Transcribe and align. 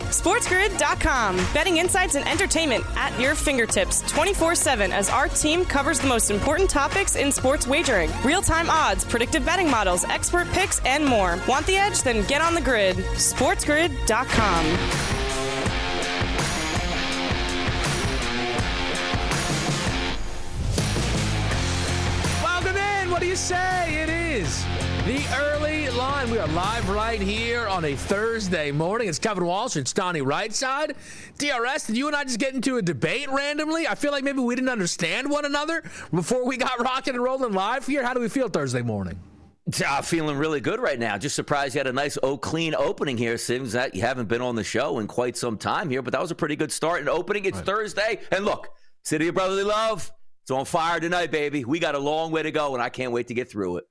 SportsGrid.com. 0.00 1.36
Betting 1.52 1.76
insights 1.78 2.14
and 2.14 2.26
entertainment 2.28 2.84
at 2.96 3.18
your 3.20 3.34
fingertips 3.34 4.00
24 4.10 4.54
7 4.54 4.92
as 4.92 5.08
our 5.08 5.28
team 5.28 5.64
covers 5.64 6.00
the 6.00 6.06
most 6.08 6.30
important 6.30 6.70
topics 6.70 7.16
in 7.16 7.30
sports 7.30 7.66
wagering 7.66 8.10
real 8.24 8.42
time 8.42 8.70
odds, 8.70 9.04
predictive 9.04 9.44
betting 9.44 9.70
models, 9.70 10.04
expert 10.04 10.48
picks, 10.52 10.80
and 10.84 11.04
more. 11.04 11.38
Want 11.48 11.66
the 11.66 11.76
edge? 11.76 12.02
Then 12.02 12.26
get 12.26 12.40
on 12.40 12.54
the 12.54 12.60
grid. 12.60 12.96
SportsGrid.com. 12.96 14.64
Welcome 22.42 22.76
in. 22.76 23.10
What 23.10 23.20
do 23.20 23.26
you 23.26 23.36
say? 23.36 24.02
It 24.02 24.08
is 24.08 24.64
the 25.04 25.22
early 25.36 25.90
line. 25.90 26.30
We 26.30 26.38
are 26.38 26.48
live 26.48 26.88
right 26.88 27.20
here 27.20 27.68
on 27.68 27.84
a 27.84 27.94
Thursday 27.94 28.72
morning. 28.72 29.06
It's 29.06 29.18
Kevin 29.18 29.44
Walsh. 29.44 29.76
It's 29.76 29.92
Donnie 29.92 30.22
Rightside. 30.22 30.96
DRS, 31.36 31.86
did 31.86 31.98
you 31.98 32.06
and 32.06 32.16
I 32.16 32.24
just 32.24 32.38
get 32.38 32.54
into 32.54 32.78
a 32.78 32.82
debate 32.82 33.28
randomly? 33.30 33.86
I 33.86 33.96
feel 33.96 34.12
like 34.12 34.24
maybe 34.24 34.38
we 34.38 34.54
didn't 34.54 34.70
understand 34.70 35.30
one 35.30 35.44
another 35.44 35.82
before 36.10 36.46
we 36.46 36.56
got 36.56 36.80
rocking 36.82 37.12
and 37.12 37.22
rolling 37.22 37.52
live 37.52 37.86
here. 37.86 38.02
How 38.02 38.14
do 38.14 38.20
we 38.20 38.30
feel 38.30 38.48
Thursday 38.48 38.80
morning? 38.80 39.20
Uh, 39.86 40.00
feeling 40.00 40.38
really 40.38 40.60
good 40.60 40.80
right 40.80 40.98
now. 40.98 41.18
Just 41.18 41.36
surprised 41.36 41.74
you 41.74 41.80
had 41.80 41.86
a 41.86 41.92
nice, 41.92 42.16
oh, 42.22 42.38
clean 42.38 42.74
opening 42.74 43.18
here. 43.18 43.36
Seems 43.36 43.72
that 43.72 43.94
you 43.94 44.00
haven't 44.00 44.30
been 44.30 44.40
on 44.40 44.56
the 44.56 44.64
show 44.64 45.00
in 45.00 45.06
quite 45.06 45.36
some 45.36 45.58
time 45.58 45.90
here, 45.90 46.00
but 46.00 46.12
that 46.12 46.20
was 46.22 46.30
a 46.30 46.34
pretty 46.34 46.56
good 46.56 46.72
start 46.72 47.00
and 47.00 47.10
opening. 47.10 47.44
It's 47.44 47.58
right. 47.58 47.66
Thursday. 47.66 48.20
And 48.32 48.46
look, 48.46 48.68
City 49.02 49.28
of 49.28 49.34
Brotherly 49.34 49.64
Love, 49.64 50.10
it's 50.40 50.50
on 50.50 50.64
fire 50.64 50.98
tonight, 50.98 51.30
baby. 51.30 51.66
We 51.66 51.78
got 51.78 51.94
a 51.94 51.98
long 51.98 52.32
way 52.32 52.42
to 52.42 52.50
go, 52.50 52.72
and 52.72 52.82
I 52.82 52.88
can't 52.88 53.12
wait 53.12 53.28
to 53.28 53.34
get 53.34 53.50
through 53.50 53.76
it. 53.76 53.84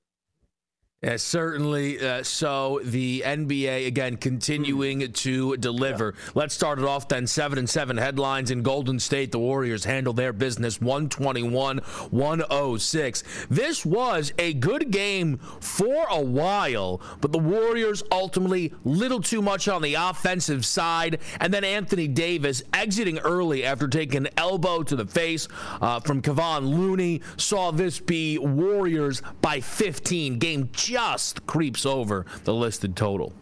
Yeah, 1.04 1.18
certainly. 1.18 2.00
Uh, 2.00 2.22
so 2.22 2.80
the 2.82 3.22
NBA 3.26 3.86
again 3.86 4.16
continuing 4.16 5.12
to 5.12 5.54
deliver. 5.58 6.14
Yeah. 6.16 6.30
Let's 6.34 6.54
start 6.54 6.78
it 6.78 6.86
off 6.86 7.08
then. 7.08 7.26
Seven 7.26 7.58
and 7.58 7.68
seven 7.68 7.98
headlines 7.98 8.50
in 8.50 8.62
Golden 8.62 8.98
State. 8.98 9.30
The 9.30 9.38
Warriors 9.38 9.84
handle 9.84 10.14
their 10.14 10.32
business 10.32 10.80
121 10.80 11.78
106. 12.10 13.24
This 13.50 13.84
was 13.84 14.32
a 14.38 14.54
good 14.54 14.90
game 14.90 15.36
for 15.60 16.06
a 16.08 16.22
while, 16.22 17.02
but 17.20 17.32
the 17.32 17.38
Warriors 17.38 18.02
ultimately 18.10 18.72
little 18.84 19.20
too 19.20 19.42
much 19.42 19.68
on 19.68 19.82
the 19.82 19.96
offensive 19.96 20.64
side. 20.64 21.18
And 21.38 21.52
then 21.52 21.64
Anthony 21.64 22.08
Davis 22.08 22.62
exiting 22.72 23.18
early 23.18 23.62
after 23.64 23.88
taking 23.88 24.26
an 24.26 24.28
elbow 24.38 24.82
to 24.82 24.96
the 24.96 25.04
face 25.04 25.48
uh, 25.82 26.00
from 26.00 26.22
Kevon 26.22 26.66
Looney 26.66 27.20
saw 27.36 27.72
this 27.72 28.00
be 28.00 28.38
Warriors 28.38 29.20
by 29.42 29.60
15. 29.60 30.38
Game 30.38 30.70
just 30.94 31.44
creeps 31.46 31.84
over 31.84 32.24
the 32.44 32.54
listed 32.54 32.94
total. 32.94 33.32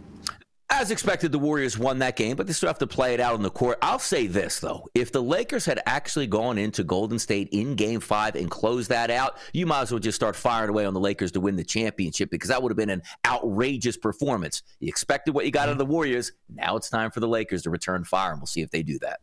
As 0.71 0.91
expected, 0.91 1.33
the 1.33 1.39
Warriors 1.39 1.77
won 1.77 1.99
that 1.99 2.17
game, 2.17 2.35
but 2.35 2.47
they 2.47 2.55
still 2.55 2.71
have 2.71 2.79
to 2.79 2.87
play 2.87 3.13
it 3.13 3.21
out 3.21 3.35
on 3.35 3.43
the 3.43 3.51
court. 3.51 3.77
I'll 3.83 3.99
say 3.99 4.27
this, 4.27 4.59
though. 4.59 4.89
If 4.95 5.13
the 5.13 5.23
Lakers 5.23 5.67
had 5.67 5.79
actually 5.85 6.27
gone 6.27 6.57
into 6.57 6.83
Golden 6.83 7.19
State 7.19 7.51
in 7.53 7.75
game 7.75 8.01
five 8.01 8.37
and 8.37 8.51
closed 8.51 8.89
that 8.89 9.11
out, 9.11 9.37
you 9.53 9.67
might 9.67 9.83
as 9.83 9.93
well 9.93 10.01
just 10.01 10.17
start 10.17 10.35
firing 10.35 10.71
away 10.71 10.87
on 10.87 10.95
the 10.95 11.01
Lakers 11.01 11.31
to 11.33 11.41
win 11.41 11.57
the 11.57 11.65
championship 11.65 12.31
because 12.31 12.49
that 12.49 12.63
would 12.63 12.73
have 12.73 12.79
been 12.79 12.89
an 12.89 13.03
outrageous 13.27 13.99
performance. 13.99 14.63
You 14.81 14.89
expected 14.89 15.35
what 15.35 15.45
you 15.45 15.51
got 15.51 15.69
out 15.69 15.73
of 15.73 15.79
the 15.79 15.85
Warriors. 15.85 16.33
Now 16.49 16.77
it's 16.77 16.89
time 16.89 17.11
for 17.11 17.21
the 17.21 17.29
Lakers 17.29 17.65
to 17.65 17.71
return 17.71 18.05
fire, 18.05 18.31
and 18.31 18.41
we'll 18.41 18.47
see 18.47 18.63
if 18.63 18.71
they 18.71 18.83
do 18.83 18.99
that. 19.01 19.21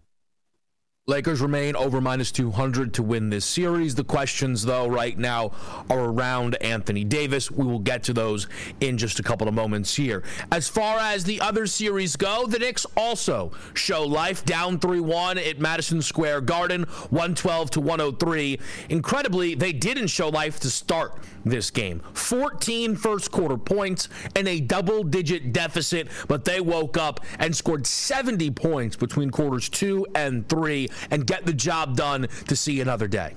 Lakers 1.10 1.42
remain 1.42 1.76
over 1.76 2.00
minus 2.00 2.32
200 2.32 2.94
to 2.94 3.02
win 3.02 3.32
this 3.32 3.44
series. 3.44 3.96
The 3.96 4.04
questions, 4.04 4.62
though, 4.64 4.88
right 4.88 5.18
now 5.18 5.52
are 5.90 6.02
around 6.02 6.54
Anthony 6.62 7.04
Davis. 7.04 7.50
We 7.50 7.66
will 7.66 7.80
get 7.80 8.04
to 8.04 8.14
those 8.14 8.46
in 8.80 8.96
just 8.96 9.20
a 9.20 9.24
couple 9.24 9.48
of 9.48 9.56
moments 9.56 9.96
here. 9.96 10.22
As 10.52 10.70
far 10.70 11.00
as 11.00 11.24
the 11.24 11.42
other 11.42 11.66
series 11.66 12.16
go, 12.16 12.46
the 12.46 12.60
Knicks 12.60 12.86
also 12.96 13.52
show 13.74 14.04
life 14.04 14.46
down 14.46 14.78
3 14.78 15.00
1 15.00 15.40
at 15.40 15.58
Madison 15.58 16.04
Square 16.04 16.42
Garden, 16.42 16.84
112 16.84 17.72
to 17.72 17.82
103. 17.82 18.60
Incredibly, 18.90 19.56
they 19.56 19.74
didn't 19.74 20.10
show 20.10 20.30
life 20.30 20.60
to 20.60 20.70
start 20.70 21.16
this 21.50 21.72
game. 21.72 22.02
14 22.14 22.96
first 22.96 23.32
quarter 23.32 23.58
points 23.58 24.10
and 24.36 24.48
a 24.48 24.60
double 24.60 25.04
digit 25.04 25.54
deficit, 25.54 26.08
but 26.28 26.46
they 26.46 26.62
woke 26.62 26.98
up 26.98 27.20
and 27.40 27.56
scored 27.56 27.86
70 27.86 28.52
points 28.52 28.96
between 28.96 29.30
quarters 29.30 29.70
two 29.70 30.06
and 30.16 30.48
three 30.48 30.90
and 31.12 31.26
get 31.26 31.46
the 31.46 31.54
job 31.54 31.96
done 31.96 32.28
to 32.48 32.56
see 32.56 32.82
another 32.82 33.08
day. 33.08 33.36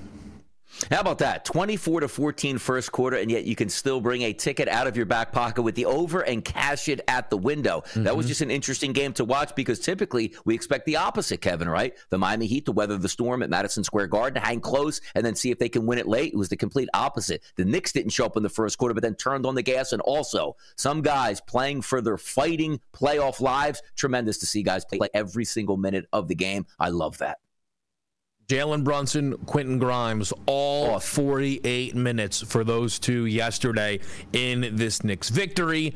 How 0.90 1.00
about 1.00 1.18
that? 1.18 1.44
24 1.44 2.00
to 2.00 2.08
14 2.08 2.58
first 2.58 2.92
quarter, 2.92 3.16
and 3.16 3.30
yet 3.30 3.44
you 3.44 3.54
can 3.54 3.68
still 3.68 4.00
bring 4.00 4.22
a 4.22 4.32
ticket 4.32 4.68
out 4.68 4.86
of 4.86 4.96
your 4.96 5.06
back 5.06 5.32
pocket 5.32 5.62
with 5.62 5.74
the 5.74 5.86
over 5.86 6.20
and 6.20 6.44
cash 6.44 6.88
it 6.88 7.00
at 7.08 7.30
the 7.30 7.36
window. 7.36 7.80
Mm-hmm. 7.80 8.04
That 8.04 8.16
was 8.16 8.24
mm-hmm. 8.24 8.28
just 8.30 8.40
an 8.40 8.50
interesting 8.50 8.92
game 8.92 9.12
to 9.14 9.24
watch 9.24 9.54
because 9.54 9.78
typically 9.78 10.34
we 10.44 10.54
expect 10.54 10.86
the 10.86 10.96
opposite, 10.96 11.40
Kevin, 11.40 11.68
right? 11.68 11.94
The 12.10 12.18
Miami 12.18 12.46
Heat 12.46 12.66
to 12.66 12.72
weather 12.72 12.96
the 12.96 13.08
storm 13.08 13.42
at 13.42 13.50
Madison 13.50 13.84
Square 13.84 14.08
Garden, 14.08 14.42
hang 14.42 14.60
close, 14.60 15.00
and 15.14 15.24
then 15.24 15.34
see 15.34 15.50
if 15.50 15.58
they 15.58 15.68
can 15.68 15.86
win 15.86 15.98
it 15.98 16.08
late. 16.08 16.32
It 16.32 16.38
was 16.38 16.48
the 16.48 16.56
complete 16.56 16.88
opposite. 16.94 17.42
The 17.56 17.64
Knicks 17.64 17.92
didn't 17.92 18.10
show 18.10 18.26
up 18.26 18.36
in 18.36 18.42
the 18.42 18.48
first 18.48 18.78
quarter, 18.78 18.94
but 18.94 19.02
then 19.02 19.14
turned 19.14 19.46
on 19.46 19.54
the 19.54 19.62
gas. 19.62 19.92
And 19.92 20.02
also, 20.02 20.56
some 20.76 21.02
guys 21.02 21.40
playing 21.40 21.82
for 21.82 22.00
their 22.00 22.18
fighting 22.18 22.80
playoff 22.92 23.40
lives. 23.40 23.82
Tremendous 23.96 24.38
to 24.38 24.46
see 24.46 24.62
guys 24.62 24.84
play 24.84 25.08
every 25.14 25.44
single 25.44 25.76
minute 25.76 26.06
of 26.12 26.28
the 26.28 26.34
game. 26.34 26.66
I 26.78 26.88
love 26.88 27.18
that. 27.18 27.38
Jalen 28.48 28.84
Brunson, 28.84 29.36
Quentin 29.46 29.78
Grimes, 29.78 30.32
all 30.46 30.98
48 30.98 31.94
minutes 31.94 32.42
for 32.42 32.64
those 32.64 32.98
two 32.98 33.26
yesterday 33.26 34.00
in 34.32 34.76
this 34.76 35.04
Knicks 35.04 35.28
victory. 35.28 35.94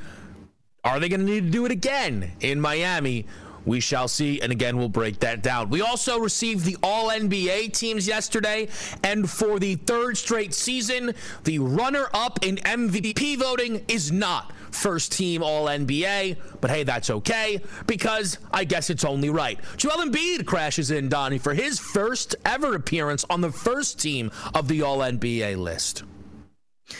Are 0.84 1.00
they 1.00 1.08
going 1.08 1.20
to 1.20 1.26
need 1.26 1.44
to 1.44 1.50
do 1.50 1.66
it 1.66 1.72
again 1.72 2.32
in 2.40 2.60
Miami? 2.60 3.26
We 3.66 3.80
shall 3.80 4.08
see. 4.08 4.40
And 4.40 4.52
again, 4.52 4.78
we'll 4.78 4.88
break 4.88 5.18
that 5.20 5.42
down. 5.42 5.68
We 5.68 5.82
also 5.82 6.18
received 6.18 6.64
the 6.64 6.76
All 6.82 7.10
NBA 7.10 7.72
teams 7.72 8.08
yesterday. 8.08 8.68
And 9.02 9.28
for 9.28 9.58
the 9.58 9.74
third 9.74 10.16
straight 10.16 10.54
season, 10.54 11.14
the 11.44 11.58
runner 11.58 12.08
up 12.14 12.38
in 12.44 12.56
MVP 12.56 13.36
voting 13.38 13.84
is 13.88 14.10
not 14.10 14.52
first 14.70 15.12
team 15.12 15.42
All 15.42 15.66
NBA. 15.66 16.36
But 16.60 16.70
hey, 16.70 16.84
that's 16.84 17.10
okay 17.10 17.60
because 17.86 18.38
I 18.52 18.64
guess 18.64 18.88
it's 18.88 19.04
only 19.04 19.30
right. 19.30 19.58
Joel 19.76 20.04
Embiid 20.04 20.46
crashes 20.46 20.90
in, 20.90 21.08
Donnie, 21.08 21.38
for 21.38 21.54
his 21.54 21.78
first 21.78 22.36
ever 22.44 22.74
appearance 22.74 23.24
on 23.28 23.40
the 23.40 23.52
first 23.52 23.98
team 24.00 24.30
of 24.54 24.68
the 24.68 24.82
All 24.82 24.98
NBA 24.98 25.58
list. 25.58 26.04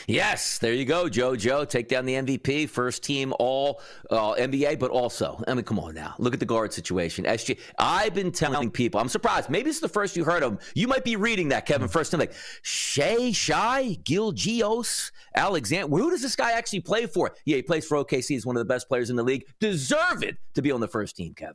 Yes, 0.06 0.58
there 0.58 0.72
you 0.72 0.84
go, 0.84 1.04
JoJo. 1.04 1.68
Take 1.68 1.88
down 1.88 2.06
the 2.06 2.14
MVP, 2.14 2.68
first 2.68 3.04
team 3.04 3.32
All 3.38 3.80
uh, 4.10 4.34
NBA, 4.34 4.78
but 4.78 4.90
also, 4.90 5.42
I 5.46 5.54
mean, 5.54 5.64
come 5.64 5.78
on 5.78 5.94
now, 5.94 6.14
look 6.18 6.34
at 6.34 6.40
the 6.40 6.46
guard 6.46 6.72
situation. 6.72 7.24
SG, 7.24 7.58
I've 7.78 8.14
been 8.14 8.32
telling 8.32 8.70
people, 8.70 9.00
I'm 9.00 9.08
surprised. 9.08 9.48
Maybe 9.48 9.70
it's 9.70 9.80
the 9.80 9.88
first 9.88 10.16
you 10.16 10.24
heard 10.24 10.42
of 10.42 10.52
him. 10.52 10.58
You 10.74 10.88
might 10.88 11.04
be 11.04 11.16
reading 11.16 11.48
that, 11.50 11.66
Kevin, 11.66 11.88
first 11.88 12.10
time, 12.10 12.20
like 12.20 12.32
Shai, 12.62 13.30
Shy, 13.32 13.98
Gilgeous, 14.04 15.12
Alexander. 15.34 15.96
Who 15.96 16.10
does 16.10 16.22
this 16.22 16.36
guy 16.36 16.52
actually 16.52 16.80
play 16.80 17.06
for? 17.06 17.34
Yeah, 17.44 17.56
he 17.56 17.62
plays 17.62 17.86
for 17.86 18.04
OKC. 18.04 18.28
He's 18.28 18.46
one 18.46 18.56
of 18.56 18.60
the 18.60 18.72
best 18.72 18.88
players 18.88 19.10
in 19.10 19.16
the 19.16 19.22
league. 19.22 19.44
Deserve 19.60 20.22
it 20.22 20.36
to 20.54 20.62
be 20.62 20.72
on 20.72 20.80
the 20.80 20.88
first 20.88 21.16
team, 21.16 21.34
Kevin. 21.34 21.54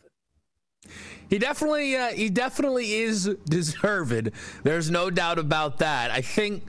He 1.30 1.38
definitely, 1.38 1.96
uh, 1.96 2.08
he 2.10 2.30
definitely 2.30 2.94
is 2.94 3.36
deserved. 3.46 4.32
There's 4.64 4.90
no 4.90 5.10
doubt 5.10 5.38
about 5.38 5.78
that. 5.80 6.12
I 6.12 6.22
think 6.22 6.64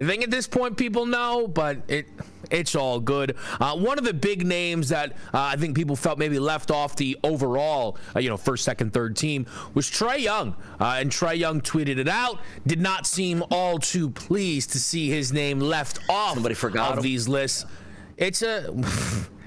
I 0.00 0.04
think 0.06 0.22
at 0.22 0.30
this 0.30 0.46
point 0.46 0.76
people 0.76 1.06
know, 1.06 1.48
but 1.48 1.78
it 1.88 2.06
it's 2.50 2.74
all 2.76 3.00
good. 3.00 3.36
Uh, 3.60 3.76
one 3.76 3.98
of 3.98 4.04
the 4.04 4.14
big 4.14 4.46
names 4.46 4.90
that 4.90 5.12
uh, 5.34 5.40
I 5.40 5.56
think 5.56 5.76
people 5.76 5.96
felt 5.96 6.18
maybe 6.18 6.38
left 6.38 6.70
off 6.70 6.94
the 6.96 7.18
overall, 7.24 7.98
uh, 8.14 8.20
you 8.20 8.28
know, 8.28 8.36
first, 8.36 8.64
second, 8.64 8.92
third 8.92 9.16
team 9.16 9.46
was 9.74 9.90
Trae 9.90 10.20
Young, 10.20 10.54
uh, 10.80 10.96
and 10.98 11.10
Trae 11.10 11.36
Young 11.36 11.60
tweeted 11.60 11.98
it 11.98 12.08
out. 12.08 12.40
Did 12.66 12.80
not 12.80 13.06
seem 13.06 13.42
all 13.50 13.78
too 13.78 14.08
pleased 14.08 14.70
to 14.72 14.78
see 14.78 15.10
his 15.10 15.32
name 15.32 15.58
left 15.58 15.98
off. 16.08 16.34
Somebody 16.34 16.54
forgot 16.54 16.92
of 16.92 16.98
him. 16.98 17.02
these 17.02 17.28
lists. 17.28 17.66
It's 18.16 18.42
a. 18.42 18.72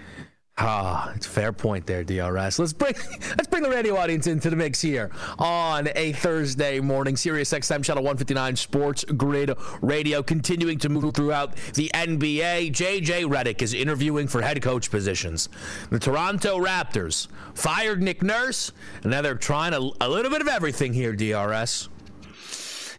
Ah, 0.63 1.11
it's 1.15 1.25
fair 1.25 1.51
point 1.51 1.87
there, 1.87 2.03
DRS. 2.03 2.59
Let's 2.59 2.71
bring 2.71 2.93
let's 3.29 3.47
bring 3.47 3.63
the 3.63 3.69
radio 3.69 3.97
audience 3.97 4.27
into 4.27 4.51
the 4.51 4.55
mix 4.55 4.79
here 4.79 5.09
on 5.39 5.89
a 5.95 6.11
Thursday 6.11 6.79
morning. 6.79 7.17
Sirius 7.17 7.51
XM 7.51 7.83
Channel 7.83 8.03
159 8.03 8.55
Sports 8.55 9.03
Grid 9.03 9.55
Radio 9.81 10.21
continuing 10.21 10.77
to 10.77 10.89
move 10.89 11.15
throughout 11.15 11.55
the 11.73 11.89
NBA. 11.95 12.73
JJ 12.73 13.23
Redick 13.25 13.63
is 13.63 13.73
interviewing 13.73 14.27
for 14.27 14.43
head 14.43 14.61
coach 14.61 14.91
positions. 14.91 15.49
The 15.89 15.97
Toronto 15.97 16.59
Raptors 16.59 17.27
fired 17.55 18.03
Nick 18.03 18.21
Nurse, 18.21 18.71
and 19.01 19.09
now 19.09 19.23
they're 19.23 19.33
trying 19.33 19.73
a, 19.73 19.79
a 19.99 20.07
little 20.07 20.29
bit 20.29 20.41
of 20.41 20.47
everything 20.47 20.93
here, 20.93 21.13
DRS. 21.13 21.89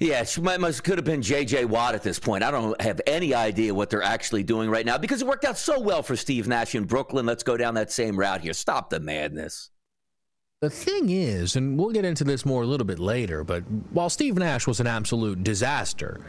Yeah, 0.02 0.22
it 0.22 0.38
might, 0.40 0.58
must, 0.58 0.82
could 0.82 0.98
have 0.98 1.04
been 1.04 1.22
J.J. 1.22 1.66
Watt 1.66 1.94
at 1.94 2.02
this 2.02 2.18
point. 2.18 2.42
I 2.42 2.50
don't 2.50 2.80
have 2.82 3.00
any 3.06 3.34
idea 3.34 3.72
what 3.72 3.88
they're 3.88 4.02
actually 4.02 4.42
doing 4.42 4.68
right 4.68 4.84
now 4.84 4.98
because 4.98 5.22
it 5.22 5.28
worked 5.28 5.44
out 5.44 5.56
so 5.56 5.78
well 5.78 6.02
for 6.02 6.16
Steve 6.16 6.48
Nash 6.48 6.74
in 6.74 6.84
Brooklyn. 6.84 7.24
Let's 7.24 7.44
go 7.44 7.56
down 7.56 7.74
that 7.74 7.92
same 7.92 8.18
route 8.18 8.40
here. 8.40 8.52
Stop 8.52 8.90
the 8.90 8.98
madness. 8.98 9.70
The 10.60 10.70
thing 10.70 11.08
is, 11.08 11.54
and 11.54 11.78
we'll 11.78 11.92
get 11.92 12.04
into 12.04 12.24
this 12.24 12.44
more 12.44 12.64
a 12.64 12.66
little 12.66 12.84
bit 12.84 12.98
later, 12.98 13.44
but 13.44 13.62
while 13.92 14.10
Steve 14.10 14.36
Nash 14.36 14.66
was 14.66 14.80
an 14.80 14.88
absolute 14.88 15.44
disaster, 15.44 16.20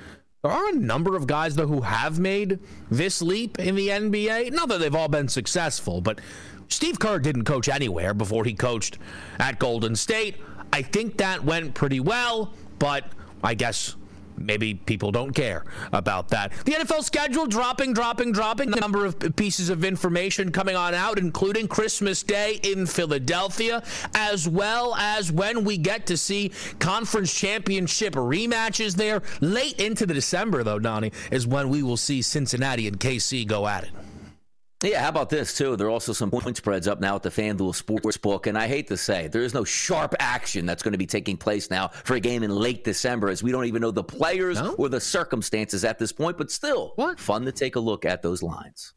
there 0.44 0.52
are 0.52 0.70
a 0.70 0.76
number 0.76 1.16
of 1.16 1.26
guys, 1.26 1.56
though, 1.56 1.66
who 1.66 1.82
have 1.82 2.20
made 2.20 2.60
this 2.92 3.24
leap 3.24 3.58
in 3.58 3.74
the 3.74 3.88
NBA. 3.88 4.52
Not 4.52 4.70
that 4.70 4.82
they've 4.82 4.94
all 4.94 5.08
been 5.08 5.28
successful, 5.28 6.00
but 6.00 6.22
Steve 6.68 7.00
Kerr 7.00 7.18
didn't 7.18 7.46
coach 7.46 7.70
anywhere 7.70 8.14
before 8.14 8.46
he 8.46 8.54
coached 8.54 9.00
at 9.40 9.58
Golden 9.58 9.96
State. 9.96 10.36
I 10.72 10.84
think 10.84 11.18
that 11.18 11.44
went 11.44 11.74
pretty 11.74 12.00
well, 12.00 12.54
but 12.78 13.06
I 13.44 13.54
guess 13.54 13.96
maybe 14.38 14.74
people 14.74 15.12
don't 15.12 15.34
care 15.34 15.64
about 15.92 16.30
that. 16.30 16.52
The 16.66 16.74
NFL 16.74 17.04
schedule 17.04 17.46
dropping, 17.46 17.94
dropping, 17.94 18.32
dropping. 18.32 18.72
The 18.72 18.80
number 18.80 19.06
of 19.06 19.36
pieces 19.36 19.70
of 19.70 19.84
information 19.84 20.52
coming 20.52 20.76
on 20.76 20.94
out, 20.94 21.20
including 21.20 21.68
Christmas 21.68 22.24
Day 22.24 22.60
in 22.64 22.86
Philadelphia, 22.86 23.84
as 24.16 24.48
well 24.48 24.96
as 24.96 25.32
when 25.32 25.64
we 25.64 25.78
get 25.78 26.08
to 26.08 26.18
see 26.18 26.52
conference 26.80 27.34
championship 27.34 28.14
rematches 28.14 28.96
there. 28.96 29.22
Late 29.42 29.80
into 29.80 30.06
the 30.06 30.14
December, 30.14 30.64
though, 30.64 30.80
Donnie, 30.80 31.12
is 31.32 31.46
when 31.46 31.70
we 31.70 31.84
will 31.84 31.98
see 31.98 32.22
Cincinnati 32.22 32.88
and 32.88 33.00
KC 33.00 33.46
go 33.48 33.68
at 33.68 33.84
it. 33.84 33.92
Yeah, 34.84 35.02
how 35.02 35.10
about 35.10 35.30
this 35.30 35.58
too? 35.58 35.78
There 35.78 35.88
are 35.88 35.90
also 35.90 36.12
some 36.12 36.30
point 36.30 36.58
spreads 36.58 36.90
up 36.90 37.00
now 37.00 37.16
at 37.16 37.24
the 37.24 37.30
FanDuel 37.30 37.74
Sportsbook, 37.74 38.48
and 38.48 38.58
I 38.58 38.68
hate 38.68 38.88
to 38.90 38.98
say, 38.98 39.30
there 39.30 39.42
is 39.42 39.54
no 39.54 39.64
sharp 39.64 40.14
action 40.20 40.66
that's 40.66 40.84
going 40.84 40.92
to 40.92 40.98
be 40.98 41.06
taking 41.06 41.38
place 41.38 41.72
now 41.72 41.88
for 41.88 42.16
a 42.16 42.20
game 42.20 42.44
in 42.44 42.54
late 42.54 42.84
December, 42.84 43.30
as 43.30 43.42
we 43.42 43.54
don't 43.54 43.64
even 43.64 43.82
know 43.82 43.92
the 43.92 44.04
players 44.04 44.62
no? 44.62 44.74
or 44.74 44.90
the 44.90 45.00
circumstances 45.00 45.86
at 45.86 46.00
this 46.00 46.12
point. 46.12 46.38
But 46.38 46.52
still, 46.52 46.92
what 46.98 47.18
fun 47.18 47.46
to 47.46 47.54
take 47.54 47.78
a 47.78 47.80
look 47.80 48.04
at 48.04 48.22
those 48.22 48.44
lines. 48.44 48.94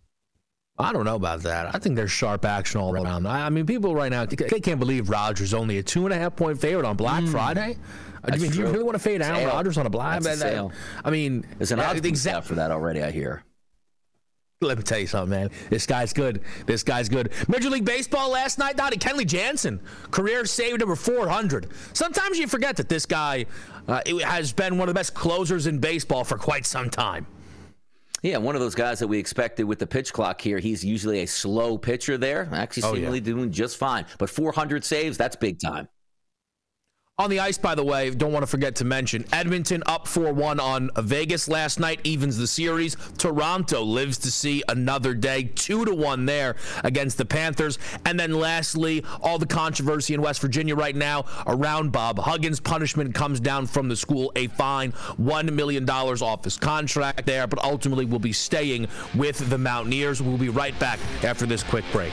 I 0.79 0.93
don't 0.93 1.05
know 1.05 1.15
about 1.15 1.43
that. 1.45 1.75
I 1.75 1.79
think 1.79 1.95
there's 1.95 2.11
sharp 2.11 2.45
action 2.45 2.81
all 2.81 2.93
around. 2.93 3.27
I 3.27 3.49
mean, 3.49 3.65
people 3.65 3.95
right 3.95 4.11
now 4.11 4.27
they 4.27 4.61
can't 4.61 4.81
believe 4.81 5.09
Rodgers 5.09 5.49
is 5.49 5.55
only 5.55 5.79
a 5.79 5.83
two 5.83 6.05
and 6.05 6.13
a 6.13 6.19
half 6.19 6.37
point 6.37 6.61
favorite 6.61 6.85
on 6.85 6.97
Black 6.97 7.23
mm. 7.23 7.31
Friday. 7.31 7.79
I 8.25 8.37
mean, 8.37 8.51
do 8.51 8.59
you 8.59 8.67
really 8.67 8.83
want 8.83 8.97
to 8.97 8.99
fade 8.99 9.23
Aaron 9.23 9.47
Rodgers 9.47 9.79
on 9.79 9.87
a 9.87 9.91
Black? 9.91 10.21
Friday? 10.21 10.69
I 11.05 11.11
mean, 11.11 11.47
there's 11.59 11.71
an 11.71 11.81
odds 11.81 12.01
exa- 12.01 12.43
for 12.43 12.57
that 12.57 12.73
already. 12.73 13.03
I 13.03 13.11
hear. 13.13 13.45
Let 14.63 14.79
me 14.79 14.85
tell 14.85 14.99
you 14.99 15.07
something, 15.07 15.29
man. 15.29 15.51
This 15.69 15.85
guy's 15.85 16.15
good. 16.15 16.41
This 16.65 16.83
guy's 16.83 17.11
good. 17.11 17.31
Major 17.47 17.69
League 17.69 17.85
Baseball 17.85 18.31
last 18.31 18.59
night, 18.59 18.79
Donnie 18.79 18.97
Kenley 18.97 19.27
Jansen, 19.27 19.83
career 20.11 20.47
save 20.47 20.79
number 20.79 20.97
400. 20.97 21.69
Sometimes 21.93 22.39
you 22.39 22.47
forget 22.47 22.75
that 22.77 22.89
this 22.89 23.05
guy 23.05 23.45
uh, 23.87 24.01
has 24.25 24.55
been 24.55 24.79
one 24.79 24.89
of 24.89 24.95
the 24.95 24.99
best 24.99 25.13
closers 25.13 25.67
in 25.67 25.79
baseball 25.79 26.25
for 26.25 26.39
quite 26.39 26.65
some 26.65 26.89
time. 26.89 27.27
Yeah, 28.23 28.39
one 28.39 28.55
of 28.55 28.63
those 28.63 28.75
guys 28.75 28.99
that 29.01 29.09
we 29.09 29.19
expected 29.19 29.65
with 29.65 29.79
the 29.79 29.87
pitch 29.87 30.15
clock 30.15 30.41
here. 30.41 30.59
He's 30.59 30.83
usually 30.83 31.21
a 31.21 31.27
slow 31.27 31.77
pitcher 31.77 32.17
there. 32.17 32.49
Actually, 32.51 32.83
seemingly 32.85 33.09
oh, 33.09 33.13
yeah. 33.15 33.21
doing 33.21 33.53
just 33.53 33.77
fine. 33.77 34.07
But 34.17 34.31
400 34.31 34.83
saves, 34.85 35.19
that's 35.19 35.37
big 35.37 35.61
time. 35.61 35.87
On 37.19 37.31
the 37.31 37.41
ice, 37.41 37.57
by 37.57 37.75
the 37.75 37.83
way, 37.83 38.11
don't 38.11 38.31
want 38.31 38.43
to 38.43 38.47
forget 38.47 38.77
to 38.77 38.85
mention 38.85 39.25
Edmonton 39.33 39.83
up 39.87 40.07
4 40.07 40.35
1 40.35 40.61
on 40.61 40.91
Vegas 40.99 41.49
last 41.49 41.81
night, 41.81 41.99
evens 42.05 42.37
the 42.37 42.47
series. 42.47 42.95
Toronto 43.17 43.81
lives 43.81 44.19
to 44.19 44.31
see 44.31 44.63
another 44.69 45.15
day, 45.15 45.45
2 45.45 45.87
to 45.87 45.95
1 45.95 46.27
there 46.27 46.57
against 46.85 47.17
the 47.17 47.25
Panthers. 47.25 47.79
And 48.05 48.21
then 48.21 48.35
lastly, 48.35 49.03
all 49.23 49.39
the 49.39 49.47
controversy 49.47 50.13
in 50.13 50.21
West 50.21 50.43
Virginia 50.43 50.77
right 50.77 50.95
now 50.95 51.25
around 51.47 51.91
Bob 51.91 52.19
Huggins. 52.19 52.61
Punishment 52.61 53.15
comes 53.15 53.41
down 53.41 53.67
from 53.67 53.89
the 53.89 53.97
school, 53.97 54.31
a 54.37 54.49
fine, 54.49 54.93
$1 54.93 55.53
million 55.55 55.89
off 55.89 56.45
his 56.45 56.59
contract 56.59 57.25
there, 57.25 57.47
but 57.47 57.65
ultimately 57.65 58.05
will 58.05 58.19
be 58.19 58.35
staying 58.35 58.89
with 59.15 59.39
the 59.49 59.57
Mountaineers. 59.57 60.21
We'll 60.21 60.37
be 60.37 60.51
right 60.51 60.79
back 60.79 60.99
after 61.25 61.47
this 61.47 61.63
quick 61.63 61.87
break. 61.93 62.13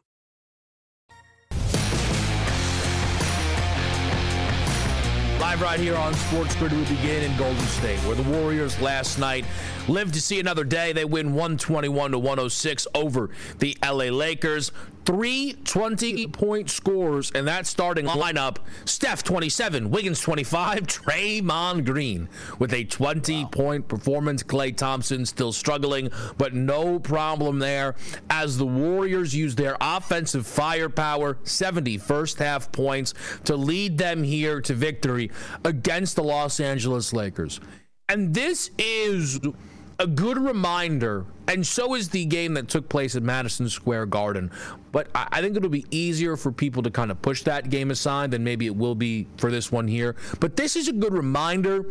Live 5.51 5.61
right 5.63 5.79
here 5.81 5.97
on 5.97 6.13
Sports 6.13 6.55
Grid, 6.55 6.71
we 6.71 6.85
begin 6.85 7.29
in 7.29 7.37
Golden 7.37 7.59
State, 7.65 7.99
where 8.05 8.15
the 8.15 8.23
Warriors 8.23 8.79
last 8.79 9.19
night 9.19 9.43
lived 9.89 10.13
to 10.13 10.21
see 10.21 10.39
another 10.39 10.63
day. 10.63 10.93
They 10.93 11.03
win 11.03 11.33
121 11.33 12.11
to 12.11 12.19
106 12.19 12.87
over 12.95 13.31
the 13.59 13.77
LA 13.83 14.05
Lakers 14.05 14.71
three 15.05 15.53
20 15.65 16.27
point 16.27 16.69
scores 16.69 17.31
in 17.31 17.45
that 17.45 17.65
starting 17.67 18.05
lineup. 18.05 18.57
Steph 18.85 19.23
27, 19.23 19.89
Wiggins 19.89 20.19
25, 20.21 20.79
Draymond 20.87 21.85
Green 21.85 22.29
with 22.59 22.73
a 22.73 22.83
20 22.83 23.43
wow. 23.43 23.49
point 23.49 23.87
performance. 23.87 24.43
Klay 24.43 24.75
Thompson 24.75 25.25
still 25.25 25.51
struggling, 25.51 26.11
but 26.37 26.53
no 26.53 26.99
problem 26.99 27.59
there 27.59 27.95
as 28.29 28.57
the 28.57 28.65
Warriors 28.65 29.35
use 29.35 29.55
their 29.55 29.77
offensive 29.81 30.45
firepower, 30.45 31.37
70 31.43 31.97
first 31.97 32.39
half 32.39 32.71
points, 32.71 33.13
to 33.45 33.55
lead 33.55 33.97
them 33.97 34.23
here 34.23 34.61
to 34.61 34.73
victory 34.73 35.31
against 35.63 36.15
the 36.15 36.23
Los 36.23 36.59
Angeles 36.59 37.13
Lakers. 37.13 37.59
And 38.09 38.33
this 38.33 38.71
is 38.77 39.39
a 40.01 40.07
good 40.07 40.37
reminder, 40.37 41.25
and 41.47 41.65
so 41.65 41.93
is 41.93 42.09
the 42.09 42.25
game 42.25 42.55
that 42.55 42.67
took 42.67 42.89
place 42.89 43.15
at 43.15 43.21
Madison 43.21 43.69
Square 43.69 44.07
Garden. 44.07 44.51
But 44.91 45.09
I, 45.13 45.41
think 45.41 45.55
it'll 45.55 45.69
be 45.69 45.85
easier 45.91 46.35
for 46.35 46.51
people 46.51 46.81
to 46.83 46.89
kind 46.89 47.11
of 47.11 47.21
push 47.21 47.43
that 47.43 47.69
game 47.69 47.91
aside 47.91 48.31
than 48.31 48.43
maybe 48.43 48.65
it 48.65 48.75
will 48.75 48.95
be 48.95 49.27
for 49.37 49.51
this 49.51 49.71
one 49.71 49.87
here. 49.87 50.15
But 50.39 50.57
this 50.57 50.75
is 50.75 50.87
a 50.87 50.91
good 50.91 51.13
reminder 51.13 51.85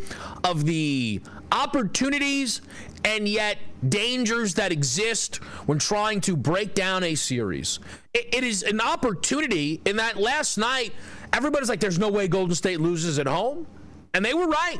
of 0.45 0.67
the 0.67 1.23
opportunities 1.53 2.63
and 3.05 3.29
yet 3.29 3.59
dangers 3.89 4.55
that 4.55 4.73
exist 4.73 5.37
when 5.67 5.79
trying 5.79 6.21
to 6.23 6.37
break 6.37 6.75
down 6.75 7.05
a 7.05 7.15
series. 7.15 7.79
it 8.13 8.45
is 8.45 8.63
an 8.65 8.81
opportunity 8.81 9.81
in 9.87 9.97
that 9.97 10.17
last 10.19 10.59
night, 10.59 10.93
everybody's 11.33 11.69
like, 11.69 11.81
there's 11.81 11.99
no 11.99 12.11
way 12.11 12.29
Golden 12.29 12.55
State 12.55 12.81
loses 12.81 13.19
at 13.19 13.27
home. 13.27 13.67
And 14.15 14.25
they 14.25 14.35
were 14.35 14.49
right. 14.49 14.79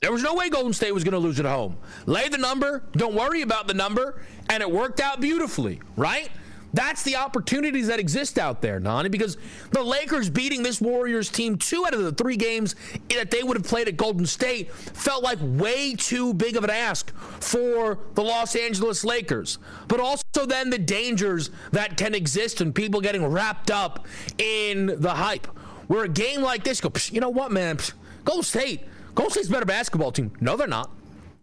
There 0.00 0.12
was 0.12 0.22
no 0.22 0.34
way 0.34 0.48
Golden 0.48 0.72
State 0.72 0.92
was 0.92 1.04
going 1.04 1.12
to 1.12 1.18
lose 1.18 1.38
at 1.38 1.46
home. 1.46 1.76
Lay 2.06 2.28
the 2.28 2.38
number, 2.38 2.82
don't 2.92 3.14
worry 3.14 3.42
about 3.42 3.66
the 3.66 3.74
number, 3.74 4.22
and 4.48 4.62
it 4.62 4.70
worked 4.70 5.00
out 5.00 5.20
beautifully, 5.20 5.80
right? 5.96 6.30
That's 6.72 7.02
the 7.02 7.16
opportunities 7.16 7.88
that 7.88 7.98
exist 7.98 8.38
out 8.38 8.62
there, 8.62 8.78
Nani, 8.78 9.08
because 9.08 9.36
the 9.72 9.82
Lakers 9.82 10.30
beating 10.30 10.62
this 10.62 10.80
Warriors 10.80 11.28
team 11.28 11.58
two 11.58 11.84
out 11.84 11.94
of 11.94 12.02
the 12.02 12.12
three 12.12 12.36
games 12.36 12.76
that 13.08 13.30
they 13.30 13.42
would 13.42 13.56
have 13.56 13.66
played 13.66 13.88
at 13.88 13.96
Golden 13.96 14.24
State 14.24 14.72
felt 14.72 15.22
like 15.22 15.38
way 15.42 15.94
too 15.94 16.32
big 16.32 16.56
of 16.56 16.64
an 16.64 16.70
ask 16.70 17.10
for 17.40 17.98
the 18.14 18.22
Los 18.22 18.54
Angeles 18.54 19.04
Lakers. 19.04 19.58
But 19.88 20.00
also 20.00 20.46
then 20.46 20.70
the 20.70 20.78
dangers 20.78 21.50
that 21.72 21.96
can 21.96 22.14
exist 22.14 22.60
and 22.60 22.74
people 22.74 23.00
getting 23.00 23.26
wrapped 23.26 23.70
up 23.70 24.06
in 24.38 24.94
the 25.00 25.10
hype. 25.14 25.48
Where 25.90 26.04
a 26.04 26.08
game 26.08 26.40
like 26.40 26.62
this, 26.62 26.80
go, 26.80 26.92
you 27.10 27.20
know 27.20 27.30
what, 27.30 27.50
man? 27.50 27.76
Golden 28.24 28.44
State, 28.44 28.84
Golden 29.16 29.32
State's 29.32 29.48
better 29.48 29.66
basketball 29.66 30.12
team. 30.12 30.30
No, 30.40 30.56
they're 30.56 30.68
not. 30.68 30.88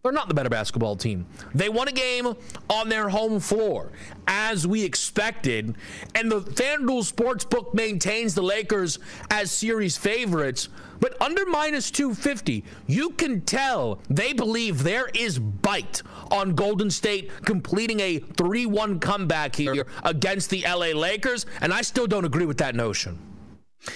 They're 0.03 0.13
not 0.13 0.29
the 0.29 0.33
better 0.33 0.47
basketball 0.47 0.95
team. 0.95 1.25
They 1.53 1.67
won 1.67 1.89
a 1.89 1.91
game 1.91 2.33
on 2.69 2.87
their 2.87 3.09
home 3.09 3.41
floor, 3.41 3.91
as 4.25 4.65
we 4.65 4.85
expected. 4.85 5.75
And 6.15 6.31
the 6.31 6.39
FanDuel 6.39 7.11
Sportsbook 7.11 7.73
maintains 7.73 8.35
the 8.35 8.41
Lakers 8.41 8.99
as 9.29 9.51
series 9.51 9.97
favorites. 9.97 10.69
But 11.01 11.21
under 11.21 11.45
minus 11.45 11.91
250, 11.91 12.63
you 12.87 13.09
can 13.09 13.41
tell 13.41 13.99
they 14.09 14.31
believe 14.31 14.81
there 14.81 15.09
is 15.13 15.39
bite 15.39 16.03
on 16.31 16.55
Golden 16.55 16.89
State 16.89 17.31
completing 17.43 17.99
a 17.99 18.19
3 18.19 18.65
1 18.65 19.01
comeback 19.01 19.57
here 19.57 19.85
against 20.05 20.49
the 20.49 20.63
LA 20.65 20.97
Lakers. 20.97 21.45
And 21.59 21.73
I 21.73 21.81
still 21.81 22.07
don't 22.07 22.23
agree 22.23 22.45
with 22.45 22.59
that 22.59 22.75
notion. 22.75 23.19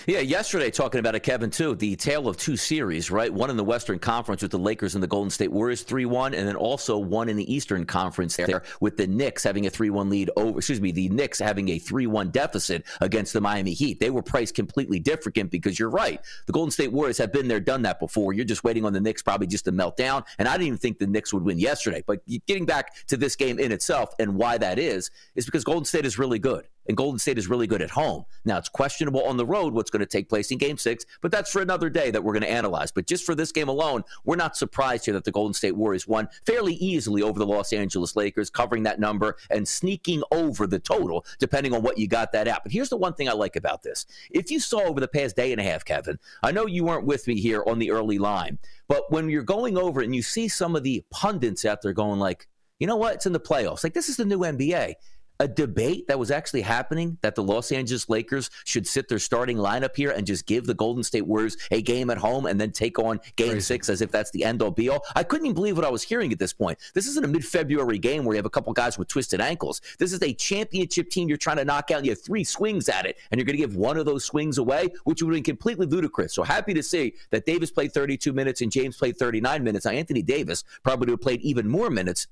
Yeah, 0.07 0.19
yesterday 0.19 0.71
talking 0.71 0.99
about 0.99 1.15
it, 1.15 1.21
Kevin, 1.21 1.49
too. 1.49 1.75
The 1.75 1.95
tale 1.95 2.27
of 2.27 2.37
two 2.37 2.55
series, 2.55 3.11
right? 3.11 3.33
One 3.33 3.49
in 3.49 3.57
the 3.57 3.63
Western 3.63 3.99
Conference 3.99 4.41
with 4.41 4.51
the 4.51 4.59
Lakers 4.59 4.95
and 4.95 5.03
the 5.03 5.07
Golden 5.07 5.29
State 5.29 5.51
Warriors 5.51 5.81
3 5.83 6.05
1, 6.05 6.33
and 6.33 6.47
then 6.47 6.55
also 6.55 6.97
one 6.97 7.29
in 7.29 7.37
the 7.37 7.53
Eastern 7.53 7.85
Conference 7.85 8.35
there 8.35 8.63
with 8.79 8.97
the 8.97 9.07
Knicks 9.07 9.43
having 9.43 9.65
a 9.65 9.69
3 9.69 9.89
1 9.89 10.09
lead 10.09 10.29
over, 10.35 10.57
excuse 10.57 10.81
me, 10.81 10.91
the 10.91 11.09
Knicks 11.09 11.39
having 11.39 11.69
a 11.69 11.79
3 11.79 12.07
1 12.07 12.29
deficit 12.29 12.85
against 13.01 13.33
the 13.33 13.41
Miami 13.41 13.73
Heat. 13.73 13.99
They 13.99 14.09
were 14.09 14.21
priced 14.21 14.55
completely 14.55 14.99
different 14.99 15.51
because 15.51 15.79
you're 15.79 15.89
right. 15.89 16.21
The 16.45 16.53
Golden 16.53 16.71
State 16.71 16.91
Warriors 16.91 17.17
have 17.17 17.31
been 17.31 17.47
there, 17.47 17.59
done 17.59 17.81
that 17.83 17.99
before. 17.99 18.33
You're 18.33 18.45
just 18.45 18.63
waiting 18.63 18.85
on 18.85 18.93
the 18.93 19.01
Knicks 19.01 19.21
probably 19.21 19.47
just 19.47 19.65
to 19.65 19.71
melt 19.71 19.97
down. 19.97 20.23
And 20.39 20.47
I 20.47 20.53
didn't 20.53 20.67
even 20.67 20.79
think 20.79 20.99
the 20.99 21.07
Knicks 21.07 21.33
would 21.33 21.43
win 21.43 21.59
yesterday. 21.59 22.03
But 22.05 22.21
getting 22.47 22.65
back 22.65 23.07
to 23.07 23.17
this 23.17 23.35
game 23.35 23.59
in 23.59 23.71
itself 23.71 24.13
and 24.19 24.35
why 24.35 24.57
that 24.57 24.79
is, 24.79 25.11
is 25.35 25.45
because 25.45 25.63
Golden 25.63 25.85
State 25.85 26.05
is 26.05 26.17
really 26.17 26.39
good 26.39 26.67
and 26.87 26.97
Golden 26.97 27.19
State 27.19 27.37
is 27.37 27.47
really 27.47 27.67
good 27.67 27.81
at 27.81 27.89
home. 27.89 28.25
Now, 28.45 28.57
it's 28.57 28.69
questionable 28.69 29.23
on 29.23 29.37
the 29.37 29.45
road 29.45 29.73
what's 29.73 29.91
going 29.91 30.01
to 30.01 30.05
take 30.05 30.29
place 30.29 30.51
in 30.51 30.57
game 30.57 30.77
six, 30.77 31.05
but 31.21 31.31
that's 31.31 31.51
for 31.51 31.61
another 31.61 31.89
day 31.89 32.11
that 32.11 32.23
we're 32.23 32.33
going 32.33 32.43
to 32.43 32.51
analyze. 32.51 32.91
But 32.91 33.07
just 33.07 33.25
for 33.25 33.35
this 33.35 33.51
game 33.51 33.69
alone, 33.69 34.03
we're 34.25 34.35
not 34.35 34.57
surprised 34.57 35.05
here 35.05 35.13
that 35.13 35.23
the 35.23 35.31
Golden 35.31 35.53
State 35.53 35.75
Warriors 35.75 36.07
won 36.07 36.27
fairly 36.45 36.73
easily 36.75 37.21
over 37.21 37.39
the 37.39 37.45
Los 37.45 37.73
Angeles 37.73 38.15
Lakers, 38.15 38.49
covering 38.49 38.83
that 38.83 38.99
number 38.99 39.37
and 39.49 39.67
sneaking 39.67 40.23
over 40.31 40.67
the 40.67 40.79
total, 40.79 41.25
depending 41.39 41.73
on 41.73 41.81
what 41.81 41.97
you 41.97 42.07
got 42.07 42.31
that 42.31 42.47
at. 42.47 42.63
But 42.63 42.71
here's 42.71 42.89
the 42.89 42.97
one 42.97 43.13
thing 43.13 43.29
I 43.29 43.33
like 43.33 43.55
about 43.55 43.83
this. 43.83 44.05
If 44.31 44.51
you 44.51 44.59
saw 44.59 44.81
over 44.81 44.99
the 44.99 45.07
past 45.07 45.35
day 45.35 45.51
and 45.51 45.61
a 45.61 45.63
half, 45.63 45.85
Kevin, 45.85 46.17
I 46.43 46.51
know 46.51 46.65
you 46.65 46.83
weren't 46.83 47.05
with 47.05 47.27
me 47.27 47.39
here 47.39 47.63
on 47.67 47.79
the 47.79 47.91
early 47.91 48.17
line, 48.17 48.57
but 48.87 49.11
when 49.11 49.29
you're 49.29 49.43
going 49.43 49.77
over 49.77 50.01
and 50.01 50.15
you 50.15 50.21
see 50.21 50.47
some 50.47 50.75
of 50.75 50.83
the 50.83 51.03
pundits 51.11 51.65
out 51.65 51.81
there 51.81 51.93
going 51.93 52.19
like, 52.19 52.47
you 52.79 52.87
know 52.87 52.95
what? 52.95 53.13
It's 53.13 53.27
in 53.27 53.33
the 53.33 53.39
playoffs. 53.39 53.83
Like, 53.83 53.93
this 53.93 54.09
is 54.09 54.17
the 54.17 54.25
new 54.25 54.39
NBA 54.39 54.95
a 55.41 55.47
debate 55.47 56.07
that 56.07 56.19
was 56.19 56.29
actually 56.29 56.61
happening 56.61 57.17
that 57.21 57.33
the 57.33 57.41
Los 57.41 57.71
Angeles 57.71 58.07
Lakers 58.07 58.51
should 58.63 58.85
sit 58.85 59.09
their 59.09 59.17
starting 59.17 59.57
lineup 59.57 59.95
here 59.95 60.11
and 60.11 60.27
just 60.27 60.45
give 60.45 60.67
the 60.67 60.75
Golden 60.75 61.03
State 61.03 61.25
Warriors 61.25 61.57
a 61.71 61.81
game 61.81 62.11
at 62.11 62.19
home 62.19 62.45
and 62.45 62.61
then 62.61 62.71
take 62.71 62.99
on 62.99 63.19
game 63.37 63.53
Crazy. 63.53 63.61
six 63.61 63.89
as 63.89 64.01
if 64.01 64.11
that's 64.11 64.29
the 64.29 64.45
end 64.45 64.61
all 64.61 64.69
be 64.69 64.87
all. 64.87 65.03
I 65.15 65.23
couldn't 65.23 65.47
even 65.47 65.55
believe 65.55 65.75
what 65.75 65.85
I 65.85 65.89
was 65.89 66.03
hearing 66.03 66.31
at 66.31 66.37
this 66.37 66.53
point. 66.53 66.77
This 66.93 67.07
isn't 67.07 67.25
a 67.25 67.27
mid 67.27 67.43
February 67.43 67.97
game 67.97 68.23
where 68.23 68.35
you 68.35 68.37
have 68.37 68.45
a 68.45 68.51
couple 68.51 68.71
guys 68.73 68.99
with 68.99 69.07
twisted 69.07 69.41
ankles. 69.41 69.81
This 69.97 70.13
is 70.13 70.21
a 70.21 70.31
championship 70.31 71.09
team 71.09 71.27
you're 71.27 71.37
trying 71.37 71.57
to 71.57 71.65
knock 71.65 71.89
out. 71.89 71.97
And 71.97 72.05
you 72.05 72.11
have 72.11 72.21
three 72.21 72.43
swings 72.43 72.87
at 72.87 73.07
it, 73.07 73.17
and 73.31 73.39
you're 73.39 73.45
going 73.45 73.57
to 73.57 73.61
give 73.61 73.75
one 73.75 73.97
of 73.97 74.05
those 74.05 74.23
swings 74.23 74.59
away, 74.59 74.89
which 75.05 75.23
would 75.23 75.33
have 75.33 75.37
been 75.37 75.43
completely 75.43 75.87
ludicrous. 75.87 76.33
So 76.33 76.43
happy 76.43 76.75
to 76.75 76.83
see 76.83 77.15
that 77.31 77.47
Davis 77.47 77.71
played 77.71 77.93
32 77.93 78.31
minutes 78.31 78.61
and 78.61 78.71
James 78.71 78.95
played 78.95 79.17
39 79.17 79.63
minutes. 79.63 79.85
Now, 79.85 79.91
Anthony 79.91 80.21
Davis 80.21 80.63
probably 80.83 81.07
would 81.07 81.09
have 81.09 81.21
played 81.21 81.41
even 81.41 81.67
more 81.67 81.89
minutes 81.89 82.27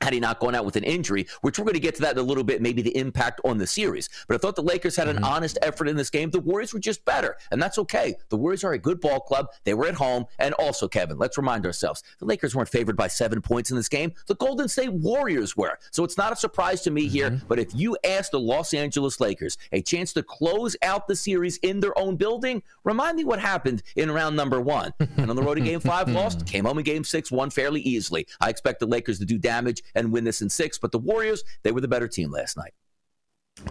had 0.00 0.12
he 0.12 0.20
not 0.20 0.40
gone 0.40 0.54
out 0.54 0.64
with 0.64 0.76
an 0.76 0.84
injury, 0.84 1.26
which 1.40 1.58
we're 1.58 1.64
going 1.64 1.74
to 1.74 1.80
get 1.80 1.94
to 1.96 2.02
that 2.02 2.12
in 2.12 2.18
a 2.18 2.22
little 2.22 2.44
bit, 2.44 2.60
maybe 2.60 2.82
the 2.82 2.96
impact 2.96 3.40
on 3.44 3.58
the 3.58 3.66
series. 3.66 4.08
But 4.28 4.34
I 4.34 4.38
thought 4.38 4.56
the 4.56 4.62
Lakers 4.62 4.96
had 4.96 5.08
an 5.08 5.16
mm-hmm. 5.16 5.24
honest 5.24 5.58
effort 5.62 5.88
in 5.88 5.96
this 5.96 6.10
game. 6.10 6.30
The 6.30 6.40
Warriors 6.40 6.72
were 6.72 6.80
just 6.80 7.04
better, 7.04 7.36
and 7.50 7.60
that's 7.60 7.78
okay. 7.78 8.16
The 8.28 8.36
Warriors 8.36 8.64
are 8.64 8.72
a 8.72 8.78
good 8.78 9.00
ball 9.00 9.20
club. 9.20 9.48
They 9.64 9.74
were 9.74 9.86
at 9.86 9.94
home. 9.94 10.26
And 10.38 10.54
also, 10.54 10.86
Kevin, 10.86 11.18
let's 11.18 11.38
remind 11.38 11.66
ourselves 11.66 12.02
the 12.18 12.26
Lakers 12.26 12.54
weren't 12.54 12.68
favored 12.68 12.96
by 12.96 13.08
seven 13.08 13.40
points 13.40 13.70
in 13.70 13.76
this 13.76 13.88
game. 13.88 14.12
The 14.26 14.34
Golden 14.34 14.68
State 14.68 14.92
Warriors 14.92 15.56
were. 15.56 15.78
So 15.90 16.04
it's 16.04 16.18
not 16.18 16.32
a 16.32 16.36
surprise 16.36 16.82
to 16.82 16.90
me 16.90 17.04
mm-hmm. 17.04 17.12
here. 17.12 17.40
But 17.48 17.58
if 17.58 17.74
you 17.74 17.96
ask 18.04 18.30
the 18.30 18.40
Los 18.40 18.74
Angeles 18.74 19.20
Lakers 19.20 19.56
a 19.72 19.80
chance 19.80 20.12
to 20.12 20.22
close 20.22 20.76
out 20.82 21.08
the 21.08 21.16
series 21.16 21.56
in 21.58 21.80
their 21.80 21.98
own 21.98 22.16
building, 22.16 22.62
remind 22.84 23.16
me 23.16 23.24
what 23.24 23.40
happened 23.40 23.82
in 23.96 24.10
round 24.10 24.36
number 24.36 24.60
one. 24.60 24.92
and 25.16 25.30
on 25.30 25.36
the 25.36 25.42
road 25.42 25.58
in 25.58 25.64
game 25.64 25.80
five, 25.80 26.08
lost, 26.08 26.46
came 26.46 26.64
home 26.64 26.78
in 26.78 26.84
game 26.84 27.04
six, 27.04 27.30
won 27.30 27.50
fairly 27.50 27.80
easily. 27.80 28.26
I 28.40 28.50
expect 28.50 28.80
the 28.80 28.86
Lakers 28.86 29.18
to 29.20 29.24
do 29.24 29.38
damage 29.38 29.82
and 29.94 30.12
win 30.12 30.24
this 30.24 30.42
in 30.42 30.50
six 30.50 30.78
but 30.78 30.92
the 30.92 30.98
Warriors, 30.98 31.42
they 31.62 31.72
were 31.72 31.80
the 31.80 31.88
better 31.88 32.08
team 32.08 32.30
last 32.30 32.56
night. 32.56 32.72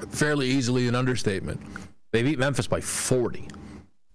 Fairly 0.09 0.47
easily 0.47 0.87
an 0.87 0.95
understatement. 0.95 1.61
They 2.11 2.23
beat 2.23 2.39
Memphis 2.39 2.67
by 2.67 2.81
40. 2.81 3.47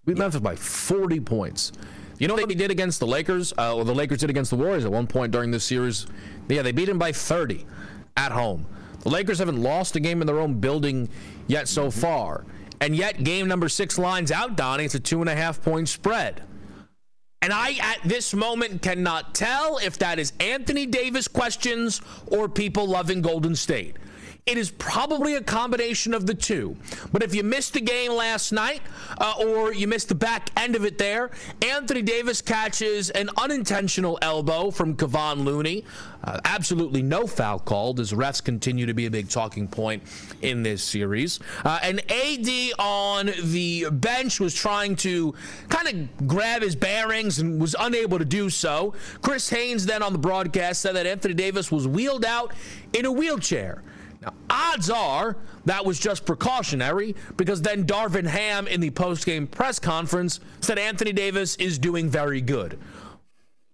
Beat 0.04 0.16
yeah. 0.16 0.22
Memphis 0.22 0.40
by 0.40 0.56
40 0.56 1.20
points. 1.20 1.72
You 2.18 2.28
know 2.28 2.34
what 2.34 2.48
they 2.48 2.54
did 2.54 2.70
against 2.70 3.00
the 3.00 3.06
Lakers? 3.06 3.52
Uh, 3.56 3.76
or 3.76 3.84
the 3.84 3.94
Lakers 3.94 4.18
did 4.18 4.30
against 4.30 4.50
the 4.50 4.56
Warriors 4.56 4.84
at 4.84 4.92
one 4.92 5.06
point 5.06 5.32
during 5.32 5.50
this 5.50 5.64
series? 5.64 6.06
Yeah, 6.48 6.62
they 6.62 6.72
beat 6.72 6.86
them 6.86 6.98
by 6.98 7.12
30 7.12 7.64
at 8.16 8.32
home. 8.32 8.66
The 9.00 9.08
Lakers 9.08 9.38
haven't 9.38 9.62
lost 9.62 9.96
a 9.96 10.00
game 10.00 10.20
in 10.20 10.26
their 10.26 10.38
own 10.40 10.60
building 10.60 11.08
yet 11.46 11.68
so 11.68 11.90
far. 11.90 12.44
And 12.80 12.96
yet, 12.96 13.24
game 13.24 13.48
number 13.48 13.68
six 13.68 13.98
lines 13.98 14.32
out, 14.32 14.56
Donnie. 14.56 14.84
It's 14.84 14.94
a 14.94 15.00
two 15.00 15.20
and 15.20 15.28
a 15.28 15.36
half 15.36 15.62
point 15.62 15.88
spread. 15.88 16.42
And 17.42 17.54
I, 17.54 17.72
at 17.80 18.00
this 18.04 18.34
moment, 18.34 18.82
cannot 18.82 19.34
tell 19.34 19.78
if 19.78 19.98
that 19.98 20.18
is 20.18 20.34
Anthony 20.40 20.84
Davis 20.84 21.26
questions 21.26 22.02
or 22.26 22.50
people 22.50 22.86
loving 22.86 23.22
Golden 23.22 23.56
State. 23.56 23.96
It 24.46 24.58
is 24.58 24.70
probably 24.70 25.34
a 25.34 25.42
combination 25.42 26.14
of 26.14 26.26
the 26.26 26.34
two. 26.34 26.76
But 27.12 27.22
if 27.22 27.34
you 27.34 27.42
missed 27.42 27.74
the 27.74 27.80
game 27.80 28.12
last 28.12 28.52
night 28.52 28.82
uh, 29.18 29.34
or 29.38 29.72
you 29.72 29.86
missed 29.86 30.08
the 30.08 30.14
back 30.14 30.50
end 30.56 30.76
of 30.76 30.84
it 30.84 30.98
there, 30.98 31.30
Anthony 31.62 32.02
Davis 32.02 32.40
catches 32.40 33.10
an 33.10 33.30
unintentional 33.36 34.18
elbow 34.22 34.70
from 34.70 34.96
Kevon 34.96 35.44
Looney. 35.44 35.84
Uh, 36.22 36.38
absolutely 36.44 37.02
no 37.02 37.26
foul 37.26 37.58
called 37.58 37.98
as 37.98 38.12
refs 38.12 38.44
continue 38.44 38.84
to 38.86 38.92
be 38.92 39.06
a 39.06 39.10
big 39.10 39.28
talking 39.28 39.66
point 39.66 40.02
in 40.42 40.62
this 40.62 40.82
series. 40.82 41.40
Uh, 41.64 41.78
and 41.82 42.00
AD 42.10 42.48
on 42.78 43.30
the 43.44 43.88
bench 43.90 44.40
was 44.40 44.54
trying 44.54 44.96
to 44.96 45.34
kind 45.68 45.88
of 45.88 46.26
grab 46.26 46.62
his 46.62 46.76
bearings 46.76 47.38
and 47.38 47.60
was 47.60 47.74
unable 47.78 48.18
to 48.18 48.24
do 48.24 48.50
so. 48.50 48.94
Chris 49.22 49.48
Haynes 49.50 49.86
then 49.86 50.02
on 50.02 50.12
the 50.12 50.18
broadcast 50.18 50.82
said 50.82 50.94
that 50.96 51.06
Anthony 51.06 51.34
Davis 51.34 51.70
was 51.70 51.88
wheeled 51.88 52.24
out 52.24 52.52
in 52.92 53.06
a 53.06 53.12
wheelchair. 53.12 53.82
Now, 54.20 54.34
odds 54.50 54.90
are 54.90 55.36
that 55.64 55.84
was 55.84 55.98
just 55.98 56.26
precautionary 56.26 57.16
because 57.36 57.62
then 57.62 57.84
Darvin 57.86 58.26
Ham 58.26 58.66
in 58.66 58.80
the 58.80 58.90
post-game 58.90 59.46
press 59.46 59.78
conference 59.78 60.40
said 60.60 60.78
Anthony 60.78 61.12
Davis 61.12 61.56
is 61.56 61.78
doing 61.78 62.08
very 62.10 62.40
good. 62.40 62.78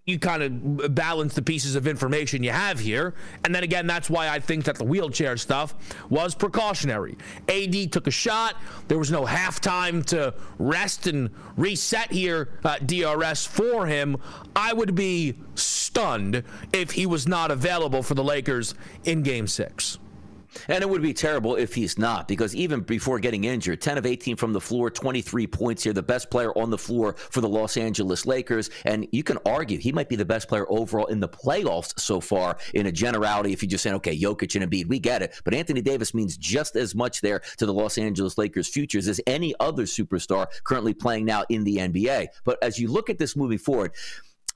You 0.05 0.21
kind 0.21 0.43
of 0.45 0.95
balance 0.95 1.35
the 1.35 1.43
pieces 1.43 1.75
of 1.75 1.89
information 1.89 2.45
you 2.45 2.53
have 2.53 2.79
here. 2.79 3.15
And 3.45 3.53
then 3.53 3.65
again, 3.65 3.89
that's 3.89 4.09
why 4.09 4.29
I 4.29 4.39
think 4.39 4.65
that 4.67 4.77
the 4.77 4.85
wheelchair 4.85 5.37
stuff 5.37 5.75
was 6.09 6.33
precautionary. 6.33 7.19
AD 7.49 7.91
took 7.91 8.07
a 8.07 8.13
shot. 8.13 8.55
There 8.87 8.99
was 8.99 9.11
no 9.11 9.25
halftime 9.25 10.07
to 10.07 10.33
rest 10.61 11.09
and 11.09 11.31
reset 11.57 12.13
here, 12.13 12.51
uh, 12.65 12.79
DRS, 12.79 13.47
for 13.47 13.87
him. 13.87 14.17
I 14.55 14.73
would 14.73 14.95
be 14.95 15.35
stunned 15.57 16.45
if 16.73 16.93
he 16.93 17.05
was 17.05 17.27
not 17.27 17.51
available 17.51 18.05
for 18.05 18.15
the 18.15 18.23
Lakers 18.23 18.77
in 19.03 19.23
game 19.23 19.49
six. 19.49 19.99
And 20.69 20.83
it 20.83 20.89
would 20.89 21.03
be 21.03 21.15
terrible 21.15 21.57
if 21.57 21.75
he's 21.75 21.99
not, 21.99 22.29
because 22.29 22.55
even 22.55 22.81
before 22.81 23.19
getting 23.19 23.45
injured, 23.45 23.81
10 23.81 23.99
of 23.99 24.07
18 24.07 24.37
from 24.37 24.53
the 24.53 24.61
floor, 24.61 24.91
23 24.91 25.47
points 25.47 25.85
here, 25.85 25.93
the 25.93 26.03
best 26.03 26.31
player 26.31 26.57
on 26.57 26.71
the 26.71 26.79
floor 26.79 27.15
for 27.31 27.41
the 27.41 27.49
Los 27.49 27.77
Angeles 27.77 28.27
Lakers. 28.27 28.71
And 28.85 29.07
you 29.13 29.23
can 29.23 29.39
argue 29.47 29.79
he 29.79 29.93
might 29.93 30.09
be 30.09 30.17
the 30.17 30.25
best 30.25 30.49
player 30.49 30.67
overall 30.69 31.07
in 31.07 31.21
the 31.21 31.29
playoffs 31.29 31.99
so 31.99 32.21
far 32.21 32.59
in 32.75 32.87
a 32.87 32.93
generality. 32.93 33.53
If 33.53 33.63
you 33.63 33.69
just 33.69 33.83
say, 33.83 33.93
okay, 33.93 34.19
Jokic 34.19 34.61
and 34.61 34.71
Embiid, 34.71 34.89
we 34.89 34.99
get 34.99 35.23
it. 35.23 35.41
But 35.45 35.55
Anthony 35.55 35.83
Davis 35.83 36.15
means 36.15 36.37
just 36.37 36.77
as 36.77 36.95
much 36.95 37.21
there 37.21 37.41
to 37.59 37.67
the 37.67 37.75
Los 37.75 37.99
Angeles 37.99 38.39
Lakers' 38.39 38.69
futures 38.69 39.09
as 39.09 39.21
any 39.27 39.55
other 39.61 39.85
superstar 39.85 40.47
currently 40.65 40.95
playing 40.95 41.25
now 41.25 41.45
in 41.49 41.65
the 41.65 41.77
NBA. 41.79 42.29
But 42.45 42.63
as 42.63 42.79
you 42.79 42.89
look 42.89 43.11
at 43.11 43.19
this 43.19 43.37
moving 43.37 43.59
forward, 43.59 43.93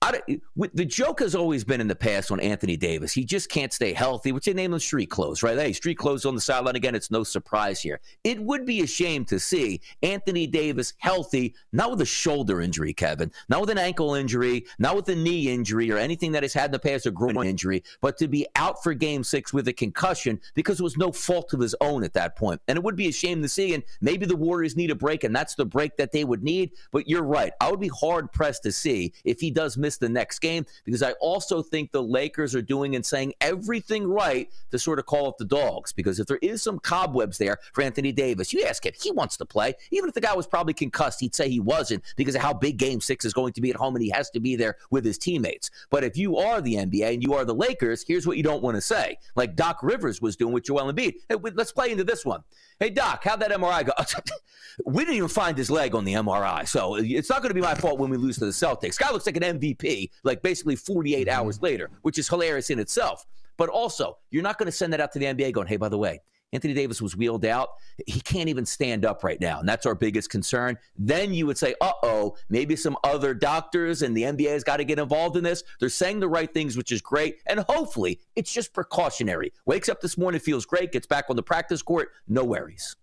the 0.02 0.84
joke 0.86 1.20
has 1.20 1.34
always 1.34 1.62
been 1.62 1.80
in 1.80 1.86
the 1.86 1.94
past 1.94 2.30
on 2.30 2.40
Anthony 2.40 2.76
Davis. 2.76 3.12
He 3.12 3.22
just 3.22 3.50
can't 3.50 3.72
stay 3.72 3.92
healthy, 3.92 4.32
which 4.32 4.46
they 4.46 4.54
name 4.54 4.70
them 4.70 4.80
street 4.80 5.10
clothes, 5.10 5.42
right? 5.42 5.58
Hey, 5.58 5.74
street 5.74 5.96
clothes 5.96 6.24
on 6.24 6.34
the 6.34 6.40
sideline 6.40 6.76
again. 6.76 6.94
It's 6.94 7.10
no 7.10 7.22
surprise 7.22 7.80
here. 7.82 8.00
It 8.24 8.40
would 8.40 8.64
be 8.64 8.80
a 8.80 8.86
shame 8.86 9.26
to 9.26 9.38
see 9.38 9.80
Anthony 10.02 10.46
Davis 10.46 10.94
healthy, 10.98 11.54
not 11.72 11.90
with 11.90 12.00
a 12.00 12.06
shoulder 12.06 12.62
injury, 12.62 12.94
Kevin, 12.94 13.30
not 13.50 13.60
with 13.60 13.70
an 13.70 13.78
ankle 13.78 14.14
injury, 14.14 14.64
not 14.78 14.96
with 14.96 15.08
a 15.10 15.14
knee 15.16 15.52
injury 15.52 15.92
or 15.92 15.98
anything 15.98 16.32
that 16.32 16.42
has 16.42 16.54
had 16.54 16.66
in 16.66 16.72
the 16.72 16.78
past, 16.78 17.04
a 17.04 17.10
groin 17.10 17.46
injury, 17.46 17.82
but 18.00 18.16
to 18.18 18.26
be 18.26 18.46
out 18.56 18.82
for 18.82 18.94
game 18.94 19.22
six 19.22 19.52
with 19.52 19.68
a 19.68 19.72
concussion 19.72 20.40
because 20.54 20.80
it 20.80 20.84
was 20.84 20.96
no 20.96 21.12
fault 21.12 21.52
of 21.52 21.60
his 21.60 21.74
own 21.82 22.04
at 22.04 22.14
that 22.14 22.36
point. 22.36 22.60
And 22.68 22.76
it 22.78 22.82
would 22.82 22.96
be 22.96 23.08
a 23.08 23.12
shame 23.12 23.42
to 23.42 23.48
see. 23.48 23.74
And 23.74 23.82
maybe 24.00 24.24
the 24.24 24.36
Warriors 24.36 24.76
need 24.76 24.90
a 24.90 24.94
break, 24.94 25.24
and 25.24 25.36
that's 25.36 25.54
the 25.54 25.66
break 25.66 25.96
that 25.98 26.10
they 26.10 26.24
would 26.24 26.42
need. 26.42 26.70
But 26.90 27.06
you're 27.06 27.22
right. 27.22 27.52
I 27.60 27.70
would 27.70 27.80
be 27.80 27.88
hard 27.88 28.32
pressed 28.32 28.62
to 28.62 28.72
see 28.72 29.12
if 29.24 29.40
he 29.40 29.50
does 29.50 29.76
miss 29.76 29.89
miss 29.90 29.96
the 29.98 30.08
next 30.08 30.38
game 30.38 30.64
because 30.84 31.02
I 31.02 31.12
also 31.20 31.62
think 31.62 31.90
the 31.90 32.02
Lakers 32.02 32.54
are 32.54 32.62
doing 32.62 32.94
and 32.94 33.04
saying 33.04 33.34
everything 33.40 34.06
right 34.06 34.48
to 34.70 34.78
sort 34.78 35.00
of 35.00 35.06
call 35.06 35.26
up 35.26 35.36
the 35.36 35.44
dogs. 35.44 35.92
Because 35.92 36.20
if 36.20 36.28
there 36.28 36.38
is 36.42 36.62
some 36.62 36.78
cobwebs 36.78 37.38
there 37.38 37.58
for 37.72 37.82
Anthony 37.82 38.12
Davis, 38.12 38.52
you 38.52 38.64
ask 38.64 38.86
him, 38.86 38.92
he 39.00 39.10
wants 39.10 39.36
to 39.38 39.44
play. 39.44 39.74
Even 39.90 40.08
if 40.08 40.14
the 40.14 40.20
guy 40.20 40.32
was 40.32 40.46
probably 40.46 40.74
concussed, 40.74 41.18
he'd 41.18 41.34
say 41.34 41.48
he 41.48 41.58
wasn't 41.58 42.04
because 42.14 42.36
of 42.36 42.40
how 42.40 42.54
big 42.54 42.76
game 42.76 43.00
six 43.00 43.24
is 43.24 43.32
going 43.32 43.52
to 43.52 43.60
be 43.60 43.70
at 43.70 43.76
home 43.76 43.96
and 43.96 44.04
he 44.04 44.10
has 44.10 44.30
to 44.30 44.38
be 44.38 44.54
there 44.54 44.76
with 44.90 45.04
his 45.04 45.18
teammates. 45.18 45.72
But 45.90 46.04
if 46.04 46.16
you 46.16 46.36
are 46.36 46.60
the 46.60 46.74
NBA 46.74 47.14
and 47.14 47.22
you 47.22 47.34
are 47.34 47.44
the 47.44 47.54
Lakers, 47.54 48.04
here's 48.06 48.28
what 48.28 48.36
you 48.36 48.44
don't 48.44 48.62
want 48.62 48.76
to 48.76 48.80
say. 48.80 49.18
Like 49.34 49.56
Doc 49.56 49.80
Rivers 49.82 50.22
was 50.22 50.36
doing 50.36 50.54
with 50.54 50.64
Joel 50.64 50.92
Embiid. 50.92 51.14
Hey, 51.28 51.34
let's 51.54 51.72
play 51.72 51.90
into 51.90 52.04
this 52.04 52.24
one. 52.24 52.44
Hey, 52.80 52.88
Doc, 52.88 53.22
how'd 53.24 53.40
that 53.40 53.50
MRI 53.50 53.84
go? 53.84 53.92
we 54.86 55.04
didn't 55.04 55.16
even 55.16 55.28
find 55.28 55.56
his 55.56 55.70
leg 55.70 55.94
on 55.94 56.06
the 56.06 56.14
MRI. 56.14 56.66
So 56.66 56.94
it's 56.94 57.28
not 57.28 57.42
going 57.42 57.50
to 57.50 57.54
be 57.54 57.60
my 57.60 57.74
fault 57.74 57.98
when 57.98 58.08
we 58.08 58.16
lose 58.16 58.38
to 58.38 58.46
the 58.46 58.52
Celtics. 58.52 58.98
Guy 58.98 59.12
looks 59.12 59.26
like 59.26 59.36
an 59.36 59.60
MVP, 59.60 60.08
like 60.24 60.42
basically 60.42 60.76
48 60.76 61.26
mm-hmm. 61.26 61.38
hours 61.38 61.60
later, 61.60 61.90
which 62.00 62.18
is 62.18 62.26
hilarious 62.26 62.70
in 62.70 62.78
itself. 62.78 63.26
But 63.58 63.68
also, 63.68 64.16
you're 64.30 64.42
not 64.42 64.56
going 64.56 64.66
to 64.66 64.72
send 64.72 64.94
that 64.94 65.00
out 65.00 65.12
to 65.12 65.18
the 65.18 65.26
NBA 65.26 65.52
going, 65.52 65.66
hey, 65.66 65.76
by 65.76 65.90
the 65.90 65.98
way, 65.98 66.22
Anthony 66.52 66.74
Davis 66.74 67.00
was 67.00 67.16
wheeled 67.16 67.44
out. 67.44 67.70
He 68.06 68.20
can't 68.20 68.48
even 68.48 68.66
stand 68.66 69.04
up 69.04 69.22
right 69.22 69.40
now. 69.40 69.60
And 69.60 69.68
that's 69.68 69.86
our 69.86 69.94
biggest 69.94 70.30
concern. 70.30 70.76
Then 70.98 71.32
you 71.32 71.46
would 71.46 71.58
say, 71.58 71.74
uh 71.80 71.92
oh, 72.02 72.36
maybe 72.48 72.76
some 72.76 72.96
other 73.04 73.34
doctors 73.34 74.02
and 74.02 74.16
the 74.16 74.22
NBA 74.22 74.50
has 74.50 74.64
got 74.64 74.78
to 74.78 74.84
get 74.84 74.98
involved 74.98 75.36
in 75.36 75.44
this. 75.44 75.62
They're 75.78 75.88
saying 75.88 76.20
the 76.20 76.28
right 76.28 76.52
things, 76.52 76.76
which 76.76 76.92
is 76.92 77.00
great. 77.00 77.36
And 77.46 77.60
hopefully 77.60 78.20
it's 78.34 78.52
just 78.52 78.72
precautionary. 78.72 79.52
Wakes 79.64 79.88
up 79.88 80.00
this 80.00 80.18
morning, 80.18 80.40
feels 80.40 80.66
great, 80.66 80.92
gets 80.92 81.06
back 81.06 81.26
on 81.30 81.36
the 81.36 81.42
practice 81.42 81.82
court, 81.82 82.10
no 82.26 82.44
worries. 82.44 82.96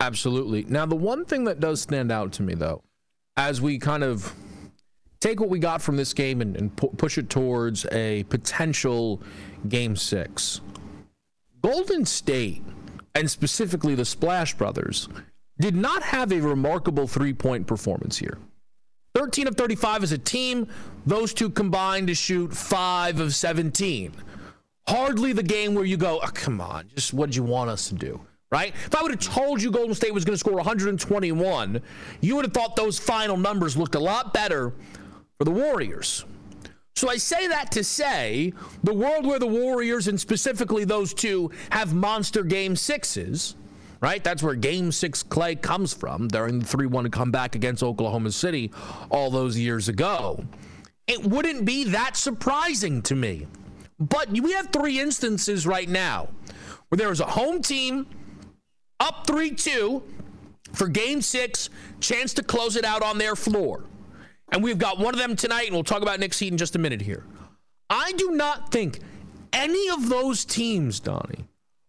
Absolutely. 0.00 0.64
Now, 0.64 0.84
the 0.84 0.96
one 0.96 1.24
thing 1.24 1.44
that 1.44 1.60
does 1.60 1.80
stand 1.80 2.12
out 2.12 2.32
to 2.32 2.42
me, 2.42 2.54
though, 2.54 2.82
as 3.36 3.62
we 3.62 3.78
kind 3.78 4.04
of 4.04 4.34
take 5.20 5.40
what 5.40 5.48
we 5.48 5.58
got 5.58 5.80
from 5.80 5.96
this 5.96 6.12
game 6.12 6.42
and, 6.42 6.56
and 6.56 6.76
pu- 6.76 6.90
push 6.90 7.16
it 7.16 7.30
towards 7.30 7.86
a 7.92 8.24
potential 8.24 9.22
game 9.68 9.96
six 9.96 10.60
Golden 11.62 12.04
State, 12.04 12.62
and 13.14 13.30
specifically 13.30 13.94
the 13.94 14.04
Splash 14.04 14.54
Brothers, 14.54 15.08
did 15.58 15.74
not 15.74 16.02
have 16.02 16.32
a 16.32 16.40
remarkable 16.40 17.06
three 17.06 17.34
point 17.34 17.66
performance 17.66 18.18
here. 18.18 18.38
13 19.14 19.48
of 19.48 19.56
35 19.56 20.04
as 20.04 20.12
a 20.12 20.18
team, 20.18 20.68
those 21.04 21.34
two 21.34 21.50
combined 21.50 22.06
to 22.06 22.14
shoot 22.14 22.54
5 22.54 23.20
of 23.20 23.34
17. 23.34 24.12
Hardly 24.88 25.32
the 25.32 25.42
game 25.42 25.74
where 25.74 25.84
you 25.84 25.96
go, 25.96 26.20
oh, 26.22 26.30
come 26.32 26.60
on, 26.60 26.88
just 26.94 27.12
what 27.12 27.26
did 27.26 27.36
you 27.36 27.42
want 27.42 27.70
us 27.70 27.88
to 27.88 27.94
do? 27.94 28.20
Right? 28.52 28.74
If 28.86 28.94
I 28.94 29.02
would 29.02 29.10
have 29.12 29.20
told 29.20 29.62
you 29.62 29.70
Golden 29.70 29.94
State 29.94 30.14
was 30.14 30.24
going 30.24 30.34
to 30.34 30.38
score 30.38 30.54
121, 30.54 31.80
you 32.20 32.36
would 32.36 32.44
have 32.44 32.54
thought 32.54 32.74
those 32.74 32.98
final 32.98 33.36
numbers 33.36 33.76
looked 33.76 33.94
a 33.94 34.00
lot 34.00 34.32
better 34.32 34.72
for 35.38 35.44
the 35.44 35.50
Warriors. 35.50 36.24
So 37.00 37.08
I 37.08 37.16
say 37.16 37.46
that 37.46 37.72
to 37.72 37.82
say 37.82 38.52
the 38.84 38.92
world 38.92 39.24
where 39.24 39.38
the 39.38 39.46
Warriors 39.46 40.06
and 40.06 40.20
specifically 40.20 40.84
those 40.84 41.14
two 41.14 41.50
have 41.70 41.94
monster 41.94 42.42
game 42.42 42.76
sixes, 42.76 43.56
right? 44.02 44.22
That's 44.22 44.42
where 44.42 44.54
game 44.54 44.92
six 44.92 45.22
Klay 45.22 45.62
comes 45.62 45.94
from 45.94 46.28
during 46.28 46.58
the 46.58 46.66
3 46.66 46.84
1 46.88 47.10
comeback 47.10 47.54
against 47.54 47.82
Oklahoma 47.82 48.30
City 48.32 48.70
all 49.08 49.30
those 49.30 49.56
years 49.56 49.88
ago. 49.88 50.44
It 51.06 51.24
wouldn't 51.24 51.64
be 51.64 51.84
that 51.84 52.18
surprising 52.18 53.00
to 53.04 53.14
me. 53.14 53.46
But 53.98 54.28
we 54.28 54.52
have 54.52 54.68
three 54.70 55.00
instances 55.00 55.66
right 55.66 55.88
now 55.88 56.28
where 56.90 56.98
there 56.98 57.10
is 57.10 57.20
a 57.20 57.24
home 57.24 57.62
team 57.62 58.08
up 59.00 59.26
3 59.26 59.52
2 59.52 60.02
for 60.74 60.86
game 60.86 61.22
six, 61.22 61.70
chance 62.00 62.34
to 62.34 62.42
close 62.42 62.76
it 62.76 62.84
out 62.84 63.02
on 63.02 63.16
their 63.16 63.36
floor. 63.36 63.84
And 64.52 64.62
we've 64.62 64.78
got 64.78 64.98
one 64.98 65.14
of 65.14 65.20
them 65.20 65.36
tonight, 65.36 65.66
and 65.66 65.74
we'll 65.74 65.84
talk 65.84 66.02
about 66.02 66.18
Knicks 66.20 66.38
Heat 66.38 66.52
in 66.52 66.58
just 66.58 66.74
a 66.76 66.78
minute 66.78 67.00
here. 67.00 67.24
I 67.88 68.12
do 68.12 68.32
not 68.32 68.72
think 68.72 69.00
any 69.52 69.88
of 69.88 70.08
those 70.08 70.44
teams, 70.44 71.00
Donnie, 71.00 71.44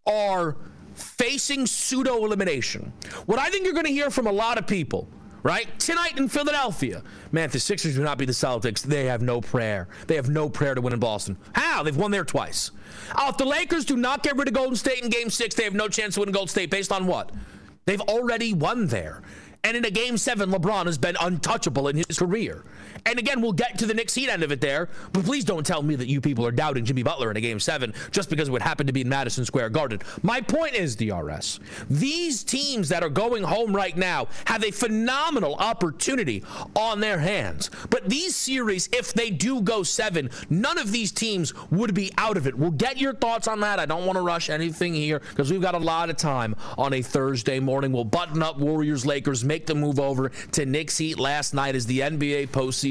are 0.07 0.57
facing 0.95 1.65
pseudo 1.65 2.25
elimination. 2.25 2.93
What 3.25 3.39
I 3.39 3.49
think 3.49 3.65
you're 3.65 3.73
going 3.73 3.85
to 3.85 3.91
hear 3.91 4.09
from 4.09 4.27
a 4.27 4.31
lot 4.31 4.57
of 4.57 4.67
people, 4.67 5.07
right? 5.43 5.67
Tonight 5.79 6.17
in 6.17 6.27
Philadelphia, 6.27 7.03
man, 7.31 7.45
if 7.45 7.51
the 7.51 7.59
Sixers 7.59 7.95
do 7.95 8.03
not 8.03 8.17
beat 8.17 8.25
the 8.25 8.31
Celtics, 8.31 8.81
they 8.81 9.05
have 9.05 9.21
no 9.21 9.41
prayer. 9.41 9.87
They 10.07 10.15
have 10.15 10.29
no 10.29 10.49
prayer 10.49 10.75
to 10.75 10.81
win 10.81 10.93
in 10.93 10.99
Boston. 10.99 11.37
How? 11.53 11.83
They've 11.83 11.95
won 11.95 12.11
there 12.11 12.25
twice. 12.25 12.71
Oh, 13.15 13.29
if 13.29 13.37
the 13.37 13.45
Lakers 13.45 13.85
do 13.85 13.97
not 13.97 14.23
get 14.23 14.37
rid 14.37 14.47
of 14.47 14.53
Golden 14.53 14.75
State 14.75 15.03
in 15.03 15.09
game 15.09 15.29
six, 15.29 15.55
they 15.55 15.63
have 15.63 15.73
no 15.73 15.87
chance 15.87 16.15
to 16.15 16.21
win 16.21 16.31
Golden 16.31 16.49
State 16.49 16.69
based 16.69 16.91
on 16.91 17.07
what? 17.07 17.31
They've 17.85 18.01
already 18.01 18.53
won 18.53 18.87
there. 18.87 19.21
And 19.63 19.77
in 19.77 19.85
a 19.85 19.91
game 19.91 20.17
seven, 20.17 20.49
LeBron 20.49 20.85
has 20.87 20.97
been 20.97 21.15
untouchable 21.21 21.87
in 21.87 21.97
his 21.97 22.17
career. 22.17 22.63
And 23.05 23.17
again, 23.17 23.41
we'll 23.41 23.53
get 23.53 23.77
to 23.79 23.85
the 23.85 23.93
Knicks 23.93 24.13
Heat 24.13 24.29
end 24.29 24.43
of 24.43 24.51
it 24.51 24.61
there. 24.61 24.89
But 25.11 25.25
please 25.25 25.43
don't 25.43 25.65
tell 25.65 25.81
me 25.81 25.95
that 25.95 26.07
you 26.07 26.21
people 26.21 26.45
are 26.45 26.51
doubting 26.51 26.85
Jimmy 26.85 27.03
Butler 27.03 27.31
in 27.31 27.37
a 27.37 27.41
game 27.41 27.59
seven 27.59 27.93
just 28.11 28.29
because 28.29 28.47
it 28.47 28.51
would 28.51 28.61
happen 28.61 28.87
to 28.87 28.93
be 28.93 29.01
in 29.01 29.09
Madison 29.09 29.43
Square 29.43 29.71
Garden. 29.71 29.99
My 30.21 30.41
point 30.41 30.75
is, 30.75 30.95
DRS, 30.95 31.59
these 31.89 32.43
teams 32.43 32.89
that 32.89 33.03
are 33.03 33.09
going 33.09 33.43
home 33.43 33.75
right 33.75 33.95
now 33.97 34.27
have 34.45 34.63
a 34.63 34.71
phenomenal 34.71 35.55
opportunity 35.55 36.43
on 36.75 36.99
their 36.99 37.17
hands. 37.17 37.71
But 37.89 38.07
these 38.09 38.35
series, 38.35 38.87
if 38.93 39.13
they 39.13 39.31
do 39.31 39.61
go 39.61 39.83
seven, 39.83 40.29
none 40.49 40.77
of 40.77 40.91
these 40.91 41.11
teams 41.11 41.53
would 41.71 41.93
be 41.93 42.11
out 42.17 42.37
of 42.37 42.45
it. 42.45 42.55
We'll 42.57 42.71
get 42.71 42.97
your 42.97 43.13
thoughts 43.13 43.47
on 43.47 43.59
that. 43.61 43.79
I 43.79 43.85
don't 43.85 44.05
want 44.05 44.17
to 44.17 44.23
rush 44.23 44.49
anything 44.49 44.93
here 44.93 45.19
because 45.19 45.51
we've 45.51 45.61
got 45.61 45.75
a 45.75 45.79
lot 45.79 46.09
of 46.09 46.17
time 46.17 46.55
on 46.77 46.93
a 46.93 47.01
Thursday 47.01 47.59
morning. 47.59 47.91
We'll 47.91 48.05
button 48.05 48.43
up 48.43 48.59
Warriors 48.59 49.05
Lakers, 49.05 49.43
make 49.43 49.65
the 49.65 49.75
move 49.75 49.99
over 49.99 50.29
to 50.51 50.65
Knicks 50.65 50.97
Heat 50.97 51.19
last 51.19 51.53
night 51.53 51.75
as 51.75 51.85
the 51.85 52.01
NBA 52.01 52.49
postseason 52.49 52.90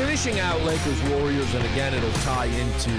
Finishing 0.00 0.40
out 0.40 0.58
Lakers 0.62 1.02
Warriors, 1.10 1.54
and 1.54 1.62
again, 1.66 1.92
it'll 1.92 2.10
tie 2.22 2.46
into 2.46 2.90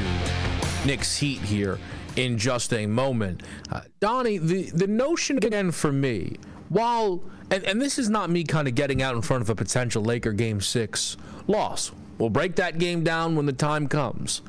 Knicks 0.86 1.18
Heat 1.18 1.40
here 1.40 1.80
in 2.16 2.38
just 2.38 2.72
a 2.74 2.86
moment. 2.86 3.42
Uh, 3.72 3.82
Donnie, 4.00 4.38
the, 4.38 4.70
the 4.70 4.86
notion 4.86 5.38
again 5.38 5.72
for 5.72 5.92
me, 5.92 6.38
while, 6.70 7.24
and, 7.50 7.64
and 7.64 7.82
this 7.82 7.98
is 7.98 8.08
not 8.08 8.30
me 8.30 8.44
kind 8.44 8.68
of 8.68 8.76
getting 8.76 9.02
out 9.02 9.16
in 9.16 9.24
front 9.24 9.42
of 9.42 9.50
a 9.50 9.56
potential 9.56 10.04
Laker 10.04 10.32
game 10.32 10.62
six 10.62 11.18
loss. 11.48 11.92
We'll 12.20 12.30
break 12.30 12.56
that 12.58 12.78
game 12.78 13.04
down 13.04 13.36
when 13.36 13.48
the 13.48 13.54
time 13.54 13.88
comes. 13.88 14.44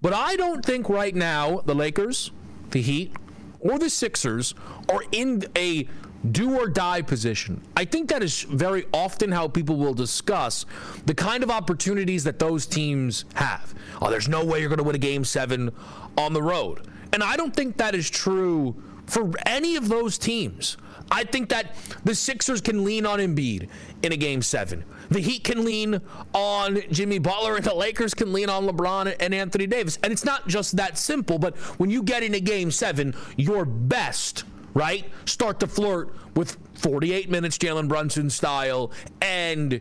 But 0.00 0.14
I 0.14 0.34
don't 0.36 0.64
think 0.64 0.88
right 0.88 1.14
now 1.14 1.60
the 1.66 1.74
Lakers, 1.74 2.30
the 2.70 2.80
Heat, 2.80 3.12
or 3.60 3.78
the 3.78 3.90
Sixers 3.90 4.54
are 4.88 5.02
in 5.12 5.44
a 5.54 5.86
do 6.30 6.58
or 6.58 6.68
die 6.68 7.02
position. 7.02 7.60
I 7.76 7.84
think 7.84 8.08
that 8.10 8.22
is 8.22 8.42
very 8.42 8.86
often 8.92 9.32
how 9.32 9.48
people 9.48 9.76
will 9.76 9.94
discuss 9.94 10.66
the 11.06 11.14
kind 11.14 11.42
of 11.42 11.50
opportunities 11.50 12.24
that 12.24 12.38
those 12.38 12.66
teams 12.66 13.24
have. 13.34 13.74
Oh, 14.02 14.10
there's 14.10 14.28
no 14.28 14.44
way 14.44 14.60
you're 14.60 14.68
going 14.68 14.78
to 14.78 14.84
win 14.84 14.96
a 14.96 14.98
game 14.98 15.24
seven 15.24 15.72
on 16.16 16.32
the 16.32 16.42
road. 16.42 16.86
And 17.12 17.22
I 17.22 17.36
don't 17.36 17.54
think 17.54 17.76
that 17.78 17.94
is 17.94 18.10
true 18.10 18.76
for 19.06 19.30
any 19.46 19.76
of 19.76 19.88
those 19.88 20.18
teams. 20.18 20.76
I 21.10 21.24
think 21.24 21.48
that 21.48 21.74
the 22.04 22.14
Sixers 22.14 22.60
can 22.60 22.84
lean 22.84 23.06
on 23.06 23.18
Embiid 23.18 23.68
in 24.02 24.12
a 24.12 24.16
game 24.16 24.42
seven. 24.42 24.84
The 25.10 25.20
Heat 25.20 25.42
can 25.44 25.64
lean 25.64 26.02
on 26.34 26.82
Jimmy 26.90 27.18
Butler, 27.18 27.56
and 27.56 27.64
the 27.64 27.74
Lakers 27.74 28.12
can 28.12 28.32
lean 28.32 28.50
on 28.50 28.66
LeBron 28.66 29.16
and 29.18 29.34
Anthony 29.34 29.66
Davis. 29.66 29.98
And 30.02 30.12
it's 30.12 30.24
not 30.24 30.46
just 30.48 30.76
that 30.76 30.98
simple, 30.98 31.38
but 31.38 31.56
when 31.78 31.88
you 31.88 32.02
get 32.02 32.22
into 32.22 32.40
game 32.40 32.70
seven, 32.70 33.14
your 33.36 33.64
best 33.64 34.44
right? 34.78 35.04
Start 35.24 35.58
to 35.60 35.66
flirt 35.66 36.14
with 36.36 36.56
48 36.74 37.28
minutes 37.28 37.58
Jalen 37.58 37.88
Brunson 37.88 38.30
style, 38.30 38.92
and 39.20 39.80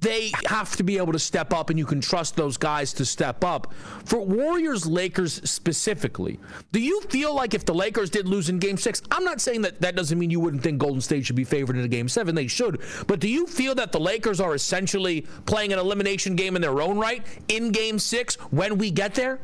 they 0.00 0.30
have 0.46 0.76
to 0.76 0.84
be 0.84 0.98
able 0.98 1.12
to 1.12 1.18
step 1.18 1.52
up, 1.52 1.68
and 1.68 1.78
you 1.78 1.84
can 1.84 2.00
trust 2.00 2.36
those 2.36 2.56
guys 2.56 2.92
to 2.94 3.04
step 3.04 3.44
up. 3.44 3.74
For 4.04 4.20
Warriors 4.20 4.86
Lakers 4.86 5.42
specifically, 5.50 6.38
do 6.70 6.80
you 6.80 7.00
feel 7.02 7.34
like 7.34 7.54
if 7.54 7.64
the 7.64 7.74
Lakers 7.74 8.08
did 8.08 8.28
lose 8.28 8.48
in 8.48 8.60
game 8.60 8.78
six, 8.78 9.02
I'm 9.10 9.24
not 9.24 9.40
saying 9.40 9.62
that 9.62 9.80
that 9.80 9.96
doesn't 9.96 10.16
mean 10.16 10.30
you 10.30 10.40
wouldn't 10.40 10.62
think 10.62 10.78
Golden 10.78 11.00
State 11.00 11.26
should 11.26 11.36
be 11.36 11.44
favored 11.44 11.76
in 11.76 11.84
a 11.84 11.88
game 11.88 12.08
seven, 12.08 12.36
they 12.36 12.46
should, 12.46 12.80
but 13.08 13.18
do 13.18 13.28
you 13.28 13.48
feel 13.48 13.74
that 13.74 13.90
the 13.90 14.00
Lakers 14.00 14.40
are 14.40 14.54
essentially 14.54 15.22
playing 15.44 15.72
an 15.72 15.80
elimination 15.80 16.36
game 16.36 16.54
in 16.54 16.62
their 16.62 16.80
own 16.80 16.98
right 16.98 17.26
in 17.48 17.72
game 17.72 17.98
six 17.98 18.36
when 18.52 18.78
we 18.78 18.92
get 18.92 19.14
there? 19.14 19.40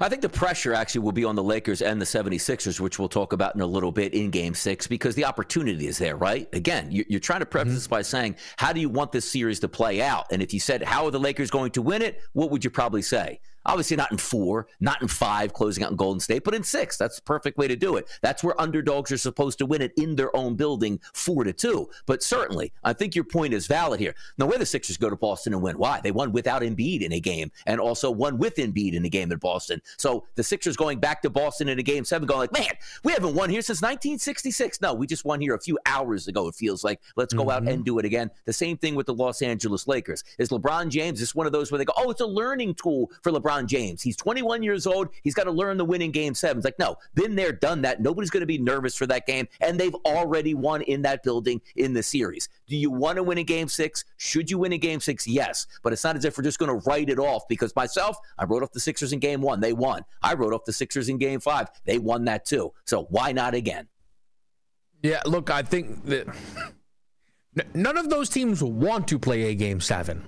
I 0.00 0.08
think 0.08 0.22
the 0.22 0.28
pressure 0.28 0.74
actually 0.74 1.00
will 1.00 1.12
be 1.12 1.24
on 1.24 1.34
the 1.34 1.42
Lakers 1.42 1.82
and 1.82 2.00
the 2.00 2.04
76ers, 2.04 2.78
which 2.78 2.98
we'll 2.98 3.08
talk 3.08 3.32
about 3.32 3.54
in 3.54 3.60
a 3.60 3.66
little 3.66 3.92
bit 3.92 4.14
in 4.14 4.30
game 4.30 4.54
six, 4.54 4.86
because 4.86 5.14
the 5.14 5.24
opportunity 5.24 5.86
is 5.86 5.98
there, 5.98 6.16
right? 6.16 6.48
Again, 6.52 6.88
you're 6.90 7.20
trying 7.20 7.40
to 7.40 7.46
preface 7.46 7.70
mm-hmm. 7.70 7.76
this 7.76 7.86
by 7.86 8.02
saying, 8.02 8.36
how 8.56 8.72
do 8.72 8.80
you 8.80 8.88
want 8.88 9.12
this 9.12 9.30
series 9.30 9.60
to 9.60 9.68
play 9.68 10.02
out? 10.02 10.26
And 10.30 10.42
if 10.42 10.52
you 10.52 10.60
said, 10.60 10.82
how 10.82 11.06
are 11.06 11.10
the 11.10 11.20
Lakers 11.20 11.50
going 11.50 11.70
to 11.72 11.82
win 11.82 12.02
it? 12.02 12.20
What 12.32 12.50
would 12.50 12.64
you 12.64 12.70
probably 12.70 13.02
say? 13.02 13.40
Obviously, 13.68 13.98
not 13.98 14.10
in 14.10 14.16
four, 14.16 14.66
not 14.80 15.02
in 15.02 15.08
five, 15.08 15.52
closing 15.52 15.84
out 15.84 15.90
in 15.90 15.96
Golden 15.96 16.20
State, 16.20 16.42
but 16.42 16.54
in 16.54 16.62
six. 16.62 16.96
That's 16.96 17.16
the 17.16 17.22
perfect 17.22 17.58
way 17.58 17.68
to 17.68 17.76
do 17.76 17.96
it. 17.96 18.08
That's 18.22 18.42
where 18.42 18.58
underdogs 18.58 19.12
are 19.12 19.18
supposed 19.18 19.58
to 19.58 19.66
win 19.66 19.82
it 19.82 19.92
in 19.98 20.16
their 20.16 20.34
own 20.34 20.56
building, 20.56 20.98
four 21.12 21.44
to 21.44 21.52
two. 21.52 21.90
But 22.06 22.22
certainly, 22.22 22.72
I 22.82 22.94
think 22.94 23.14
your 23.14 23.24
point 23.24 23.52
is 23.52 23.66
valid 23.66 24.00
here. 24.00 24.14
Now, 24.38 24.46
where 24.46 24.58
the 24.58 24.64
Sixers 24.64 24.96
go 24.96 25.10
to 25.10 25.16
Boston 25.16 25.52
and 25.52 25.62
win, 25.62 25.76
why? 25.76 26.00
They 26.00 26.12
won 26.12 26.32
without 26.32 26.62
Embiid 26.62 27.02
in 27.02 27.12
a 27.12 27.20
game, 27.20 27.50
and 27.66 27.78
also 27.78 28.10
won 28.10 28.38
with 28.38 28.56
Embiid 28.56 28.94
in 28.94 29.04
a 29.04 29.10
game 29.10 29.30
in 29.30 29.38
Boston. 29.38 29.82
So 29.98 30.26
the 30.34 30.42
Sixers 30.42 30.76
going 30.76 30.98
back 30.98 31.20
to 31.22 31.30
Boston 31.30 31.68
in 31.68 31.78
a 31.78 31.82
game 31.82 32.06
seven, 32.06 32.26
going 32.26 32.40
like, 32.40 32.52
man, 32.52 32.72
we 33.04 33.12
haven't 33.12 33.34
won 33.34 33.50
here 33.50 33.60
since 33.60 33.82
1966. 33.82 34.80
No, 34.80 34.94
we 34.94 35.06
just 35.06 35.26
won 35.26 35.42
here 35.42 35.54
a 35.54 35.60
few 35.60 35.78
hours 35.84 36.26
ago. 36.26 36.48
It 36.48 36.54
feels 36.54 36.82
like 36.84 37.00
let's 37.16 37.34
go 37.34 37.42
mm-hmm. 37.42 37.50
out 37.50 37.68
and 37.68 37.84
do 37.84 37.98
it 37.98 38.06
again. 38.06 38.30
The 38.46 38.52
same 38.52 38.78
thing 38.78 38.94
with 38.94 39.06
the 39.06 39.14
Los 39.14 39.42
Angeles 39.42 39.86
Lakers. 39.86 40.24
Is 40.38 40.48
LeBron 40.48 40.88
James? 40.88 41.20
Is 41.20 41.34
one 41.34 41.46
of 41.46 41.52
those 41.52 41.70
where 41.70 41.78
they 41.78 41.84
go, 41.84 41.92
oh, 41.98 42.10
it's 42.10 42.22
a 42.22 42.26
learning 42.26 42.74
tool 42.74 43.10
for 43.22 43.30
LeBron 43.30 43.57
James. 43.66 44.02
He's 44.02 44.16
21 44.16 44.62
years 44.62 44.86
old. 44.86 45.08
He's 45.22 45.34
got 45.34 45.44
to 45.44 45.50
learn 45.50 45.76
the 45.76 45.84
winning 45.84 46.10
game 46.10 46.34
seven. 46.34 46.58
It's 46.58 46.64
like, 46.64 46.78
no, 46.78 46.96
been 47.14 47.34
there, 47.34 47.52
done 47.52 47.82
that. 47.82 48.00
Nobody's 48.00 48.30
going 48.30 48.40
to 48.42 48.46
be 48.46 48.58
nervous 48.58 48.94
for 48.94 49.06
that 49.06 49.26
game. 49.26 49.48
And 49.60 49.78
they've 49.78 49.94
already 50.06 50.54
won 50.54 50.82
in 50.82 51.02
that 51.02 51.22
building 51.22 51.60
in 51.76 51.94
the 51.94 52.02
series. 52.02 52.48
Do 52.66 52.76
you 52.76 52.90
want 52.90 53.16
to 53.16 53.22
win 53.22 53.38
a 53.38 53.44
game 53.44 53.68
six? 53.68 54.04
Should 54.16 54.50
you 54.50 54.58
win 54.58 54.72
a 54.72 54.78
game 54.78 55.00
six? 55.00 55.26
Yes. 55.26 55.66
But 55.82 55.92
it's 55.92 56.04
not 56.04 56.16
as 56.16 56.24
if 56.24 56.36
we're 56.36 56.44
just 56.44 56.58
going 56.58 56.68
to 56.80 56.88
write 56.88 57.08
it 57.10 57.18
off 57.18 57.48
because 57.48 57.74
myself, 57.74 58.16
I 58.38 58.44
wrote 58.44 58.62
off 58.62 58.72
the 58.72 58.80
Sixers 58.80 59.12
in 59.12 59.18
game 59.18 59.40
one. 59.40 59.60
They 59.60 59.72
won. 59.72 60.04
I 60.22 60.34
wrote 60.34 60.52
off 60.52 60.64
the 60.64 60.72
Sixers 60.72 61.08
in 61.08 61.18
game 61.18 61.40
five. 61.40 61.68
They 61.84 61.98
won 61.98 62.24
that 62.26 62.44
too. 62.44 62.72
So 62.84 63.04
why 63.10 63.32
not 63.32 63.54
again? 63.54 63.88
Yeah, 65.02 65.22
look, 65.26 65.50
I 65.50 65.62
think 65.62 66.04
that 66.06 66.26
none 67.74 67.96
of 67.96 68.10
those 68.10 68.28
teams 68.28 68.62
want 68.62 69.08
to 69.08 69.18
play 69.18 69.44
a 69.44 69.54
game 69.54 69.80
seven, 69.80 70.24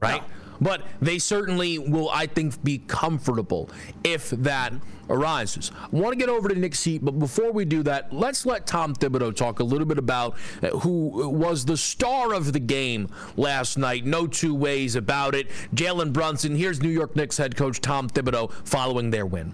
right? 0.00 0.22
No 0.22 0.41
but 0.62 0.82
they 1.00 1.18
certainly 1.18 1.78
will, 1.78 2.10
I 2.10 2.26
think, 2.26 2.62
be 2.62 2.78
comfortable 2.78 3.68
if 4.04 4.30
that 4.30 4.72
arises. 5.10 5.72
I 5.74 5.88
want 5.90 6.12
to 6.12 6.18
get 6.18 6.28
over 6.28 6.48
to 6.48 6.54
Knicks 6.54 6.82
Heat, 6.84 7.04
but 7.04 7.18
before 7.18 7.52
we 7.52 7.64
do 7.64 7.82
that, 7.82 8.12
let's 8.12 8.46
let 8.46 8.66
Tom 8.66 8.94
Thibodeau 8.94 9.34
talk 9.34 9.60
a 9.60 9.64
little 9.64 9.86
bit 9.86 9.98
about 9.98 10.36
uh, 10.62 10.68
who 10.68 11.28
was 11.30 11.64
the 11.64 11.76
star 11.76 12.32
of 12.32 12.52
the 12.52 12.60
game 12.60 13.08
last 13.36 13.76
night. 13.76 14.06
No 14.06 14.26
two 14.26 14.54
ways 14.54 14.94
about 14.94 15.34
it. 15.34 15.48
Jalen 15.74 16.12
Brunson. 16.12 16.54
Here's 16.56 16.80
New 16.80 16.88
York 16.88 17.16
Knicks 17.16 17.36
head 17.36 17.56
coach 17.56 17.80
Tom 17.80 18.08
Thibodeau 18.08 18.52
following 18.64 19.10
their 19.10 19.26
win. 19.26 19.52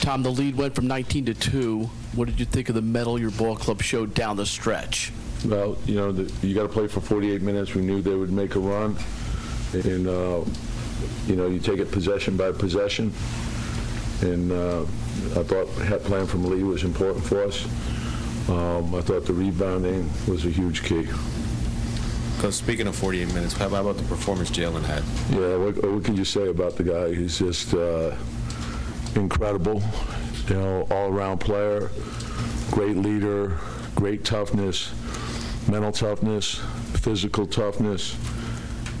Tom, 0.00 0.22
the 0.22 0.30
lead 0.30 0.56
went 0.56 0.74
from 0.74 0.86
19 0.86 1.26
to 1.26 1.34
2. 1.34 1.82
What 2.14 2.26
did 2.26 2.38
you 2.38 2.46
think 2.46 2.68
of 2.68 2.74
the 2.74 2.82
mettle 2.82 3.18
your 3.18 3.32
ball 3.32 3.56
club 3.56 3.82
showed 3.82 4.14
down 4.14 4.36
the 4.36 4.46
stretch? 4.46 5.12
Well, 5.44 5.76
you 5.84 5.96
know, 5.96 6.12
the, 6.12 6.46
you 6.46 6.54
got 6.54 6.62
to 6.62 6.68
play 6.68 6.86
for 6.86 7.00
48 7.00 7.42
minutes. 7.42 7.74
We 7.74 7.82
knew 7.82 8.00
they 8.00 8.14
would 8.14 8.32
make 8.32 8.54
a 8.54 8.60
run 8.60 8.96
and 9.72 10.06
uh, 10.06 10.44
you 11.26 11.36
know 11.36 11.46
you 11.46 11.58
take 11.58 11.78
it 11.78 11.90
possession 11.90 12.36
by 12.36 12.52
possession. 12.52 13.12
And 14.22 14.50
uh, 14.50 14.82
I 15.38 15.42
thought 15.42 15.68
playing 16.04 16.26
from 16.26 16.48
Lee 16.48 16.62
was 16.62 16.84
important 16.84 17.24
for 17.24 17.42
us. 17.42 17.66
Um, 18.48 18.94
I 18.94 19.02
thought 19.02 19.26
the 19.26 19.34
rebounding 19.34 20.08
was 20.26 20.46
a 20.46 20.50
huge 20.50 20.84
key. 20.84 21.08
Because 22.36 22.56
speaking 22.56 22.86
of 22.86 22.94
48 22.96 23.34
minutes, 23.34 23.54
how 23.54 23.66
about 23.66 23.96
the 23.96 24.04
performance 24.04 24.50
Jalen 24.50 24.84
had? 24.84 25.02
Yeah, 25.30 25.56
what, 25.56 25.82
what, 25.82 26.04
can 26.04 26.16
you 26.16 26.24
say 26.24 26.48
about 26.48 26.76
the 26.76 26.84
guy? 26.84 27.14
He's 27.14 27.38
just 27.38 27.74
uh, 27.74 28.14
incredible. 29.14 29.82
You 30.48 30.54
know, 30.54 30.86
all-around 30.90 31.38
player, 31.38 31.90
great 32.70 32.96
leader, 32.96 33.58
great 33.94 34.24
toughness, 34.24 34.92
mental 35.68 35.92
toughness, 35.92 36.60
physical 37.00 37.46
toughness 37.46 38.16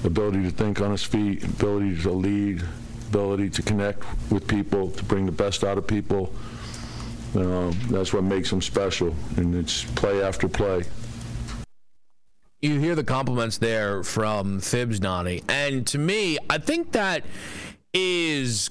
ability 0.04 0.42
to 0.42 0.50
think 0.50 0.80
on 0.80 0.90
his 0.90 1.02
feet, 1.02 1.44
ability 1.44 2.00
to 2.02 2.10
lead, 2.10 2.62
ability 3.08 3.50
to 3.50 3.62
connect 3.62 4.04
with 4.30 4.46
people, 4.46 4.90
to 4.90 5.04
bring 5.04 5.26
the 5.26 5.32
best 5.32 5.64
out 5.64 5.78
of 5.78 5.86
people. 5.86 6.32
Um, 7.34 7.78
that's 7.90 8.12
what 8.12 8.24
makes 8.24 8.50
him 8.50 8.62
special, 8.62 9.14
and 9.36 9.54
it's 9.54 9.84
play 9.94 10.22
after 10.22 10.48
play. 10.48 10.84
You 12.62 12.80
hear 12.80 12.94
the 12.94 13.04
compliments 13.04 13.58
there 13.58 14.02
from 14.02 14.60
Thibs, 14.60 14.98
Donnie, 14.98 15.42
and 15.48 15.86
to 15.88 15.98
me, 15.98 16.38
I 16.48 16.58
think 16.58 16.92
that 16.92 17.24
is 17.92 18.70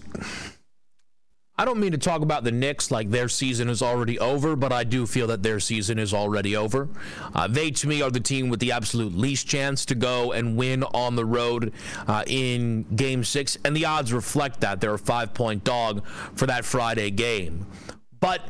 I 1.58 1.64
don't 1.64 1.80
mean 1.80 1.94
to 1.94 1.98
talk 1.98 2.22
about 2.22 2.44
the 2.44 2.52
Knicks 2.52 2.92
like 2.92 3.10
their 3.10 3.30
season 3.30 3.70
is 3.70 3.82
already 3.82 4.20
over, 4.20 4.58
but 4.58 4.74
I 4.74 4.84
do 4.84 5.06
feel 5.06 5.28
that 5.28 5.42
their 5.42 5.62
season 5.62 5.98
is 5.98 6.14
already 6.14 6.58
over. 6.58 6.90
Uh, 7.34 7.48
they, 7.48 7.72
to 7.72 7.88
me, 7.88 8.02
are 8.02 8.12
the 8.12 8.20
team 8.20 8.50
with 8.50 8.60
the 8.60 8.74
absolute 8.74 9.16
least 9.16 9.48
chance 9.48 9.86
to 9.86 9.96
go 9.96 10.34
and 10.34 10.58
win 10.58 10.84
on 10.84 11.16
the 11.16 11.24
road 11.24 11.72
uh, 12.08 12.24
in 12.28 12.84
Game 12.98 13.24
6, 13.24 13.58
and 13.64 13.74
the 13.74 13.86
odds 13.86 14.12
reflect 14.12 14.60
that. 14.62 14.82
They're 14.82 14.96
a 14.96 15.00
five 15.00 15.34
point 15.34 15.64
dog 15.64 16.06
for 16.36 16.46
that 16.46 16.66
Friday 16.66 17.10
game. 17.10 17.66
But 18.20 18.42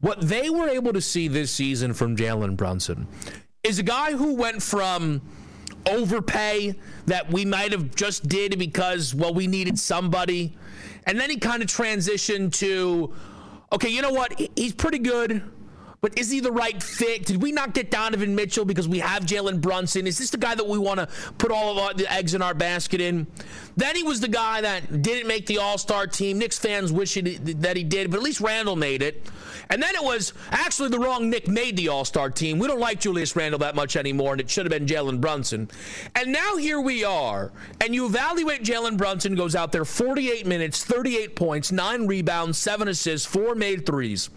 what 0.00 0.20
they 0.20 0.50
were 0.50 0.68
able 0.68 0.92
to 0.92 1.00
see 1.00 1.28
this 1.28 1.50
season 1.50 1.94
from 1.94 2.16
Jalen 2.16 2.58
Brunson 2.58 3.06
is 3.62 3.78
a 3.78 3.82
guy 3.82 4.12
who 4.12 4.34
went 4.34 4.62
from 4.62 5.22
overpay 5.86 6.74
that 7.06 7.32
we 7.32 7.46
might 7.46 7.72
have 7.72 7.94
just 7.94 8.28
did 8.28 8.58
because, 8.58 9.14
well, 9.14 9.32
we 9.32 9.46
needed 9.46 9.78
somebody 9.78 10.54
and 11.06 11.18
then 11.18 11.30
he 11.30 11.36
kind 11.36 11.62
of 11.62 11.68
transitioned 11.68 12.52
to, 12.58 13.12
okay, 13.72 13.88
you 13.88 14.02
know 14.02 14.12
what? 14.12 14.40
He's 14.56 14.72
pretty 14.72 14.98
good, 14.98 15.42
But 16.02 16.18
is 16.18 16.32
he 16.32 16.40
the 16.40 16.50
right 16.50 16.82
fit? 16.82 17.26
Did 17.26 17.40
we 17.40 17.52
not 17.52 17.74
get 17.74 17.92
Donovan 17.92 18.34
Mitchell 18.34 18.64
because 18.64 18.88
we 18.88 18.98
have 18.98 19.22
Jalen 19.22 19.60
Brunson? 19.60 20.08
Is 20.08 20.18
this 20.18 20.30
the 20.30 20.36
guy 20.36 20.56
that 20.56 20.66
we 20.66 20.76
want 20.76 20.98
to 20.98 21.06
put 21.38 21.52
all 21.52 21.70
of 21.70 21.78
our, 21.78 21.94
the 21.94 22.12
eggs 22.12 22.34
in 22.34 22.42
our 22.42 22.54
basket 22.54 23.00
in? 23.00 23.24
Then 23.76 23.94
he 23.94 24.02
was 24.02 24.18
the 24.18 24.26
guy 24.26 24.60
that 24.62 25.00
didn't 25.00 25.28
make 25.28 25.46
the 25.46 25.58
All 25.58 25.78
Star 25.78 26.08
team. 26.08 26.38
Knicks 26.38 26.58
fans 26.58 26.90
wish 26.90 27.14
that 27.14 27.76
he 27.76 27.84
did, 27.84 28.10
but 28.10 28.16
at 28.16 28.22
least 28.24 28.40
Randle 28.40 28.74
made 28.74 29.00
it. 29.00 29.24
And 29.70 29.82
then 29.82 29.94
it 29.94 30.02
was 30.02 30.32
actually 30.50 30.88
the 30.88 30.98
wrong 30.98 31.30
Nick 31.30 31.48
made 31.48 31.76
the 31.76 31.88
All 31.88 32.04
Star 32.04 32.30
team. 32.30 32.58
We 32.58 32.66
don't 32.66 32.80
like 32.80 33.00
Julius 33.00 33.34
Randle 33.36 33.58
that 33.60 33.74
much 33.74 33.96
anymore, 33.96 34.32
and 34.32 34.40
it 34.40 34.50
should 34.50 34.66
have 34.66 34.70
been 34.70 34.86
Jalen 34.86 35.20
Brunson. 35.20 35.70
And 36.14 36.32
now 36.32 36.56
here 36.56 36.80
we 36.80 37.04
are, 37.04 37.52
and 37.80 37.94
you 37.94 38.06
evaluate 38.06 38.62
Jalen 38.62 38.96
Brunson 38.96 39.34
goes 39.34 39.54
out 39.54 39.72
there 39.72 39.84
48 39.84 40.46
minutes, 40.46 40.84
38 40.84 41.36
points, 41.36 41.72
nine 41.72 42.06
rebounds, 42.06 42.58
seven 42.58 42.88
assists, 42.88 43.26
four 43.26 43.54
made 43.54 43.86
threes. 43.86 44.30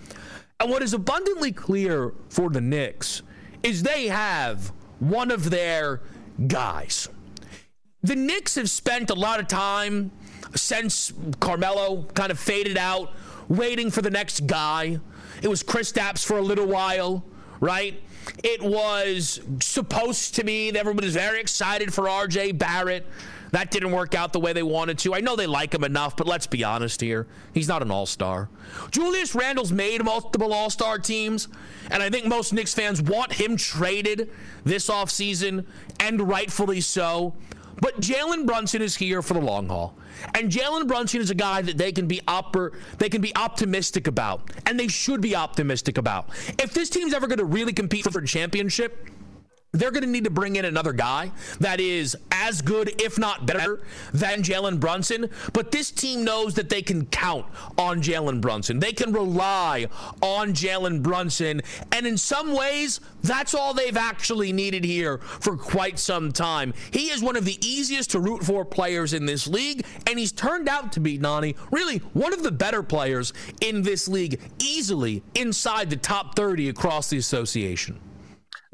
And 0.59 0.69
what 0.69 0.81
is 0.81 0.93
abundantly 0.93 1.51
clear 1.51 2.13
for 2.29 2.49
the 2.49 2.61
Knicks 2.61 3.21
is 3.63 3.83
they 3.83 4.07
have 4.07 4.71
one 4.99 5.31
of 5.31 5.49
their 5.49 6.01
guys. 6.47 7.09
The 8.03 8.15
Knicks 8.15 8.55
have 8.55 8.69
spent 8.69 9.09
a 9.09 9.15
lot 9.15 9.39
of 9.39 9.47
time 9.47 10.11
since 10.55 11.11
Carmelo 11.39 12.03
kind 12.13 12.31
of 12.31 12.39
faded 12.39 12.77
out, 12.77 13.11
waiting 13.47 13.91
for 13.91 14.01
the 14.01 14.11
next 14.11 14.47
guy. 14.47 14.99
It 15.41 15.47
was 15.47 15.63
Kristaps 15.63 16.25
for 16.25 16.37
a 16.37 16.41
little 16.41 16.67
while, 16.67 17.23
right? 17.59 18.01
It 18.43 18.61
was 18.61 19.41
supposed 19.61 20.35
to 20.35 20.43
be, 20.43 20.69
everybody 20.69 21.07
was 21.07 21.15
very 21.15 21.39
excited 21.39 21.93
for 21.93 22.05
RJ 22.05 22.57
Barrett. 22.57 23.05
That 23.51 23.71
didn't 23.71 23.91
work 23.91 24.15
out 24.15 24.33
the 24.33 24.39
way 24.39 24.51
they 24.51 24.63
wanted 24.63 24.97
to. 24.99 25.13
I 25.13 25.21
know 25.21 25.35
they 25.35 25.47
like 25.47 25.73
him 25.73 25.83
enough, 25.83 26.17
but 26.17 26.27
let's 26.27 26.47
be 26.47 26.63
honest 26.63 26.99
here. 26.99 27.27
He's 27.53 27.67
not 27.67 27.81
an 27.81 27.91
all 27.91 28.05
star. 28.05 28.49
Julius 28.91 29.33
Randle's 29.33 29.71
made 29.71 30.03
multiple 30.03 30.51
all 30.51 30.69
star 30.69 30.99
teams, 30.99 31.47
and 31.89 32.03
I 32.03 32.09
think 32.09 32.25
most 32.25 32.51
Knicks 32.51 32.73
fans 32.73 33.01
want 33.01 33.31
him 33.31 33.55
traded 33.55 34.29
this 34.65 34.89
offseason, 34.89 35.65
and 35.99 36.27
rightfully 36.27 36.81
so. 36.81 37.33
But 37.81 37.99
Jalen 37.99 38.45
Brunson 38.45 38.81
is 38.81 38.95
here 38.95 39.21
for 39.21 39.33
the 39.33 39.41
long 39.41 39.67
haul. 39.67 39.95
And 40.33 40.51
Jalen 40.51 40.88
Brunson 40.88 41.21
is 41.21 41.29
a 41.29 41.35
guy 41.35 41.61
that 41.61 41.77
they 41.77 41.91
can 41.91 42.07
be 42.07 42.21
oper- 42.27 42.73
they 42.97 43.09
can 43.09 43.21
be 43.21 43.35
optimistic 43.35 44.07
about, 44.07 44.49
and 44.65 44.79
they 44.79 44.88
should 44.88 45.21
be 45.21 45.35
optimistic 45.35 45.97
about. 45.97 46.29
If 46.57 46.73
this 46.73 46.89
team's 46.89 47.13
ever 47.13 47.27
going 47.27 47.39
to 47.39 47.45
really 47.45 47.73
compete 47.73 48.09
for 48.09 48.19
a 48.19 48.25
championship, 48.25 49.09
they're 49.75 49.91
going 49.91 50.03
to 50.03 50.09
need 50.09 50.23
to 50.23 50.29
bring 50.29 50.55
in 50.55 50.65
another 50.65 50.93
guy 50.93 51.31
that 51.59 51.79
is 51.79 52.17
as 52.31 52.61
good, 52.61 53.01
if 53.01 53.17
not 53.17 53.45
better, 53.45 53.81
than 54.13 54.41
Jalen 54.41 54.79
Brunson. 54.79 55.29
But 55.53 55.71
this 55.71 55.91
team 55.91 56.23
knows 56.23 56.53
that 56.55 56.69
they 56.69 56.81
can 56.81 57.05
count 57.07 57.45
on 57.77 58.01
Jalen 58.01 58.41
Brunson. 58.41 58.79
They 58.79 58.93
can 58.93 59.11
rely 59.11 59.88
on 60.21 60.53
Jalen 60.53 61.01
Brunson. 61.01 61.61
And 61.91 62.07
in 62.07 62.17
some 62.17 62.53
ways, 62.53 62.99
that's 63.23 63.53
all 63.53 63.73
they've 63.73 63.97
actually 63.97 64.53
needed 64.53 64.83
here 64.83 65.17
for 65.17 65.57
quite 65.57 65.99
some 65.99 66.31
time. 66.31 66.73
He 66.91 67.09
is 67.09 67.21
one 67.21 67.35
of 67.35 67.45
the 67.45 67.57
easiest 67.65 68.11
to 68.11 68.19
root 68.19 68.43
for 68.43 68.63
players 68.65 69.13
in 69.13 69.25
this 69.25 69.47
league. 69.47 69.85
And 70.07 70.17
he's 70.19 70.31
turned 70.31 70.69
out 70.69 70.91
to 70.93 70.99
be, 70.99 71.17
Nani, 71.17 71.55
really 71.71 71.97
one 72.13 72.33
of 72.33 72.43
the 72.43 72.51
better 72.51 72.83
players 72.83 73.33
in 73.61 73.81
this 73.81 74.07
league, 74.07 74.39
easily 74.59 75.23
inside 75.33 75.89
the 75.89 75.95
top 75.95 76.35
30 76.35 76.69
across 76.69 77.09
the 77.09 77.17
association. 77.17 77.99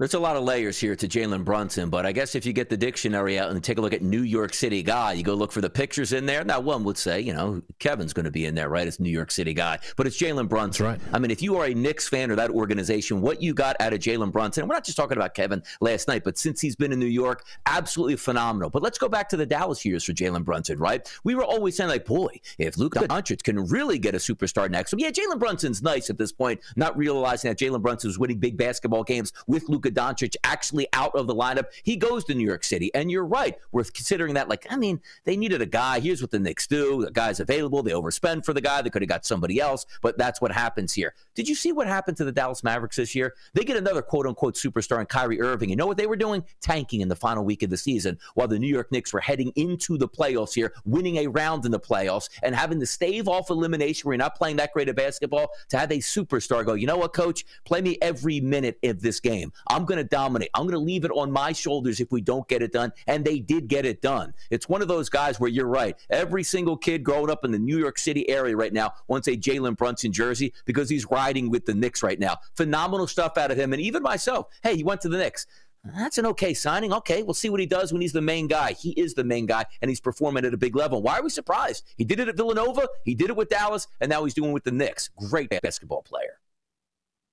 There's 0.02 0.16
a 0.16 0.20
lot 0.20 0.36
of 0.36 0.44
layers 0.44 0.80
here 0.80 0.96
to 0.96 1.08
Jalen 1.08 1.46
Brunson, 1.46 1.92
but 1.92 2.08
I 2.08 2.12
guess 2.12 2.34
if 2.34 2.44
you 2.44 2.54
get 2.54 2.70
the 2.70 2.76
dictionary 2.76 3.38
out 3.38 3.52
and 3.52 3.64
take 3.64 3.78
a 3.78 3.82
look 3.82 3.94
at 3.94 4.02
New 4.02 4.24
York 4.24 4.52
City 4.52 4.82
guy, 4.82 5.14
you 5.14 5.22
go 5.22 5.36
look 5.36 5.52
for 5.52 5.62
the 5.62 5.70
pictures 5.70 6.12
in 6.12 6.26
there. 6.26 6.44
Now, 6.44 6.60
one 6.60 6.84
would 6.86 6.98
say, 6.98 7.22
you 7.22 7.36
know, 7.36 7.62
Kevin's 7.78 8.12
going 8.12 8.24
to 8.26 8.32
be 8.32 8.48
in 8.48 8.56
there, 8.56 8.68
right? 8.68 8.88
It's 8.88 9.00
New 9.00 9.12
York 9.12 9.30
City 9.30 9.54
guy, 9.54 9.78
but 9.98 10.08
it's 10.08 10.20
Jalen 10.20 10.50
Brunson. 10.50 10.88
Right. 10.88 11.00
I 11.14 11.20
mean, 11.20 11.30
if 11.30 11.44
you 11.44 11.56
are 11.58 11.68
a 11.68 11.76
Knicks 11.76 12.10
fan 12.10 12.32
or 12.32 12.36
that 12.38 12.50
organization, 12.50 13.22
what 13.22 13.44
you 13.44 13.54
got 13.54 13.76
out 13.80 13.94
of 13.94 14.00
Jalen 14.00 14.32
Brunson, 14.32 14.68
we're 14.68 14.74
not 14.74 14.86
just 14.86 14.98
talking 14.98 15.20
about 15.20 15.36
Kevin 15.36 15.62
last 15.82 16.08
night, 16.08 16.24
but 16.24 16.36
since 16.36 16.60
he's 16.60 16.76
been 16.76 16.92
in 16.92 16.98
New 16.98 17.06
York, 17.06 17.46
absolutely 17.68 18.16
phenomenal. 18.16 18.72
But 18.72 18.82
let's 18.82 18.98
go 18.98 19.08
back 19.08 19.30
to 19.30 19.38
the 19.38 19.46
Dallas 19.46 19.86
years 19.86 20.04
for 20.04 20.14
Jalen 20.14 20.44
Brunson, 20.44 20.80
right? 20.80 21.08
We 21.24 21.36
were 21.36 21.46
always 21.46 21.78
saying, 21.78 21.92
like, 21.92 22.08
boy, 22.08 22.42
if 22.58 22.76
Luka 22.76 23.02
Doncic 23.02 23.44
can 23.44 23.68
really 23.68 24.00
get 24.00 24.16
a 24.16 24.18
superstar 24.18 24.68
next, 24.68 24.90
so 24.90 24.98
yeah, 24.98 25.12
Jalen 25.12 25.38
Brunson's 25.38 25.84
nice 25.84 26.10
at 26.10 26.18
this 26.18 26.32
point, 26.32 26.60
not 26.76 26.98
realizing 26.98 27.52
that 27.52 27.60
Jalen 27.60 27.84
Brunson 27.84 28.08
was 28.08 28.18
winning 28.18 28.40
big 28.40 28.58
basketball 28.58 29.04
games 29.04 29.32
with 29.46 29.70
Luka 29.70 29.91
Doncic 29.92 30.36
actually 30.44 30.88
out 30.94 31.14
of 31.16 31.28
the 31.28 31.36
lineup. 31.36 31.66
He 31.84 31.96
goes 31.96 32.24
to 32.26 32.34
New 32.34 32.46
York 32.46 32.64
City. 32.64 32.92
And 32.94 33.12
you're 33.12 33.26
right. 33.26 33.58
We're 33.72 33.84
considering 33.84 34.34
that, 34.36 34.50
like, 34.50 34.66
I 34.70 34.78
mean, 34.78 35.02
they 35.24 35.38
needed 35.38 35.62
a 35.62 35.66
guy. 35.66 36.00
Here's 36.00 36.22
what 36.22 36.32
the 36.32 36.40
Knicks 36.40 36.68
do. 36.68 37.06
The 37.06 37.12
guy's 37.12 37.40
available. 37.40 37.84
They 37.84 37.92
overspend 37.92 38.46
for 38.46 38.54
the 38.54 38.62
guy. 38.62 38.82
They 38.82 38.90
could 38.90 39.02
have 39.02 39.10
got 39.10 39.26
somebody 39.26 39.60
else, 39.60 39.86
but 40.02 40.18
that's 40.18 40.42
what 40.42 40.52
happens 40.52 40.94
here. 40.94 41.14
Did 41.36 41.48
you 41.48 41.56
see 41.56 41.72
what 41.72 41.88
happened 41.88 42.18
to 42.18 42.26
the 42.26 42.32
Dallas 42.32 42.64
Mavericks 42.64 42.98
this 42.98 43.16
year? 43.16 43.34
They 43.54 43.64
get 43.64 43.78
another 43.78 44.02
quote 44.02 44.28
unquote 44.28 44.56
superstar 44.56 45.00
in 45.00 45.06
Kyrie 45.06 45.42
Irving. 45.42 45.70
You 45.70 45.76
know 45.76 45.88
what 45.88 45.98
they 45.98 46.08
were 46.08 46.16
doing? 46.16 46.44
Tanking 46.62 47.02
in 47.02 47.08
the 47.08 47.16
final 47.16 47.44
week 47.44 47.64
of 47.64 47.70
the 47.70 47.78
season 47.78 48.18
while 48.36 48.48
the 48.48 48.60
New 48.60 48.68
York 48.68 48.92
Knicks 48.92 49.14
were 49.14 49.20
heading 49.20 49.52
into 49.56 49.98
the 49.98 50.08
playoffs 50.08 50.54
here, 50.54 50.74
winning 50.86 51.18
a 51.18 51.28
round 51.28 51.66
in 51.66 51.72
the 51.72 51.80
playoffs 51.80 52.30
and 52.44 52.56
having 52.56 52.80
to 52.80 52.86
stave 52.86 53.28
off 53.28 53.50
elimination 53.50 54.08
where 54.08 54.14
you're 54.14 54.20
not 54.20 54.36
playing 54.36 54.58
that 54.58 54.74
great 54.74 54.90
of 54.90 54.96
basketball 54.96 55.52
to 55.70 55.78
have 55.78 55.92
a 55.92 55.98
superstar 55.98 56.66
go, 56.66 56.74
you 56.74 56.88
know 56.88 56.98
what, 56.98 57.14
coach? 57.14 57.46
Play 57.66 57.82
me 57.82 57.98
every 58.02 58.40
minute 58.40 58.78
of 58.84 59.02
this 59.02 59.20
game. 59.20 59.52
I'm 59.68 59.81
going 59.86 59.98
to 59.98 60.04
dominate. 60.04 60.50
I'm 60.54 60.64
going 60.64 60.74
to 60.74 60.80
leave 60.80 61.06
it 61.06 61.12
on 61.12 61.32
my 61.32 61.52
shoulders 61.52 62.00
if 62.00 62.12
we 62.12 62.22
don't 62.22 62.48
get 62.48 62.62
it 62.62 62.72
done. 62.72 62.92
And 63.08 63.24
they 63.26 63.40
did 63.40 63.68
get 63.68 63.86
it 63.86 64.02
done. 64.02 64.34
It's 64.50 64.70
one 64.70 64.82
of 64.82 64.88
those 64.88 65.10
guys 65.10 65.40
where 65.40 65.50
you're 65.50 65.68
right. 65.68 65.96
Every 66.10 66.44
single 66.44 66.78
kid 66.78 67.04
growing 67.04 67.30
up 67.30 67.46
in 67.46 67.52
the 67.52 67.60
New 67.60 67.78
York 67.78 67.98
City 67.98 68.30
area 68.30 68.56
right 68.56 68.74
now 68.74 68.94
wants 69.08 69.28
a 69.28 69.38
Jalen 69.38 69.78
Brunson 69.78 70.12
jersey 70.12 70.54
because 70.66 70.90
he's 70.90 71.06
riding 71.10 71.50
with 71.50 71.66
the 71.66 71.74
Knicks 71.74 72.04
right 72.04 72.20
now. 72.20 72.38
Phenomenal 72.56 73.08
stuff 73.08 73.38
out 73.38 73.52
of 73.52 73.58
him. 73.58 73.74
And 73.74 73.82
even 73.82 74.04
myself, 74.04 74.48
hey, 74.64 74.76
he 74.76 74.84
went 74.84 75.02
to 75.02 75.10
the 75.10 75.18
Knicks. 75.18 75.48
That's 75.84 76.20
an 76.20 76.28
okay 76.28 76.54
signing. 76.54 76.94
Okay, 76.94 77.24
we'll 77.24 77.34
see 77.34 77.50
what 77.50 77.60
he 77.60 77.66
does 77.66 77.92
when 77.92 78.02
he's 78.02 78.14
the 78.14 78.22
main 78.22 78.48
guy. 78.48 78.74
He 78.74 78.92
is 78.92 79.16
the 79.16 79.24
main 79.24 79.48
guy, 79.48 79.66
and 79.82 79.90
he's 79.90 80.00
performing 80.00 80.46
at 80.46 80.54
a 80.54 80.58
big 80.58 80.76
level. 80.76 81.02
Why 81.02 81.18
are 81.18 81.24
we 81.24 81.30
surprised? 81.30 81.84
He 81.98 82.04
did 82.04 82.20
it 82.20 82.28
at 82.28 82.38
Villanova, 82.38 82.88
he 83.04 83.16
did 83.16 83.30
it 83.30 83.36
with 83.36 83.50
Dallas, 83.50 83.88
and 84.00 84.10
now 84.10 84.24
he's 84.24 84.36
doing 84.36 84.52
it 84.52 84.54
with 84.54 84.64
the 84.64 84.72
Knicks. 84.72 85.10
Great 85.18 85.50
basketball 85.50 86.04
player. 86.04 86.41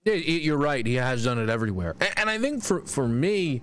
Yeah, 0.08 0.14
you're 0.14 0.56
right. 0.56 0.86
He 0.86 0.94
has 0.94 1.24
done 1.24 1.38
it 1.38 1.50
everywhere. 1.50 1.94
And 2.16 2.30
I 2.30 2.38
think 2.38 2.62
for, 2.62 2.80
for 2.80 3.06
me, 3.06 3.62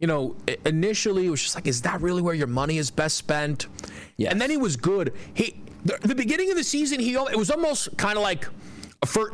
you 0.00 0.06
know, 0.06 0.36
initially 0.64 1.26
it 1.26 1.30
was 1.30 1.42
just 1.42 1.54
like, 1.54 1.66
is 1.66 1.82
that 1.82 2.00
really 2.00 2.22
where 2.22 2.34
your 2.34 2.46
money 2.46 2.78
is 2.78 2.90
best 2.90 3.16
spent? 3.16 3.66
Yeah. 4.16 4.30
And 4.30 4.40
then 4.40 4.50
he 4.50 4.56
was 4.56 4.76
good. 4.76 5.12
He 5.34 5.60
the, 5.84 5.98
the 6.02 6.14
beginning 6.14 6.50
of 6.50 6.56
the 6.56 6.64
season, 6.64 7.00
he 7.00 7.14
it 7.14 7.36
was 7.36 7.50
almost 7.50 7.96
kind 7.96 8.16
of 8.16 8.22
like 8.22 8.46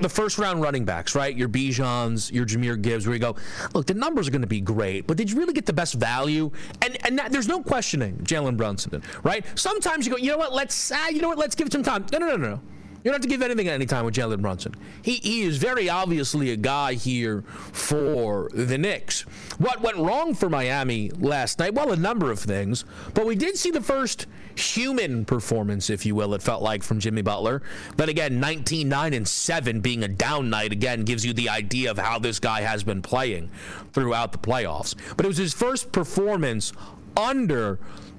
the 0.00 0.08
first 0.08 0.38
round 0.38 0.62
running 0.62 0.84
backs, 0.84 1.14
right? 1.14 1.36
Your 1.36 1.48
Bijans, 1.48 2.32
your 2.32 2.46
Jahmyr 2.46 2.80
Gibbs, 2.80 3.06
where 3.06 3.14
you 3.14 3.20
go, 3.20 3.36
look, 3.74 3.86
the 3.86 3.94
numbers 3.94 4.26
are 4.26 4.30
going 4.30 4.42
to 4.42 4.48
be 4.48 4.62
great, 4.62 5.06
but 5.06 5.18
did 5.18 5.30
you 5.30 5.38
really 5.38 5.52
get 5.52 5.66
the 5.66 5.74
best 5.74 5.94
value? 5.94 6.50
And 6.82 6.96
and 7.06 7.18
that, 7.18 7.32
there's 7.32 7.48
no 7.48 7.62
questioning 7.62 8.16
Jalen 8.18 8.56
Brunson, 8.56 9.02
right? 9.22 9.44
Sometimes 9.54 10.06
you 10.06 10.12
go, 10.12 10.18
you 10.18 10.30
know 10.30 10.38
what? 10.38 10.54
Let's, 10.54 10.90
uh, 10.90 11.06
you 11.10 11.20
know 11.20 11.28
what? 11.28 11.38
Let's 11.38 11.54
give 11.54 11.66
it 11.66 11.72
some 11.72 11.82
time. 11.82 12.06
No, 12.12 12.18
no, 12.18 12.36
no, 12.36 12.36
no. 12.36 12.60
You 13.04 13.10
don't 13.10 13.14
have 13.14 13.22
to 13.22 13.28
give 13.28 13.42
anything 13.42 13.68
at 13.68 13.74
any 13.74 13.86
time 13.86 14.04
with 14.04 14.14
Jalen 14.14 14.42
Brunson. 14.42 14.74
He, 15.02 15.14
he 15.14 15.42
is 15.42 15.58
very 15.58 15.88
obviously 15.88 16.50
a 16.50 16.56
guy 16.56 16.94
here 16.94 17.42
for 17.42 18.50
the 18.52 18.76
Knicks. 18.76 19.22
What 19.58 19.80
went 19.80 19.98
wrong 19.98 20.34
for 20.34 20.50
Miami 20.50 21.10
last 21.10 21.60
night? 21.60 21.74
Well, 21.74 21.92
a 21.92 21.96
number 21.96 22.30
of 22.30 22.40
things, 22.40 22.84
but 23.14 23.24
we 23.24 23.36
did 23.36 23.56
see 23.56 23.70
the 23.70 23.80
first 23.80 24.26
human 24.56 25.24
performance, 25.24 25.90
if 25.90 26.04
you 26.04 26.16
will, 26.16 26.34
it 26.34 26.42
felt 26.42 26.62
like 26.62 26.82
from 26.82 26.98
Jimmy 26.98 27.22
Butler. 27.22 27.62
But 27.96 28.08
again, 28.08 28.40
19 28.40 28.88
9 28.88 29.14
and 29.14 29.28
7 29.28 29.80
being 29.80 30.02
a 30.02 30.08
down 30.08 30.50
night 30.50 30.72
again 30.72 31.04
gives 31.04 31.24
you 31.24 31.32
the 31.32 31.48
idea 31.48 31.90
of 31.90 31.98
how 31.98 32.18
this 32.18 32.40
guy 32.40 32.62
has 32.62 32.82
been 32.82 33.02
playing 33.02 33.50
throughout 33.92 34.32
the 34.32 34.38
playoffs. 34.38 34.96
But 35.16 35.24
it 35.24 35.28
was 35.28 35.36
his 35.36 35.54
first 35.54 35.92
performance 35.92 36.72
under 37.16 37.78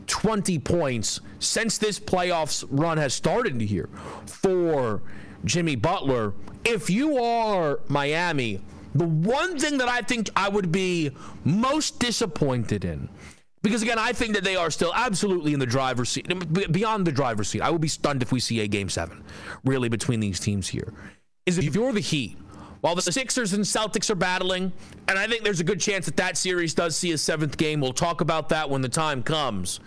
20 0.10 0.60
points 0.60 1.22
since 1.40 1.78
this 1.78 2.00
playoffs 2.00 2.66
run 2.70 2.98
has 2.98 3.14
started 3.14 3.62
here 3.62 3.90
for 4.26 5.02
Jimmy 5.46 5.76
Butler. 5.76 6.34
If 6.66 6.90
you 6.90 7.18
are 7.18 7.80
Miami, 7.88 8.60
the 8.94 9.06
one 9.06 9.58
thing 9.58 9.78
that 9.78 9.88
I 9.88 10.02
think 10.02 10.30
I 10.36 10.50
would 10.50 10.72
be 10.72 11.12
most 11.46 12.00
disappointed 12.00 12.84
in, 12.84 13.08
because 13.62 13.82
again, 13.82 14.00
I 14.00 14.14
think 14.14 14.34
that 14.34 14.44
they 14.44 14.56
are 14.56 14.72
still 14.72 14.92
absolutely 14.94 15.54
in 15.54 15.60
the 15.60 15.66
driver's 15.66 16.10
seat, 16.10 16.28
beyond 16.72 17.06
the 17.06 17.12
driver's 17.12 17.48
seat. 17.50 17.62
I 17.62 17.70
will 17.70 17.80
be 17.80 17.88
stunned 17.88 18.22
if 18.22 18.32
we 18.32 18.40
see 18.40 18.62
a 18.62 18.68
game 18.68 18.90
seven, 18.90 19.24
really, 19.64 19.90
between 19.90 20.20
these 20.20 20.40
teams 20.40 20.68
here. 20.68 20.94
Is 21.46 21.58
if 21.58 21.76
you're 21.76 21.94
the 21.94 22.00
Heat, 22.00 22.38
while 22.82 22.96
the 22.96 23.02
Sixers 23.02 23.54
and 23.54 23.64
Celtics 23.64 24.10
are 24.10 24.16
battling, 24.16 24.72
and 25.08 25.20
I 25.20 25.28
think 25.28 25.44
there's 25.44 25.60
a 25.60 25.66
good 25.66 25.80
chance 25.80 26.06
that 26.06 26.18
that 26.18 26.38
series 26.38 26.74
does 26.74 26.96
see 26.96 27.12
a 27.12 27.18
seventh 27.18 27.58
game. 27.58 27.82
We'll 27.82 27.94
talk 27.94 28.22
about 28.22 28.50
that 28.50 28.70
when 28.70 28.82
the 28.82 28.90
time 28.90 29.24
comes. 29.24 29.80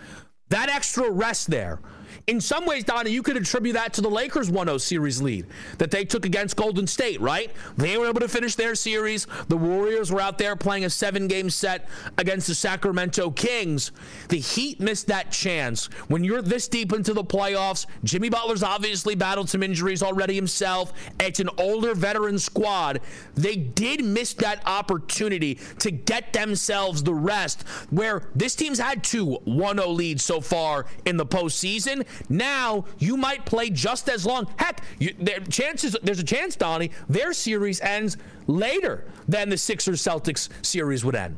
That 0.49 0.69
extra 0.69 1.09
rest 1.09 1.49
there 1.49 1.79
In 2.25 2.39
some 2.39 2.65
ways, 2.65 2.85
Donnie, 2.85 3.11
you 3.11 3.21
could 3.21 3.35
attribute 3.35 3.73
that 3.73 3.93
to 3.95 4.01
the 4.01 4.09
Lakers 4.09 4.49
1 4.49 4.67
0 4.67 4.77
series 4.77 5.21
lead 5.21 5.45
that 5.77 5.91
they 5.91 6.05
took 6.05 6.25
against 6.25 6.55
Golden 6.55 6.87
State, 6.87 7.19
right? 7.19 7.51
They 7.75 7.97
were 7.97 8.07
able 8.07 8.21
to 8.21 8.29
finish 8.29 8.55
their 8.55 8.75
series. 8.75 9.27
The 9.49 9.57
Warriors 9.57 10.09
were 10.09 10.21
out 10.21 10.37
there 10.37 10.55
playing 10.55 10.85
a 10.85 10.89
seven 10.89 11.27
game 11.27 11.49
set 11.49 11.89
against 12.17 12.47
the 12.47 12.55
Sacramento 12.55 13.31
Kings. 13.31 13.91
The 14.29 14.39
Heat 14.39 14.79
missed 14.79 15.07
that 15.07 15.31
chance. 15.31 15.87
When 16.07 16.23
you're 16.23 16.41
this 16.41 16.69
deep 16.69 16.93
into 16.93 17.13
the 17.13 17.25
playoffs, 17.25 17.87
Jimmy 18.05 18.29
Butler's 18.29 18.63
obviously 18.63 19.15
battled 19.15 19.49
some 19.49 19.61
injuries 19.61 20.01
already 20.01 20.35
himself. 20.35 20.93
It's 21.19 21.41
an 21.41 21.49
older 21.57 21.93
veteran 21.93 22.39
squad. 22.39 23.01
They 23.35 23.57
did 23.57 24.03
miss 24.03 24.33
that 24.35 24.61
opportunity 24.65 25.55
to 25.79 25.91
get 25.91 26.31
themselves 26.31 27.03
the 27.03 27.13
rest 27.13 27.67
where 27.89 28.29
this 28.33 28.55
team's 28.55 28.79
had 28.79 29.03
two 29.03 29.39
1 29.43 29.77
0 29.77 29.89
leads 29.89 30.23
so 30.23 30.39
far 30.39 30.85
in 31.03 31.17
the 31.17 31.25
postseason. 31.25 32.05
Now 32.29 32.85
you 32.99 33.17
might 33.17 33.45
play 33.45 33.69
just 33.69 34.09
as 34.09 34.25
long. 34.25 34.47
Heck, 34.57 34.81
you, 34.99 35.13
there, 35.19 35.39
chances 35.41 35.95
there's 36.03 36.19
a 36.19 36.23
chance, 36.23 36.55
Donnie, 36.55 36.91
their 37.09 37.33
series 37.33 37.81
ends 37.81 38.17
later 38.47 39.05
than 39.27 39.49
the 39.49 39.57
Sixers 39.57 40.01
Celtics 40.01 40.49
series 40.61 41.03
would 41.05 41.15
end. 41.15 41.37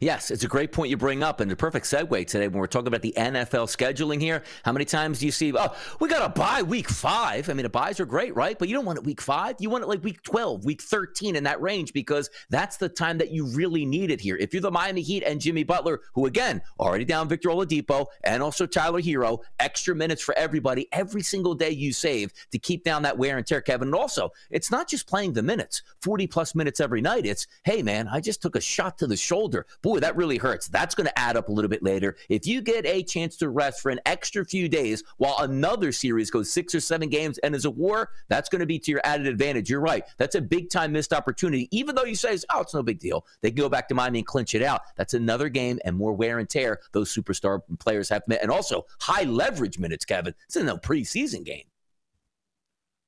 Yes, 0.00 0.30
it's 0.30 0.44
a 0.44 0.48
great 0.48 0.72
point 0.72 0.90
you 0.90 0.96
bring 0.96 1.22
up, 1.22 1.40
and 1.40 1.50
the 1.50 1.56
perfect 1.56 1.86
segue 1.86 2.26
today 2.26 2.48
when 2.48 2.58
we're 2.58 2.66
talking 2.66 2.88
about 2.88 3.02
the 3.02 3.14
NFL 3.16 3.74
scheduling 3.74 4.20
here. 4.20 4.42
How 4.64 4.72
many 4.72 4.84
times 4.84 5.20
do 5.20 5.26
you 5.26 5.32
see, 5.32 5.52
oh, 5.56 5.74
we 6.00 6.08
got 6.08 6.24
a 6.24 6.28
bye 6.28 6.62
week 6.62 6.88
five? 6.88 7.48
I 7.48 7.54
mean, 7.54 7.64
the 7.64 7.70
byes 7.70 8.00
are 8.00 8.06
great, 8.06 8.34
right? 8.36 8.58
But 8.58 8.68
you 8.68 8.74
don't 8.74 8.84
want 8.84 8.98
it 8.98 9.04
week 9.04 9.20
five. 9.20 9.56
You 9.58 9.70
want 9.70 9.84
it 9.84 9.88
like 9.88 10.02
week 10.04 10.22
12, 10.22 10.64
week 10.64 10.82
13 10.82 11.36
in 11.36 11.44
that 11.44 11.60
range 11.60 11.92
because 11.92 12.30
that's 12.50 12.76
the 12.76 12.88
time 12.88 13.18
that 13.18 13.30
you 13.30 13.46
really 13.46 13.84
need 13.84 14.10
it 14.10 14.20
here. 14.20 14.36
If 14.36 14.52
you're 14.52 14.62
the 14.62 14.70
Miami 14.70 15.02
Heat 15.02 15.22
and 15.22 15.40
Jimmy 15.40 15.64
Butler, 15.64 16.00
who 16.14 16.26
again, 16.26 16.62
already 16.78 17.04
down 17.04 17.28
Victor 17.28 17.48
Oladipo 17.48 18.06
and 18.24 18.42
also 18.42 18.66
Tyler 18.66 19.00
Herro, 19.00 19.38
extra 19.58 19.94
minutes 19.94 20.22
for 20.22 20.36
everybody 20.36 20.88
every 20.92 21.22
single 21.22 21.54
day 21.54 21.70
you 21.70 21.92
save 21.92 22.32
to 22.50 22.58
keep 22.58 22.84
down 22.84 23.02
that 23.02 23.16
wear 23.16 23.36
and 23.38 23.46
tear, 23.46 23.60
Kevin. 23.60 23.88
And 23.88 23.94
also, 23.94 24.30
it's 24.50 24.70
not 24.70 24.88
just 24.88 25.06
playing 25.06 25.32
the 25.32 25.42
minutes, 25.42 25.82
40 26.02 26.26
plus 26.26 26.54
minutes 26.54 26.80
every 26.80 27.00
night. 27.00 27.26
It's, 27.26 27.46
hey, 27.64 27.82
man, 27.82 28.08
I 28.08 28.20
just 28.20 28.42
took 28.42 28.56
a 28.56 28.60
shot 28.60 28.98
to 28.98 29.06
the 29.06 29.16
shoulder 29.16 29.66
boy, 29.82 30.00
that 30.00 30.16
really 30.16 30.38
hurts. 30.38 30.68
That's 30.68 30.94
going 30.94 31.06
to 31.06 31.18
add 31.18 31.36
up 31.36 31.48
a 31.48 31.52
little 31.52 31.68
bit 31.68 31.82
later. 31.82 32.16
If 32.28 32.46
you 32.46 32.60
get 32.60 32.86
a 32.86 33.02
chance 33.02 33.36
to 33.38 33.48
rest 33.48 33.80
for 33.80 33.90
an 33.90 34.00
extra 34.06 34.44
few 34.44 34.68
days 34.68 35.02
while 35.18 35.36
another 35.40 35.92
series 35.92 36.30
goes 36.30 36.52
six 36.52 36.74
or 36.74 36.80
seven 36.80 37.08
games 37.08 37.38
and 37.38 37.54
is 37.54 37.64
a 37.64 37.70
war, 37.70 38.10
that's 38.28 38.48
going 38.48 38.60
to 38.60 38.66
be 38.66 38.78
to 38.78 38.90
your 38.90 39.00
added 39.04 39.26
advantage. 39.26 39.70
You're 39.70 39.80
right. 39.80 40.04
That's 40.16 40.34
a 40.34 40.40
big 40.40 40.70
time 40.70 40.92
missed 40.92 41.12
opportunity. 41.12 41.68
Even 41.70 41.94
though 41.94 42.04
you 42.04 42.14
say, 42.14 42.36
oh, 42.52 42.60
it's 42.60 42.74
no 42.74 42.82
big 42.82 42.98
deal. 42.98 43.26
They 43.40 43.50
can 43.50 43.58
go 43.58 43.68
back 43.68 43.88
to 43.88 43.94
Miami 43.94 44.20
and 44.20 44.26
clinch 44.26 44.54
it 44.54 44.62
out. 44.62 44.82
That's 44.96 45.14
another 45.14 45.48
game 45.48 45.78
and 45.84 45.96
more 45.96 46.12
wear 46.12 46.38
and 46.38 46.48
tear 46.48 46.80
those 46.92 47.14
superstar 47.14 47.60
players 47.78 48.08
have 48.08 48.26
met. 48.26 48.42
And 48.42 48.50
also 48.50 48.86
high 49.00 49.24
leverage 49.24 49.78
minutes, 49.78 50.04
Kevin. 50.04 50.34
It's 50.46 50.56
in 50.56 50.66
no 50.66 50.76
preseason 50.76 51.44
game. 51.44 51.64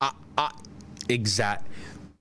Uh, 0.00 0.12
uh, 0.36 0.50
exact. 1.08 1.68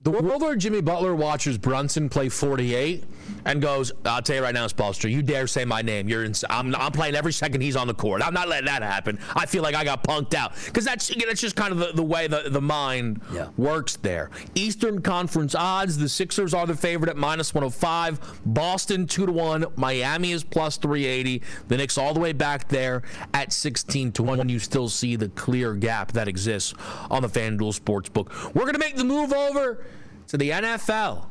The 0.04 0.10
world 0.10 0.42
where 0.42 0.56
Jimmy 0.56 0.80
Butler 0.80 1.14
watches 1.14 1.58
Brunson 1.58 2.08
play 2.08 2.28
48 2.28 3.04
and 3.44 3.62
goes, 3.62 3.92
I'll 4.04 4.20
tell 4.20 4.34
you 4.34 4.42
right 4.42 4.54
now, 4.54 4.66
Spoelstra, 4.66 5.08
you 5.08 5.22
dare 5.22 5.46
say 5.46 5.64
my 5.64 5.80
name. 5.80 6.08
You're 6.08 6.24
in, 6.24 6.34
I'm, 6.50 6.74
I'm 6.74 6.90
playing 6.90 7.14
every 7.14 7.32
second 7.32 7.60
he's 7.60 7.76
on 7.76 7.86
the 7.86 7.94
court. 7.94 8.20
I'm 8.20 8.34
not 8.34 8.48
letting 8.48 8.66
that 8.66 8.82
happen. 8.82 9.20
I 9.36 9.46
feel 9.46 9.62
like 9.62 9.76
I 9.76 9.84
got 9.84 10.02
punked 10.02 10.34
out. 10.34 10.54
Because 10.64 10.84
that's, 10.84 11.06
that's 11.06 11.40
just 11.40 11.54
kind 11.54 11.72
of 11.72 11.78
the, 11.78 11.92
the 11.92 12.02
way 12.02 12.26
the, 12.26 12.48
the 12.48 12.60
mind 12.60 13.20
yeah. 13.32 13.48
works 13.56 13.94
there. 13.96 14.30
Eastern 14.56 15.02
Conference 15.02 15.54
odds 15.54 15.96
the 15.98 16.08
Sixers 16.08 16.52
are 16.52 16.66
the 16.66 16.76
favorite 16.76 17.08
at 17.08 17.16
minus 17.16 17.54
105, 17.54 18.40
Boston 18.44 19.06
2 19.06 19.26
to 19.26 19.32
1, 19.32 19.66
Miami 19.76 20.32
is 20.32 20.42
plus 20.42 20.78
380, 20.78 21.42
the 21.68 21.76
Knicks 21.76 21.96
all 21.96 22.12
the 22.12 22.20
way 22.20 22.32
back 22.32 22.68
there 22.68 23.02
at 23.34 23.52
16 23.52 24.10
to 24.12 24.24
1. 24.24 24.48
You 24.48 24.58
still 24.58 24.88
see 24.88 25.14
the 25.14 25.28
clear 25.30 25.74
gap 25.74 26.10
that 26.12 26.26
exists 26.26 26.74
on 27.08 27.22
the 27.22 27.28
FanDuel 27.28 27.78
Sportsbook. 27.78 28.52
We're 28.52 28.62
going 28.62 28.74
to 28.74 28.80
make 28.80 28.96
the 28.96 29.04
move 29.04 29.32
over 29.32 29.84
to 30.28 30.36
the 30.36 30.50
NFL. 30.50 31.26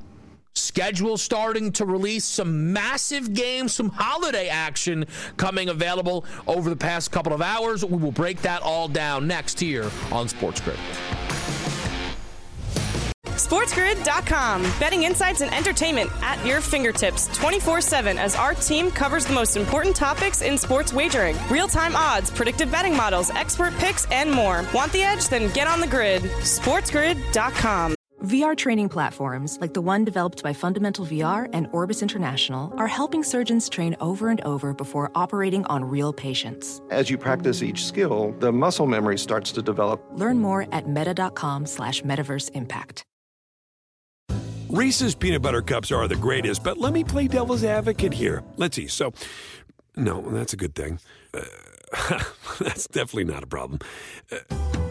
Schedule 0.53 1.17
starting 1.17 1.71
to 1.71 1.85
release 1.85 2.25
some 2.25 2.73
massive 2.73 3.33
games, 3.33 3.73
some 3.73 3.89
holiday 3.89 4.49
action 4.49 5.05
coming 5.37 5.69
available 5.69 6.25
over 6.45 6.69
the 6.69 6.75
past 6.75 7.11
couple 7.11 7.31
of 7.33 7.41
hours. 7.41 7.85
We 7.85 7.97
will 7.97 8.11
break 8.11 8.41
that 8.41 8.61
all 8.61 8.89
down 8.89 9.27
next 9.27 9.59
here 9.59 9.89
on 10.11 10.27
Sports 10.27 10.59
Grid. 10.59 10.77
SportsGrid.com. 13.41 14.61
Betting 14.79 15.03
insights 15.03 15.41
and 15.41 15.53
entertainment 15.53 16.11
at 16.21 16.45
your 16.45 16.61
fingertips 16.61 17.27
24 17.37 17.81
7 17.81 18.17
as 18.17 18.35
our 18.35 18.53
team 18.53 18.91
covers 18.91 19.25
the 19.25 19.33
most 19.33 19.57
important 19.57 19.95
topics 19.95 20.41
in 20.41 20.57
sports 20.57 20.93
wagering 20.93 21.35
real 21.49 21.67
time 21.67 21.95
odds, 21.95 22.29
predictive 22.29 22.71
betting 22.71 22.95
models, 22.95 23.29
expert 23.31 23.73
picks, 23.77 24.05
and 24.11 24.29
more. 24.29 24.65
Want 24.73 24.91
the 24.91 25.03
edge? 25.03 25.27
Then 25.27 25.51
get 25.53 25.67
on 25.67 25.79
the 25.79 25.87
grid. 25.87 26.21
SportsGrid.com. 26.23 27.95
VR 28.23 28.55
training 28.55 28.87
platforms, 28.87 29.57
like 29.61 29.73
the 29.73 29.81
one 29.81 30.05
developed 30.05 30.43
by 30.43 30.53
Fundamental 30.53 31.07
VR 31.07 31.49
and 31.53 31.67
Orbis 31.71 32.03
International, 32.03 32.71
are 32.77 32.87
helping 32.87 33.23
surgeons 33.23 33.67
train 33.67 33.95
over 33.99 34.29
and 34.29 34.39
over 34.41 34.75
before 34.75 35.11
operating 35.15 35.65
on 35.65 35.83
real 35.83 36.13
patients. 36.13 36.83
As 36.91 37.09
you 37.09 37.17
practice 37.17 37.63
each 37.63 37.83
skill, 37.83 38.35
the 38.37 38.51
muscle 38.51 38.85
memory 38.85 39.17
starts 39.17 39.51
to 39.53 39.63
develop. 39.63 40.03
Learn 40.13 40.37
more 40.37 40.67
at 40.71 40.87
meta.com 40.87 41.65
slash 41.65 42.03
metaverse 42.03 42.51
impact. 42.53 43.03
Reese's 44.69 45.15
peanut 45.15 45.41
butter 45.41 45.63
cups 45.63 45.91
are 45.91 46.07
the 46.07 46.15
greatest, 46.15 46.63
but 46.63 46.77
let 46.77 46.93
me 46.93 47.03
play 47.03 47.27
devil's 47.27 47.63
advocate 47.63 48.13
here. 48.13 48.43
Let's 48.55 48.75
see. 48.75 48.87
So, 48.87 49.13
no, 49.95 50.21
that's 50.21 50.53
a 50.53 50.57
good 50.57 50.75
thing. 50.75 50.99
Uh, 51.33 51.41
that's 52.59 52.87
definitely 52.87 53.25
not 53.25 53.41
a 53.41 53.47
problem. 53.47 53.79
Uh, 54.31 54.90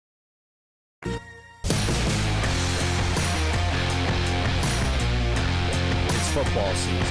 Football 6.31 6.73
season. 6.75 7.01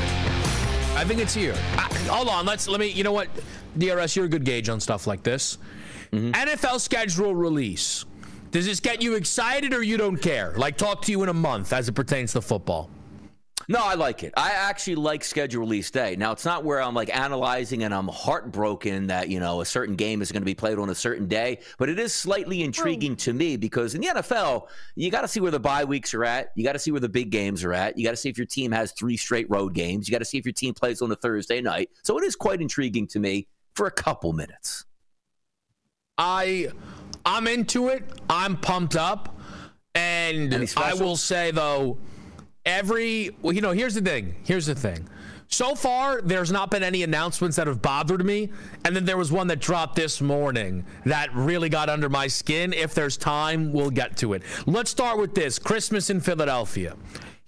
I 0.97 1.05
think 1.07 1.21
it's 1.21 1.35
here. 1.35 1.55
I, 1.77 1.93
hold 2.09 2.29
on, 2.29 2.47
let's 2.47 2.67
let 2.69 2.81
me. 2.81 2.89
You 2.89 3.05
know 3.05 3.13
what, 3.13 3.29
DRS, 3.77 4.17
you're 4.17 4.25
a 4.25 4.29
good 4.29 4.45
gauge 4.45 4.69
on 4.69 4.81
stuff 4.81 5.07
like 5.07 5.23
this. 5.23 5.59
Mm-hmm. 6.13 6.33
NFL 6.33 6.81
schedule 6.81 7.35
release. 7.35 8.07
Does 8.51 8.67
this 8.67 8.81
get 8.81 9.03
you 9.03 9.15
excited 9.15 9.75
or 9.75 9.83
you 9.83 9.97
don't 9.97 10.17
care? 10.17 10.55
Like 10.57 10.77
talk 10.77 11.03
to 11.03 11.13
you 11.13 11.23
in 11.23 11.29
a 11.29 11.35
month 11.35 11.73
as 11.73 11.89
it 11.89 11.93
pertains 11.93 12.33
to 12.33 12.41
football. 12.41 12.91
No, 13.69 13.81
I 13.83 13.95
like 13.95 14.23
it. 14.23 14.33
I 14.37 14.51
actually 14.51 14.97
like 14.97 15.23
schedule 15.23 15.61
release 15.61 15.91
day. 15.91 16.17
Now, 16.17 16.33
it's 16.33 16.45
not 16.45 16.65
where 16.65 16.81
I'm 16.81 16.95
like 16.95 17.15
analyzing 17.15 17.85
and 17.85 17.95
I'm 17.95 18.09
heartbroken 18.09 19.09
that, 19.09 19.29
you 19.29 19.39
know, 19.39 19.61
a 19.61 19.67
certain 19.67 19.97
game 19.97 20.23
is 20.23 20.33
going 20.33 20.43
to 20.43 20.47
be 20.47 20.55
played 20.55 20.79
on 20.79 20.91
a 20.91 20.95
certain 20.95 21.27
day, 21.27 21.61
but 21.79 21.89
it 21.89 21.99
is 21.99 22.13
slightly 22.13 22.63
intriguing 22.63 23.17
to 23.17 23.33
me 23.33 23.57
because 23.57 23.95
in 23.95 24.01
the 24.01 24.09
NFL, 24.09 24.69
you 24.97 25.11
got 25.11 25.23
to 25.23 25.29
see 25.29 25.41
where 25.41 25.51
the 25.51 25.61
bye 25.61 25.85
weeks 25.85 26.15
are 26.15 26.25
at. 26.25 26.53
You 26.57 26.65
got 26.65 26.73
to 26.73 26.79
see 26.79 26.91
where 26.91 27.01
the 27.01 27.09
big 27.09 27.31
games 27.31 27.63
are 27.63 27.73
at. 27.73 27.99
You 27.99 28.05
got 28.05 28.13
to 28.13 28.17
see 28.17 28.29
if 28.29 28.39
your 28.39 28.47
team 28.47 28.73
has 28.73 28.93
three 28.93 29.17
straight 29.17 29.49
road 29.51 29.75
games. 29.75 30.09
You 30.09 30.13
got 30.13 30.19
to 30.19 30.25
see 30.25 30.39
if 30.39 30.45
your 30.45 30.53
team 30.53 30.75
plays 30.75 31.03
on 31.03 31.11
a 31.11 31.17
Thursday 31.17 31.61
night. 31.61 31.91
So 32.03 32.19
it 32.19 32.25
is 32.25 32.37
quite 32.37 32.61
intriguing 32.61 33.07
to 33.09 33.21
me 33.21 33.47
for 33.75 33.87
a 33.87 33.91
couple 33.91 34.33
minutes. 34.33 34.85
I 36.19 36.69
I'm 37.25 37.47
into 37.47 37.89
it. 37.89 38.05
I'm 38.29 38.57
pumped 38.57 38.97
up. 38.97 39.39
And 39.95 40.73
I 40.77 40.95
will 40.95 41.17
say 41.17 41.51
though, 41.51 41.99
every 42.71 43.31
well, 43.43 43.53
you 43.53 43.61
know, 43.61 43.73
here's 43.73 43.95
the 43.95 44.01
thing. 44.01 44.35
Here's 44.45 44.67
the 44.67 44.75
thing. 44.75 45.09
So 45.53 45.75
far, 45.75 46.23
there's 46.23 46.53
not 46.53 46.71
been 46.71 46.85
any 46.85 47.03
announcements 47.03 47.57
that 47.57 47.67
have 47.67 47.83
bothered 47.83 48.25
me. 48.25 48.51
And 48.85 48.95
then 48.95 49.05
there 49.05 49.17
was 49.17 49.33
one 49.33 49.49
that 49.49 49.59
dropped 49.59 49.97
this 49.97 50.21
morning 50.21 50.85
that 51.05 51.35
really 51.35 51.69
got 51.69 51.89
under 51.89 52.09
my 52.09 52.29
skin. 52.29 52.73
If 52.73 52.95
there's 52.95 53.17
time, 53.17 53.73
we'll 53.73 53.91
get 53.91 54.17
to 54.19 54.35
it. 54.35 54.45
Let's 54.67 54.93
start 54.93 55.19
with 55.19 55.35
this 55.35 55.59
Christmas 55.59 56.09
in 56.09 56.21
Philadelphia. 56.21 56.97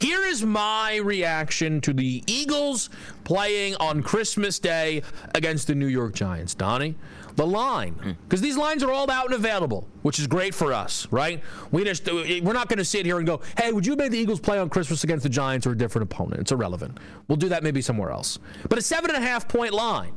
Here 0.01 0.25
is 0.25 0.45
my 0.45 0.97
reaction 0.97 1.81
to 1.83 1.93
the 1.93 2.25
Eagles 2.27 2.91
playing 3.23 3.77
on 3.77 4.03
Christmas 4.03 4.59
Day 4.59 5.03
against 5.37 5.69
the 5.69 5.77
New 5.77 5.87
York 5.87 6.13
Giants. 6.13 6.55
Donnie, 6.55 6.97
the 7.37 7.47
line 7.47 7.95
hmm. 7.95 8.13
because 8.25 8.41
these 8.41 8.57
lines 8.57 8.83
are 8.83 8.93
all 8.93 9.11
out 9.11 9.27
and 9.27 9.35
available, 9.35 9.87
which 10.03 10.19
is 10.19 10.27
great 10.27 10.55
for 10.55 10.73
us, 10.73 11.07
right? 11.11 11.43
We 11.71 11.85
just 11.85 12.11
we're 12.11 12.53
not 12.53 12.69
going 12.69 12.79
to 12.79 12.85
sit 12.85 13.07
here 13.07 13.19
and 13.19 13.27
go, 13.27 13.41
"Hey, 13.59 13.73
would 13.73 13.87
you 13.87 13.97
make 13.97 14.11
the 14.11 14.19
Eagles 14.19 14.41
play 14.41 14.59
on 14.59 14.69
Christmas 14.69 15.05
against 15.05 15.23
the 15.23 15.29
Giants 15.29 15.67
or 15.67 15.73
a 15.73 15.77
different 15.77 16.11
opponent?" 16.11 16.41
It's 16.41 16.53
irrelevant. 16.53 16.99
We'll 17.29 17.37
do 17.37 17.49
that 17.49 17.63
maybe 17.63 17.81
somewhere 17.81 18.11
else. 18.11 18.39
But 18.69 18.79
a 18.79 18.83
seven 18.83 19.11
and 19.11 19.23
a 19.23 19.27
half 19.27 19.49
point 19.49 19.73
line, 19.73 20.15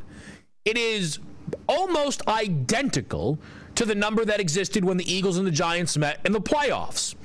it 0.66 0.78
is 0.78 1.20
almost 1.68 2.28
identical 2.28 3.40
to 3.76 3.86
the 3.86 3.96
number 3.96 4.26
that 4.26 4.40
existed 4.40 4.84
when 4.84 4.98
the 4.98 5.12
Eagles 5.12 5.38
and 5.38 5.46
the 5.46 5.52
Giants 5.52 5.98
met 5.98 6.20
in 6.26 6.32
the 6.32 6.42
playoffs, 6.42 7.16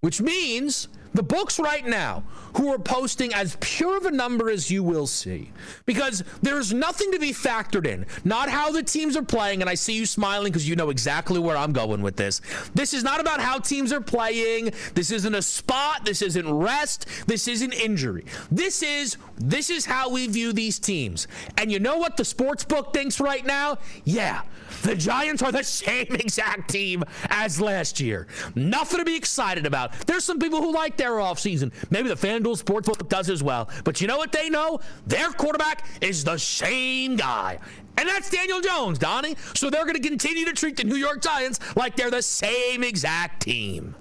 which 0.00 0.20
means 0.20 0.88
the 1.14 1.22
books 1.22 1.58
right 1.58 1.86
now 1.86 2.22
who 2.56 2.72
are 2.72 2.78
posting 2.78 3.32
as 3.34 3.56
pure 3.60 3.96
of 3.96 4.06
a 4.06 4.10
number 4.10 4.50
as 4.50 4.70
you 4.70 4.82
will 4.82 5.06
see. 5.06 5.52
Because 5.86 6.24
there's 6.42 6.72
nothing 6.72 7.12
to 7.12 7.18
be 7.18 7.32
factored 7.32 7.86
in. 7.86 8.06
Not 8.24 8.48
how 8.48 8.70
the 8.72 8.82
teams 8.82 9.16
are 9.16 9.22
playing 9.22 9.60
and 9.60 9.70
i 9.70 9.74
see 9.74 9.94
you 9.94 10.06
smiling 10.06 10.52
because 10.52 10.68
you 10.68 10.76
know 10.76 10.90
exactly 10.90 11.38
where 11.38 11.56
i'm 11.56 11.72
going 11.72 12.02
with 12.02 12.16
this. 12.16 12.40
This 12.74 12.94
is 12.94 13.04
not 13.04 13.20
about 13.20 13.40
how 13.40 13.58
teams 13.58 13.92
are 13.92 14.00
playing. 14.00 14.72
This 14.94 15.10
isn't 15.10 15.34
a 15.34 15.42
spot. 15.42 16.04
This 16.04 16.22
isn't 16.22 16.52
rest. 16.52 17.06
This 17.26 17.48
isn't 17.48 17.72
injury. 17.72 18.24
This 18.50 18.82
is 18.82 19.16
this 19.36 19.70
is 19.70 19.86
how 19.86 20.10
we 20.10 20.26
view 20.26 20.52
these 20.52 20.78
teams. 20.78 21.28
And 21.56 21.70
you 21.70 21.78
know 21.78 21.98
what 21.98 22.16
the 22.16 22.24
sports 22.24 22.64
book 22.64 22.92
thinks 22.92 23.20
right 23.20 23.44
now? 23.44 23.78
Yeah 24.04 24.42
the 24.82 24.94
Giants 24.94 25.42
are 25.42 25.52
the 25.52 25.64
same 25.64 26.06
exact 26.10 26.70
team 26.70 27.04
as 27.28 27.60
last 27.60 28.00
year. 28.00 28.26
Nothing 28.54 28.98
to 28.98 29.04
be 29.04 29.16
excited 29.16 29.66
about. 29.66 29.92
There's 30.06 30.24
some 30.24 30.38
people 30.38 30.60
who 30.62 30.72
like 30.72 30.96
their 30.96 31.12
offseason. 31.12 31.72
Maybe 31.90 32.08
the 32.08 32.14
FanDuel 32.14 32.62
Sportsbook 32.62 33.08
does 33.08 33.30
as 33.30 33.42
well. 33.42 33.70
But 33.84 34.00
you 34.00 34.06
know 34.06 34.18
what 34.18 34.32
they 34.32 34.50
know? 34.50 34.80
Their 35.06 35.30
quarterback 35.30 35.86
is 36.00 36.24
the 36.24 36.38
same 36.38 37.16
guy. 37.16 37.58
And 37.98 38.08
that's 38.08 38.30
Daniel 38.30 38.60
Jones, 38.60 38.98
Donnie. 38.98 39.36
So 39.54 39.68
they're 39.68 39.84
going 39.84 40.00
to 40.00 40.08
continue 40.08 40.44
to 40.46 40.52
treat 40.52 40.76
the 40.76 40.84
New 40.84 40.96
York 40.96 41.20
Giants 41.20 41.60
like 41.76 41.96
they're 41.96 42.10
the 42.10 42.22
same 42.22 42.82
exact 42.82 43.42
team. 43.42 43.94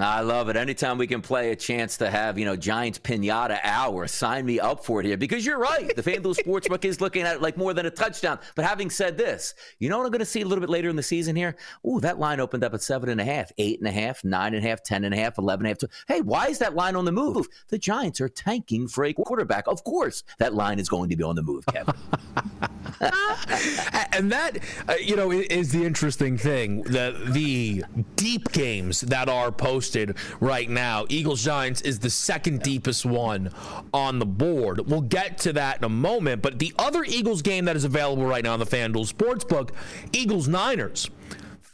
I 0.00 0.20
love 0.20 0.48
it. 0.48 0.56
Anytime 0.56 0.96
we 0.96 1.06
can 1.06 1.20
play 1.20 1.50
a 1.50 1.56
chance 1.56 1.98
to 1.98 2.08
have, 2.08 2.38
you 2.38 2.46
know, 2.46 2.56
Giants 2.56 2.98
pinata 2.98 3.58
hour, 3.62 4.06
sign 4.06 4.46
me 4.46 4.58
up 4.58 4.86
for 4.86 5.00
it 5.00 5.06
here 5.06 5.18
because 5.18 5.44
you're 5.44 5.58
right. 5.58 5.94
The 5.94 6.02
FanDuel 6.02 6.34
Sportsbook 6.34 6.86
is 6.86 7.02
looking 7.02 7.22
at 7.22 7.42
like 7.42 7.58
more 7.58 7.74
than 7.74 7.84
a 7.84 7.90
touchdown. 7.90 8.38
But 8.54 8.64
having 8.64 8.88
said 8.88 9.18
this, 9.18 9.52
you 9.80 9.90
know 9.90 9.98
what 9.98 10.06
I'm 10.06 10.10
going 10.10 10.20
to 10.20 10.24
see 10.24 10.40
a 10.40 10.46
little 10.46 10.60
bit 10.60 10.70
later 10.70 10.88
in 10.88 10.96
the 10.96 11.02
season 11.02 11.36
here? 11.36 11.56
Ooh, 11.86 12.00
that 12.00 12.18
line 12.18 12.40
opened 12.40 12.64
up 12.64 12.72
at 12.72 12.80
seven 12.80 13.10
and 13.10 13.20
a 13.20 13.24
half, 13.24 13.52
eight 13.58 13.80
and 13.80 13.88
a 13.88 13.92
half, 13.92 14.24
nine 14.24 14.54
and 14.54 14.64
a 14.64 14.68
half, 14.68 14.82
ten 14.82 15.04
and 15.04 15.12
a 15.12 15.18
half, 15.18 15.36
eleven 15.36 15.66
and 15.66 15.76
a 15.76 15.86
half. 15.86 16.04
Hey, 16.08 16.22
why 16.22 16.46
is 16.46 16.58
that 16.60 16.74
line 16.74 16.96
on 16.96 17.04
the 17.04 17.12
move? 17.12 17.46
The 17.68 17.78
Giants 17.78 18.18
are 18.22 18.30
tanking 18.30 18.88
for 18.88 19.04
a 19.04 19.12
quarterback. 19.12 19.68
Of 19.68 19.84
course, 19.84 20.24
that 20.38 20.54
line 20.54 20.78
is 20.78 20.88
going 20.88 21.10
to 21.10 21.16
be 21.16 21.22
on 21.22 21.36
the 21.36 21.42
move, 21.42 21.66
Kevin. 21.66 21.94
and 24.12 24.30
that, 24.30 24.58
uh, 24.88 24.94
you 24.94 25.16
know, 25.16 25.32
is 25.32 25.72
the 25.72 25.84
interesting 25.84 26.38
thing. 26.38 26.82
The 26.82 27.20
the 27.32 27.84
deep 28.16 28.52
games 28.52 29.00
that 29.02 29.28
are 29.28 29.50
posted 29.82 30.16
right 30.38 30.70
now. 30.70 31.04
Eagles 31.08 31.42
Giants 31.42 31.80
is 31.80 31.98
the 31.98 32.08
second 32.08 32.62
deepest 32.62 33.04
one 33.04 33.50
on 33.92 34.20
the 34.20 34.26
board. 34.26 34.88
We'll 34.88 35.00
get 35.00 35.38
to 35.38 35.52
that 35.54 35.78
in 35.78 35.84
a 35.84 35.88
moment. 35.88 36.40
But 36.40 36.60
the 36.60 36.72
other 36.78 37.02
Eagles 37.02 37.42
game 37.42 37.64
that 37.64 37.74
is 37.74 37.82
available 37.82 38.24
right 38.24 38.44
now 38.44 38.52
on 38.52 38.60
the 38.60 38.66
FanDuel 38.66 39.12
Sportsbook, 39.12 39.70
Eagles 40.12 40.46
Niners. 40.46 41.10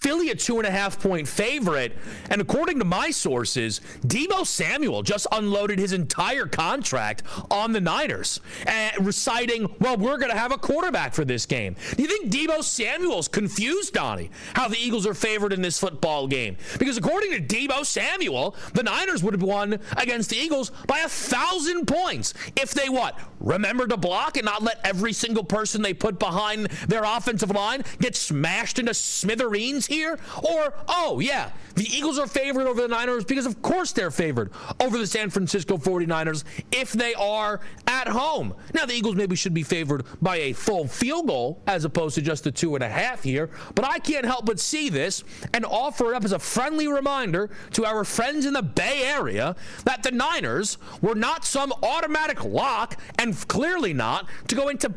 Philly 0.01 0.31
a 0.31 0.35
two 0.37 0.59
and 0.59 0.67
a 0.67 0.71
half 0.71 1.01
point 1.01 1.27
favorite. 1.27 1.97
And 2.31 2.41
according 2.41 2.79
to 2.79 2.85
my 2.85 3.11
sources, 3.11 3.81
Deebo 4.07 4.47
Samuel 4.47 5.03
just 5.03 5.27
unloaded 5.33 5.81
his 5.81 5.93
entire 5.93 6.47
contract 6.47 7.25
on 7.51 7.73
the 7.73 7.81
Niners, 7.81 8.41
uh, 8.69 8.91
reciting, 9.01 9.69
well, 9.81 9.97
we're 9.97 10.19
going 10.19 10.31
to 10.31 10.39
have 10.39 10.53
a 10.53 10.59
quarterback 10.59 11.15
for 11.15 11.25
this 11.25 11.47
game. 11.47 11.75
Do 11.97 12.03
you 12.03 12.09
think 12.09 12.33
Deebo 12.33 12.63
Samuel's 12.63 13.27
confused, 13.27 13.93
Donnie, 13.93 14.31
how 14.55 14.69
the 14.69 14.79
Eagles 14.79 15.05
are 15.05 15.15
favored 15.15 15.53
in 15.53 15.63
this 15.63 15.81
football 15.81 16.29
game? 16.29 16.57
Because 16.79 16.97
according 16.97 17.33
to 17.33 17.41
Deebo 17.41 17.85
Samuel, 17.85 18.55
the 18.75 18.85
Niners 18.85 19.25
would 19.25 19.35
have 19.35 19.43
won 19.43 19.81
against 19.97 20.31
the 20.31 20.37
Eagles 20.37 20.71
by 20.87 21.01
a 21.01 21.09
thousand 21.09 21.87
points 21.87 22.35
if 22.55 22.71
they 22.71 22.89
what? 22.89 23.19
Remember 23.41 23.87
to 23.89 23.97
block 23.97 24.37
and 24.37 24.45
not 24.45 24.63
let 24.63 24.81
every 24.85 25.13
single 25.13 25.45
person 25.45 25.83
they 25.83 25.95
put 25.95 26.21
behind 26.21 26.67
their 26.87 27.03
offensive 27.05 27.51
line 27.51 27.83
get 28.01 28.15
smashed 28.15 28.79
into 28.79 28.95
smithereens 28.95 29.88
here? 29.89 30.19
Or, 30.43 30.75
oh, 30.87 31.19
yeah, 31.21 31.51
the 31.75 31.85
Eagles 31.85 32.19
are 32.19 32.27
favored 32.27 32.67
over 32.67 32.83
the 32.83 32.89
Niners 32.89 33.25
because, 33.25 33.47
of 33.47 33.61
course, 33.63 33.93
they're 33.93 34.11
favored 34.11 34.51
over 34.81 34.99
the 34.99 35.07
San 35.07 35.31
Francisco 35.31 35.77
49ers 35.77 36.45
if 36.71 36.93
they 36.93 37.15
are 37.15 37.61
at 37.87 38.09
home. 38.09 38.55
Now, 38.75 38.85
the 38.85 38.95
Eagles 38.95 39.17
maybe 39.17 39.37
should 39.37 39.55
be 39.55 39.63
favored 39.63 40.05
by 40.23 40.37
a 40.37 40.53
full 40.53 40.87
field 40.87 41.27
goal 41.27 41.63
as 41.67 41.85
opposed 41.85 42.15
to 42.17 42.23
just 42.23 42.47
a 42.47 42.53
two 42.53 42.75
and 42.75 42.85
a 42.85 42.89
half 42.89 43.23
here, 43.23 43.51
but 43.75 43.85
I 43.85 43.99
can't 43.99 44.27
help 44.27 44.47
but 44.47 44.61
see 44.61 44.89
this 44.89 45.25
and 45.55 45.65
offer 45.65 46.13
it 46.13 46.17
up 46.17 46.25
as 46.25 46.33
a 46.33 46.39
friendly 46.39 46.89
reminder 46.89 47.51
to 47.73 47.85
our 47.85 48.05
friends 48.05 48.45
in 48.45 48.53
the 48.53 48.63
Bay 48.63 49.03
Area 49.05 49.57
that 49.85 50.03
the 50.03 50.11
Niners 50.11 50.79
were 51.01 51.15
not 51.15 51.45
some 51.45 51.73
automatic 51.83 52.45
lock 52.45 52.97
and 53.19 53.37
clearly 53.49 53.95
not 53.95 54.29
to 54.49 54.55
go 54.55 54.69
into 54.69 54.93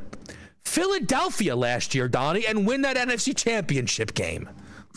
Philadelphia 0.64 1.56
last 1.56 1.94
year, 1.94 2.08
Donnie, 2.08 2.46
and 2.46 2.66
win 2.66 2.82
that 2.84 2.96
NFC 2.96 3.36
championship 3.36 4.14
game. 4.14 4.50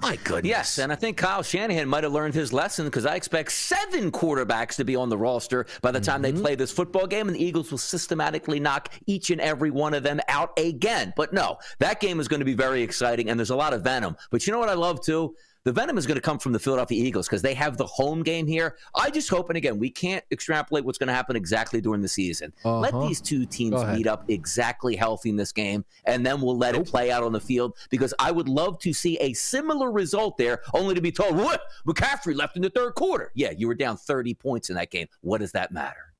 My 0.05 0.16
goodness. 0.16 0.50
Yes, 0.50 0.78
and 0.78 0.92
I 0.92 0.96
think 0.96 1.16
Kyle 1.16 1.42
Shanahan 1.42 1.88
might 1.88 2.05
have 2.05 2.12
learned 2.12 2.34
his 2.34 2.52
lesson 2.52 2.84
because 2.84 3.07
I 3.07 3.14
expect 3.14 3.50
seven 3.52 4.12
quarterbacks 4.12 4.76
to 4.76 4.84
be 4.84 4.96
on 4.96 5.09
the 5.09 5.16
roster 5.16 5.64
by 5.80 5.92
the 5.92 6.00
time 6.00 6.22
mm-hmm. 6.22 6.36
they 6.36 6.42
play 6.42 6.55
this 6.57 6.70
football 6.70 7.07
game, 7.07 7.26
and 7.26 7.34
the 7.34 7.42
Eagles 7.42 7.70
will 7.70 7.78
systematically 7.78 8.61
knock 8.61 8.90
each 9.07 9.30
and 9.30 9.40
every 9.40 9.70
one 9.70 9.94
of 9.94 10.02
them 10.02 10.20
out 10.28 10.52
again. 10.59 11.14
But 11.16 11.32
no, 11.32 11.57
that 11.78 12.00
game 12.00 12.20
is 12.20 12.28
going 12.28 12.40
to 12.40 12.44
be 12.44 12.52
very 12.52 12.82
exciting, 12.82 13.30
and 13.30 13.40
there's 13.40 13.48
a 13.48 13.57
lot 13.57 13.72
of 13.72 13.80
venom. 13.80 14.18
But 14.30 14.46
you 14.46 14.52
know 14.52 14.59
what 14.59 14.68
I 14.68 14.74
love 14.74 15.02
too? 15.02 15.36
The 15.64 15.72
venom 15.72 15.96
is 15.96 16.06
going 16.06 16.16
to 16.16 16.20
come 16.20 16.38
from 16.38 16.52
the 16.52 16.58
Philadelphia 16.58 17.02
Eagles 17.02 17.26
because 17.26 17.40
they 17.40 17.54
have 17.54 17.78
the 17.78 17.86
home 17.86 18.22
game 18.22 18.46
here. 18.46 18.76
I 18.94 19.08
just 19.08 19.30
hope, 19.30 19.48
and 19.48 19.56
again, 19.56 19.78
we 19.78 19.88
can't 19.88 20.22
extrapolate 20.30 20.84
what's 20.84 20.98
going 20.98 21.06
to 21.06 21.14
happen 21.14 21.36
exactly 21.36 21.80
during 21.80 22.02
the 22.02 22.08
season. 22.08 22.52
Uh-huh. 22.66 22.80
Let 22.80 22.92
these 23.08 23.18
two 23.22 23.46
teams 23.46 23.82
meet 23.86 24.06
up 24.06 24.28
exactly 24.28 24.94
healthy 24.94 25.30
in 25.30 25.36
this 25.36 25.52
game, 25.52 25.86
and 26.04 26.24
then 26.24 26.42
we'll 26.42 26.58
let 26.58 26.74
nope. 26.74 26.86
it 26.86 26.90
play 26.90 27.10
out 27.10 27.22
on 27.22 27.32
the 27.32 27.40
field 27.40 27.78
because 27.88 28.12
I 28.18 28.30
would 28.30 28.46
love 28.46 28.78
to 28.80 28.92
see 28.92 29.16
a 29.20 29.32
similar 29.32 29.90
result 29.90 30.36
there, 30.36 30.60
only 30.74 30.94
to 30.96 31.00
be 31.00 31.10
told, 31.10 31.34
what? 31.34 31.62
McCaffrey 31.86 32.36
left 32.36 32.56
in 32.56 32.62
the 32.62 32.68
third 32.68 32.94
quarter. 32.94 33.32
Yeah, 33.34 33.52
you 33.56 33.66
were 33.66 33.74
down 33.74 33.96
30 33.96 34.34
points 34.34 34.68
in 34.68 34.76
that 34.76 34.90
game. 34.90 35.06
What 35.22 35.38
does 35.38 35.52
that 35.52 35.72
matter? 35.72 36.12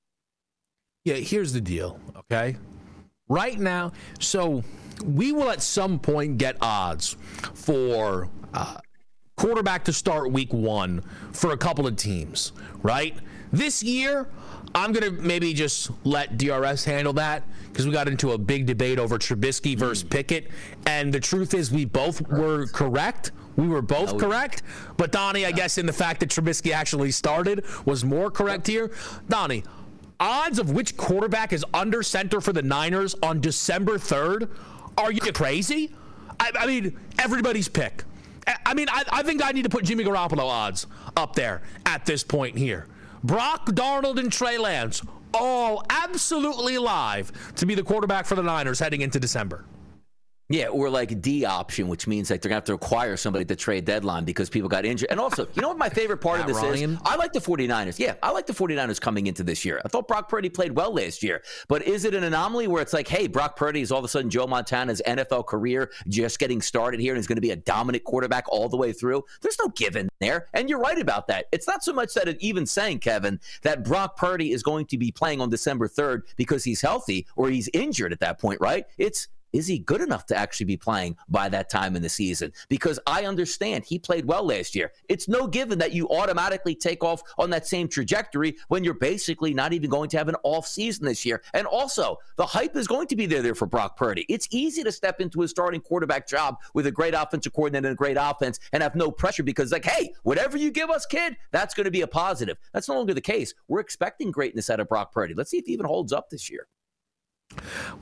Yeah, 1.05 1.17
here's 1.17 1.53
the 1.53 1.61
deal, 1.61 2.01
okay? 2.17 2.57
Right 3.29 3.59
now, 3.59 3.93
so 4.21 4.65
we 5.05 5.33
will 5.33 5.51
at 5.51 5.61
some 5.61 5.99
point 5.99 6.39
get 6.39 6.57
odds 6.63 7.19
for 7.53 8.31
uh, 8.55 8.79
quarterback 9.37 9.85
to 9.85 9.93
start 9.93 10.31
week 10.31 10.53
one 10.53 11.03
for 11.33 11.53
a 11.53 11.57
couple 11.57 11.87
of 11.87 11.97
teams, 11.97 12.53
right? 12.83 13.17
This 13.53 13.83
year, 13.83 14.29
I'm 14.75 14.93
going 14.93 15.15
to 15.15 15.23
maybe 15.23 15.55
just 15.55 15.91
let 16.05 16.37
DRS 16.37 16.85
handle 16.85 17.13
that 17.15 17.45
because 17.69 17.87
we 17.87 17.93
got 17.93 18.09
into 18.09 18.33
a 18.33 18.39
big 18.39 18.67
debate 18.67 18.99
over 18.99 19.19
Trubisky 19.19 19.77
versus 19.77 20.03
hmm. 20.03 20.09
Pickett. 20.09 20.51
And 20.87 21.13
the 21.13 21.21
truth 21.21 21.55
is, 21.55 21.71
we 21.71 21.85
both 21.85 22.21
were 22.29 22.67
correct. 22.67 23.33
We 23.57 23.69
were 23.69 23.83
both 23.83 24.19
correct. 24.19 24.63
But 24.97 25.13
Donnie, 25.13 25.47
I 25.47 25.53
guess, 25.53 25.79
in 25.79 25.87
the 25.87 25.93
fact 25.93 26.21
that 26.21 26.31
Trubisky 26.31 26.73
actually 26.73 27.13
started, 27.13 27.65
was 27.85 28.05
more 28.05 28.31
correct 28.31 28.67
here. 28.67 28.91
Donnie, 29.29 29.63
odds 30.19 30.59
of 30.59 30.73
which 30.73 30.97
quarterback 30.97 31.53
is 31.53 31.65
under 31.73 32.03
center 32.03 32.41
for 32.41 32.53
the 32.53 32.63
Niners 32.63 33.15
on 33.23 33.41
December 33.41 33.99
3rd? 33.99 34.51
Are 34.99 35.13
you 35.13 35.21
crazy? 35.21 35.95
I, 36.41 36.51
I 36.59 36.67
mean, 36.67 36.99
everybody's 37.19 37.69
pick. 37.69 38.03
I 38.67 38.75
mean, 38.75 38.89
I, 38.91 39.05
I 39.11 39.23
think 39.23 39.45
I 39.45 39.53
need 39.53 39.63
to 39.63 39.69
put 39.69 39.85
Jimmy 39.85 40.05
Garoppolo 40.05 40.45
odds 40.45 40.87
up 41.17 41.35
there 41.35 41.63
at 41.87 42.05
this 42.07 42.23
point 42.23 42.59
here. 42.59 42.87
Brock 43.23 43.67
Darnold 43.67 44.19
and 44.19 44.31
Trey 44.31 44.59
Lance, 44.59 45.03
all 45.33 45.85
absolutely 45.89 46.79
live 46.79 47.33
to 47.57 47.67
be 47.67 47.75
the 47.75 47.83
quarterback 47.83 48.27
for 48.27 48.35
the 48.35 48.43
Niners 48.43 48.79
heading 48.79 49.01
into 49.01 49.19
December. 49.19 49.65
Yeah, 50.55 50.69
or 50.69 50.89
like 50.89 51.21
D 51.21 51.45
option, 51.45 51.89
which 51.89 52.07
means 52.07 52.31
like 52.31 52.41
they're 52.41 52.49
gonna 52.49 52.59
have 52.59 52.65
to 52.67 52.75
acquire 52.75 53.17
somebody 53.17 53.43
at 53.43 53.49
the 53.49 53.57
trade 53.57 53.85
deadline 53.85 54.25
because 54.25 54.49
people 54.49 54.69
got 54.69 54.85
injured. 54.85 55.11
And 55.11 55.19
also, 55.19 55.49
you 55.53 55.61
know 55.61 55.67
what 55.67 55.79
my 55.79 55.89
favorite 55.89 56.19
part 56.19 56.39
of 56.39 56.47
this 56.47 56.57
Ryan? 56.59 56.93
is? 56.93 56.99
I 57.05 57.17
like 57.17 57.33
the 57.33 57.41
49ers. 57.41 57.99
Yeah, 57.99 58.15
I 58.23 58.31
like 58.31 58.47
the 58.47 58.53
49ers 58.53 59.01
coming 59.01 59.27
into 59.27 59.43
this 59.43 59.65
year. 59.65 59.83
I 59.85 59.89
thought 59.89 60.07
Brock 60.07 60.29
Purdy 60.29 60.49
played 60.49 60.71
well 60.77 60.95
last 60.95 61.25
year. 61.25 61.43
But 61.67 61.83
is 61.83 62.05
it 62.05 62.15
an 62.15 62.23
anomaly 62.23 62.69
where 62.69 62.81
it's 62.81 62.93
like, 62.93 63.09
hey, 63.09 63.27
Brock 63.27 63.57
Purdy 63.57 63.81
is 63.81 63.91
all 63.91 63.99
of 63.99 64.05
a 64.05 64.09
sudden 64.09 64.31
Joe 64.31 64.47
Montana's 64.47 65.03
NFL 65.05 65.45
career 65.49 65.91
just 66.07 66.39
getting 66.39 66.63
started 66.63 67.01
here 67.01 67.15
and 67.15 67.19
he's 67.19 67.27
gonna 67.27 67.41
be 67.41 67.51
a 67.51 67.57
dominant 67.57 68.05
quarterback 68.05 68.45
all 68.49 68.69
the 68.69 68.77
way 68.77 68.93
through? 68.93 69.25
There's 69.43 69.59
no 69.59 69.71
given 69.71 70.09
there. 70.21 70.47
And 70.55 70.71
you're 70.71 70.79
right 70.79 71.01
about 71.01 71.27
that. 71.27 71.47
It's 71.51 71.67
not 71.67 71.83
so 71.83 71.93
much 71.93 72.15
that 72.15 72.29
it 72.29 72.37
even 72.41 72.65
saying, 72.65 73.01
Kevin, 73.01 73.41
that 73.63 73.83
Brock 73.83 74.17
Purdy 74.17 74.53
is 74.53 74.63
going 74.63 74.87
to 74.87 74.99
be 74.99 75.11
playing 75.11 75.41
on 75.41 75.51
December 75.51 75.89
3rd 75.89 76.23
because 76.37 76.63
he's 76.63 76.81
healthy 76.81 77.27
or 77.35 77.51
he's 77.51 77.69
injured 77.75 78.13
at 78.13 78.21
that 78.21 78.39
point, 78.39 78.61
right? 78.61 78.85
It's 78.99 79.27
is 79.55 79.69
he 79.69 79.79
good 79.79 80.01
enough 80.01 80.27
to 80.27 80.37
actually 80.37 80.67
be 80.67 80.77
playing 80.77 81.17
by 81.29 81.49
that 81.49 81.71
time 81.71 81.97
in 81.97 82.03
the 82.03 82.09
season? 82.09 82.53
Because 82.69 82.99
I 83.07 83.25
understand 83.25 83.85
he 83.85 83.99
played 83.99 84.27
well 84.27 84.45
last 84.45 84.75
year. 84.75 84.93
It's 85.09 85.29
no 85.29 85.47
given 85.47 85.79
that 85.79 85.93
you 85.93 86.09
automatically 86.11 86.75
take 86.75 87.05
off 87.05 87.23
on 87.39 87.51
that 87.51 87.67
same 87.67 87.89
trajectory 87.89 88.57
when 88.69 88.83
you're 88.83 88.95
basically 88.95 89.55
not 89.55 89.73
even 89.73 89.89
going 89.89 90.11
to 90.11 90.19
have 90.19 90.29
an 90.29 90.35
off 90.43 90.67
season 90.67 91.07
this 91.07 91.25
year. 91.25 91.41
And 91.55 91.67
also, 91.69 92.19
the 92.37 92.45
hype 92.45 92.77
is 92.77 92.89
going 92.89 93.07
to 93.07 93.17
be 93.17 93.27
there, 93.27 93.43
there 93.43 93.55
for 93.55 93.67
Brock 93.67 93.97
Purdy. 93.97 94.27
It's 94.29 94.49
easy 94.51 94.83
to 94.83 94.91
step 94.91 95.21
into 95.21 95.43
a 95.43 95.49
starting 95.49 95.81
quarterback 95.81 96.27
job 96.27 96.59
with 96.75 96.87
a 96.89 96.93
great 96.93 97.15
offensive 97.15 97.53
coordinator 97.53 97.87
and 97.89 97.95
a 97.95 97.97
great 97.97 98.17
offense 98.19 98.59
and 98.73 98.83
have 98.83 98.97
no 98.97 99.11
pressure 99.11 99.45
because, 99.45 99.71
like, 99.71 99.85
hey, 99.85 100.13
whatever 100.25 100.59
you 100.59 100.73
give 100.73 100.91
us, 100.91 101.07
kid, 101.07 101.37
that's 101.53 101.75
going 101.75 101.85
to 101.85 101.93
be 101.93 102.01
a 102.01 102.09
positive. 102.09 102.59
That's 102.73 102.89
no 102.89 102.97
longer 102.97 103.15
the 103.15 103.21
case. 103.21 103.55
We're 103.69 103.81
expecting 103.81 104.33
greatness 104.33 104.69
out 104.69 104.81
of 104.81 104.89
Brock 104.89 105.13
Purdy. 105.13 105.35
Let's 105.35 105.51
see 105.51 105.59
if 105.59 105.67
he 105.67 105.73
even 105.73 105.87
holds 105.87 106.13
up 106.13 106.29
this 106.29 106.51
year. 106.51 106.67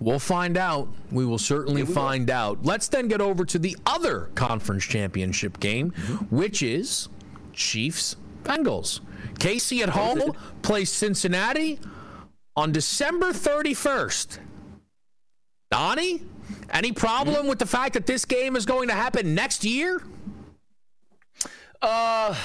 We'll 0.00 0.18
find 0.18 0.56
out. 0.56 0.88
We 1.10 1.24
will 1.24 1.38
certainly 1.38 1.82
we 1.82 1.94
find 1.94 2.28
will. 2.28 2.34
out. 2.34 2.64
Let's 2.64 2.88
then 2.88 3.08
get 3.08 3.20
over 3.20 3.44
to 3.44 3.58
the 3.58 3.76
other 3.86 4.30
conference 4.34 4.84
championship 4.84 5.60
game, 5.60 5.92
mm-hmm. 5.92 6.36
which 6.36 6.62
is 6.62 7.08
Chiefs 7.52 8.16
Bengals. 8.42 9.00
Casey 9.38 9.82
at 9.82 9.90
home 9.90 10.32
plays 10.62 10.90
Cincinnati 10.90 11.78
on 12.56 12.72
December 12.72 13.32
31st. 13.32 14.38
Donnie, 15.70 16.22
any 16.70 16.92
problem 16.92 17.36
mm-hmm. 17.36 17.48
with 17.48 17.58
the 17.58 17.66
fact 17.66 17.94
that 17.94 18.06
this 18.06 18.24
game 18.24 18.56
is 18.56 18.66
going 18.66 18.88
to 18.88 18.94
happen 18.94 19.34
next 19.34 19.64
year? 19.64 20.02
Uh 21.80 22.36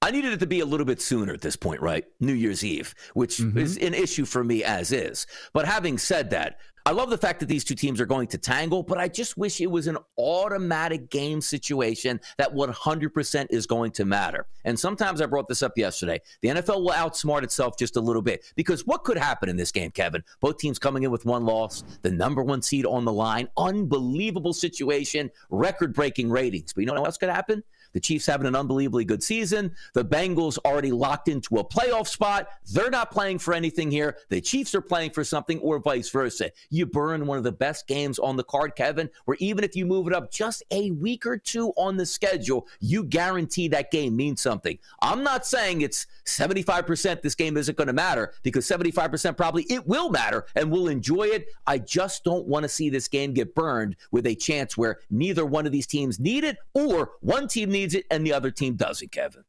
I 0.00 0.12
needed 0.12 0.32
it 0.32 0.40
to 0.40 0.46
be 0.46 0.60
a 0.60 0.66
little 0.66 0.86
bit 0.86 1.02
sooner 1.02 1.32
at 1.32 1.40
this 1.40 1.56
point, 1.56 1.80
right? 1.80 2.04
New 2.20 2.32
Year's 2.32 2.64
Eve, 2.64 2.94
which 3.14 3.38
mm-hmm. 3.38 3.58
is 3.58 3.76
an 3.78 3.94
issue 3.94 4.24
for 4.24 4.44
me 4.44 4.62
as 4.62 4.92
is. 4.92 5.26
But 5.52 5.66
having 5.66 5.98
said 5.98 6.30
that, 6.30 6.58
I 6.86 6.92
love 6.92 7.10
the 7.10 7.18
fact 7.18 7.40
that 7.40 7.50
these 7.50 7.64
two 7.64 7.74
teams 7.74 8.00
are 8.00 8.06
going 8.06 8.28
to 8.28 8.38
tangle, 8.38 8.82
but 8.82 8.96
I 8.96 9.08
just 9.08 9.36
wish 9.36 9.60
it 9.60 9.70
was 9.70 9.88
an 9.88 9.98
automatic 10.16 11.10
game 11.10 11.42
situation 11.42 12.18
that 12.38 12.54
100% 12.54 13.46
is 13.50 13.66
going 13.66 13.90
to 13.92 14.06
matter. 14.06 14.46
And 14.64 14.80
sometimes 14.80 15.20
I 15.20 15.26
brought 15.26 15.48
this 15.48 15.62
up 15.62 15.76
yesterday. 15.76 16.22
The 16.40 16.48
NFL 16.48 16.82
will 16.82 16.92
outsmart 16.92 17.42
itself 17.42 17.76
just 17.76 17.96
a 17.96 18.00
little 18.00 18.22
bit 18.22 18.42
because 18.56 18.86
what 18.86 19.04
could 19.04 19.18
happen 19.18 19.50
in 19.50 19.56
this 19.56 19.70
game, 19.70 19.90
Kevin? 19.90 20.24
Both 20.40 20.56
teams 20.56 20.78
coming 20.78 21.02
in 21.02 21.10
with 21.10 21.26
one 21.26 21.44
loss, 21.44 21.84
the 22.00 22.10
number 22.10 22.42
one 22.42 22.62
seed 22.62 22.86
on 22.86 23.04
the 23.04 23.12
line, 23.12 23.48
unbelievable 23.58 24.54
situation, 24.54 25.30
record 25.50 25.92
breaking 25.92 26.30
ratings. 26.30 26.72
But 26.72 26.80
you 26.80 26.86
know 26.86 26.94
what 26.94 27.04
else 27.04 27.18
could 27.18 27.28
happen? 27.28 27.62
The 27.92 28.00
Chiefs 28.00 28.26
having 28.26 28.46
an 28.46 28.56
unbelievably 28.56 29.04
good 29.04 29.22
season. 29.22 29.74
The 29.94 30.04
Bengals 30.04 30.58
already 30.64 30.92
locked 30.92 31.28
into 31.28 31.56
a 31.56 31.64
playoff 31.64 32.06
spot. 32.06 32.48
They're 32.72 32.90
not 32.90 33.10
playing 33.10 33.38
for 33.38 33.54
anything 33.54 33.90
here. 33.90 34.16
The 34.28 34.40
Chiefs 34.40 34.74
are 34.74 34.80
playing 34.80 35.10
for 35.10 35.24
something, 35.24 35.58
or 35.60 35.78
vice 35.78 36.10
versa. 36.10 36.50
You 36.70 36.86
burn 36.86 37.26
one 37.26 37.38
of 37.38 37.44
the 37.44 37.52
best 37.52 37.86
games 37.86 38.18
on 38.18 38.36
the 38.36 38.44
card, 38.44 38.76
Kevin, 38.76 39.08
where 39.24 39.36
even 39.40 39.64
if 39.64 39.74
you 39.74 39.86
move 39.86 40.06
it 40.06 40.12
up 40.12 40.30
just 40.30 40.62
a 40.70 40.90
week 40.92 41.26
or 41.26 41.38
two 41.38 41.72
on 41.76 41.96
the 41.96 42.06
schedule, 42.06 42.66
you 42.80 43.04
guarantee 43.04 43.68
that 43.68 43.90
game 43.90 44.16
means 44.16 44.40
something. 44.40 44.78
I'm 45.02 45.22
not 45.22 45.46
saying 45.46 45.80
it's 45.80 46.06
75% 46.26 47.22
this 47.22 47.34
game 47.34 47.56
isn't 47.56 47.76
going 47.76 47.86
to 47.86 47.92
matter 47.92 48.34
because 48.42 48.66
75% 48.66 49.36
probably 49.36 49.64
it 49.70 49.86
will 49.86 50.10
matter 50.10 50.46
and 50.54 50.70
we'll 50.70 50.88
enjoy 50.88 51.24
it. 51.24 51.48
I 51.66 51.78
just 51.78 52.24
don't 52.24 52.46
want 52.46 52.64
to 52.64 52.68
see 52.68 52.90
this 52.90 53.08
game 53.08 53.32
get 53.32 53.54
burned 53.54 53.96
with 54.10 54.26
a 54.26 54.34
chance 54.34 54.76
where 54.76 54.98
neither 55.10 55.46
one 55.46 55.66
of 55.66 55.72
these 55.72 55.86
teams 55.86 56.20
need 56.20 56.44
it 56.44 56.58
or 56.74 57.12
one 57.20 57.48
team 57.48 57.70
needs 57.70 57.77
it 57.86 58.06
and 58.10 58.26
the 58.26 58.32
other 58.32 58.50
team 58.50 58.76
doesn't, 58.76 59.12
Kevin. 59.12 59.44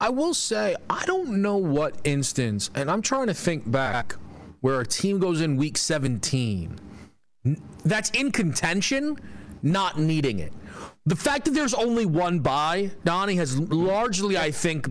I 0.00 0.10
will 0.10 0.34
say, 0.34 0.76
I 0.88 1.04
don't 1.06 1.42
know 1.42 1.56
what 1.56 1.96
instance, 2.04 2.70
and 2.74 2.90
I'm 2.90 3.02
trying 3.02 3.26
to 3.26 3.34
think 3.34 3.68
back 3.70 4.14
where 4.60 4.80
a 4.80 4.86
team 4.86 5.18
goes 5.18 5.40
in 5.40 5.56
week 5.56 5.76
17 5.76 6.78
that's 7.84 8.10
in 8.10 8.30
contention, 8.30 9.16
not 9.62 9.98
needing 9.98 10.38
it. 10.38 10.52
The 11.06 11.16
fact 11.16 11.46
that 11.46 11.52
there's 11.52 11.74
only 11.74 12.04
one 12.04 12.40
bye, 12.40 12.90
Donnie, 13.04 13.36
has 13.36 13.58
largely, 13.58 14.36
I 14.36 14.50
think, 14.50 14.88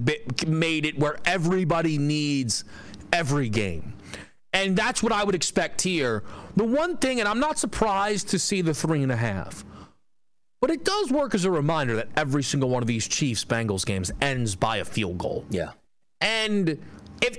made 0.48 0.86
it 0.86 0.98
where 0.98 1.18
everybody 1.26 1.98
needs 1.98 2.64
every 3.14 3.50
game. 3.50 3.94
And 4.54 4.76
that's 4.76 5.04
what 5.04 5.12
I 5.12 5.24
would 5.24 5.36
expect 5.36 5.82
here. 5.82 6.24
The 6.56 6.64
one 6.64 6.98
thing, 6.98 7.20
and 7.20 7.30
I'm 7.30 7.40
not 7.40 7.60
surprised 7.60 8.30
to 8.30 8.40
see 8.40 8.62
the 8.62 8.74
three 8.74 9.04
and 9.04 9.12
a 9.12 9.16
half. 9.16 9.64
But 10.60 10.72
it 10.72 10.84
does 10.84 11.12
work 11.12 11.36
as 11.36 11.46
a 11.46 11.52
reminder 11.52 11.96
that 11.96 12.10
every 12.16 12.44
single 12.44 12.70
one 12.70 12.82
of 12.82 12.88
these 12.88 13.08
Chiefs 13.08 13.46
Bengals 13.46 13.86
games 13.86 14.12
ends 14.22 14.56
by 14.56 14.78
a 14.78 14.86
field 14.86 15.18
goal. 15.18 15.46
Yeah. 15.50 15.72
And 16.20 16.80
if 17.22 17.38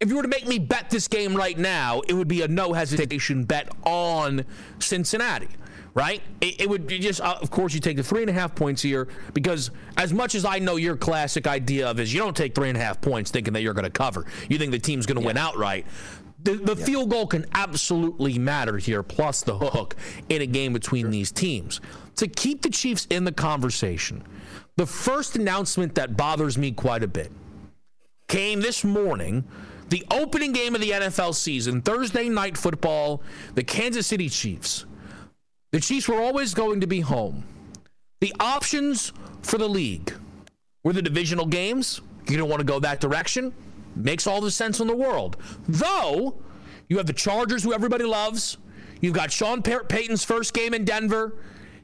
if 0.00 0.08
you 0.08 0.16
were 0.16 0.22
to 0.22 0.28
make 0.28 0.48
me 0.48 0.58
bet 0.58 0.90
this 0.90 1.06
game 1.06 1.36
right 1.36 1.56
now, 1.56 2.00
it 2.08 2.14
would 2.14 2.26
be 2.26 2.42
a 2.42 2.48
no 2.48 2.72
hesitation 2.72 3.44
bet 3.44 3.68
on 3.84 4.44
Cincinnati, 4.80 5.46
right? 5.94 6.20
It, 6.40 6.62
it 6.62 6.68
would 6.68 6.88
just, 6.88 7.20
uh, 7.20 7.38
of 7.40 7.52
course, 7.52 7.72
you 7.72 7.78
take 7.78 7.96
the 7.96 8.02
three 8.02 8.22
and 8.22 8.28
a 8.28 8.32
half 8.32 8.52
points 8.56 8.82
here 8.82 9.06
because 9.32 9.70
as 9.96 10.12
much 10.12 10.34
as 10.34 10.44
I 10.44 10.58
know 10.58 10.74
your 10.74 10.96
classic 10.96 11.46
idea 11.46 11.88
of 11.88 12.00
is 12.00 12.12
you 12.12 12.18
don't 12.18 12.36
take 12.36 12.52
three 12.52 12.68
and 12.68 12.76
a 12.76 12.80
half 12.80 13.00
points 13.00 13.30
thinking 13.30 13.52
that 13.52 13.62
you're 13.62 13.74
going 13.74 13.84
to 13.84 13.90
cover. 13.90 14.26
You 14.48 14.58
think 14.58 14.72
the 14.72 14.80
team's 14.80 15.06
going 15.06 15.18
to 15.18 15.22
yeah. 15.22 15.28
win 15.28 15.36
outright. 15.36 15.86
The, 16.42 16.54
the 16.54 16.74
yeah. 16.76 16.84
field 16.84 17.10
goal 17.10 17.26
can 17.26 17.46
absolutely 17.54 18.38
matter 18.38 18.76
here, 18.76 19.02
plus 19.02 19.42
the 19.42 19.56
hook 19.56 19.94
in 20.28 20.42
a 20.42 20.46
game 20.46 20.72
between 20.72 21.04
sure. 21.04 21.10
these 21.10 21.30
teams 21.30 21.80
to 22.16 22.26
keep 22.26 22.62
the 22.62 22.70
Chiefs 22.70 23.06
in 23.10 23.24
the 23.24 23.32
conversation, 23.32 24.22
the 24.76 24.86
first 24.86 25.36
announcement 25.36 25.94
that 25.94 26.16
bothers 26.16 26.58
me 26.58 26.72
quite 26.72 27.02
a 27.02 27.08
bit 27.08 27.32
came 28.28 28.60
this 28.60 28.84
morning. 28.84 29.44
The 29.88 30.04
opening 30.10 30.52
game 30.52 30.74
of 30.74 30.80
the 30.80 30.90
NFL 30.90 31.34
season, 31.34 31.82
Thursday 31.82 32.28
night 32.30 32.56
football, 32.56 33.22
the 33.54 33.62
Kansas 33.62 34.06
City 34.06 34.28
Chiefs. 34.30 34.86
The 35.70 35.80
Chiefs 35.80 36.08
were 36.08 36.20
always 36.20 36.54
going 36.54 36.80
to 36.80 36.86
be 36.86 37.00
home. 37.00 37.44
The 38.20 38.32
options 38.40 39.12
for 39.42 39.58
the 39.58 39.68
league 39.68 40.14
were 40.82 40.94
the 40.94 41.02
divisional 41.02 41.44
games. 41.44 42.00
You 42.28 42.38
don't 42.38 42.48
want 42.48 42.60
to 42.60 42.64
go 42.64 42.80
that 42.80 43.00
direction. 43.00 43.52
Makes 43.94 44.26
all 44.26 44.40
the 44.40 44.50
sense 44.50 44.80
in 44.80 44.86
the 44.86 44.96
world. 44.96 45.36
Though, 45.68 46.42
you 46.88 46.96
have 46.98 47.06
the 47.06 47.12
Chargers, 47.12 47.62
who 47.62 47.72
everybody 47.72 48.04
loves. 48.04 48.58
You've 49.00 49.14
got 49.14 49.32
Sean 49.32 49.62
Payton's 49.62 50.24
first 50.24 50.54
game 50.54 50.74
in 50.74 50.84
Denver 50.84 51.36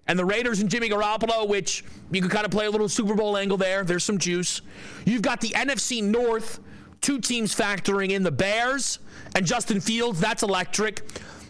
and 0.07 0.19
the 0.19 0.25
Raiders 0.25 0.61
and 0.61 0.71
Jimmy 0.71 0.89
Garoppolo, 0.89 1.47
which 1.47 1.85
you 2.11 2.21
can 2.21 2.31
kind 2.31 2.45
of 2.45 2.51
play 2.51 2.67
a 2.67 2.71
little 2.71 2.89
Super 2.89 3.15
Bowl 3.15 3.37
angle 3.37 3.57
there. 3.59 3.85
There's 3.85 4.05
some 4.05 4.19
juice. 4.19 4.63
You've 5.05 5.23
got 5.23 5.41
the 5.41 5.51
NFC 5.51 6.03
North, 6.03 6.61
two 7.01 7.21
teams 7.21 7.55
factoring 7.55 8.11
in 8.11 8.23
the 8.23 8.31
Bears 8.31 8.99
and 9.35 9.45
Justin 9.45 9.81
Fields. 9.81 10.21
That's 10.21 10.43
electric. 10.43 11.03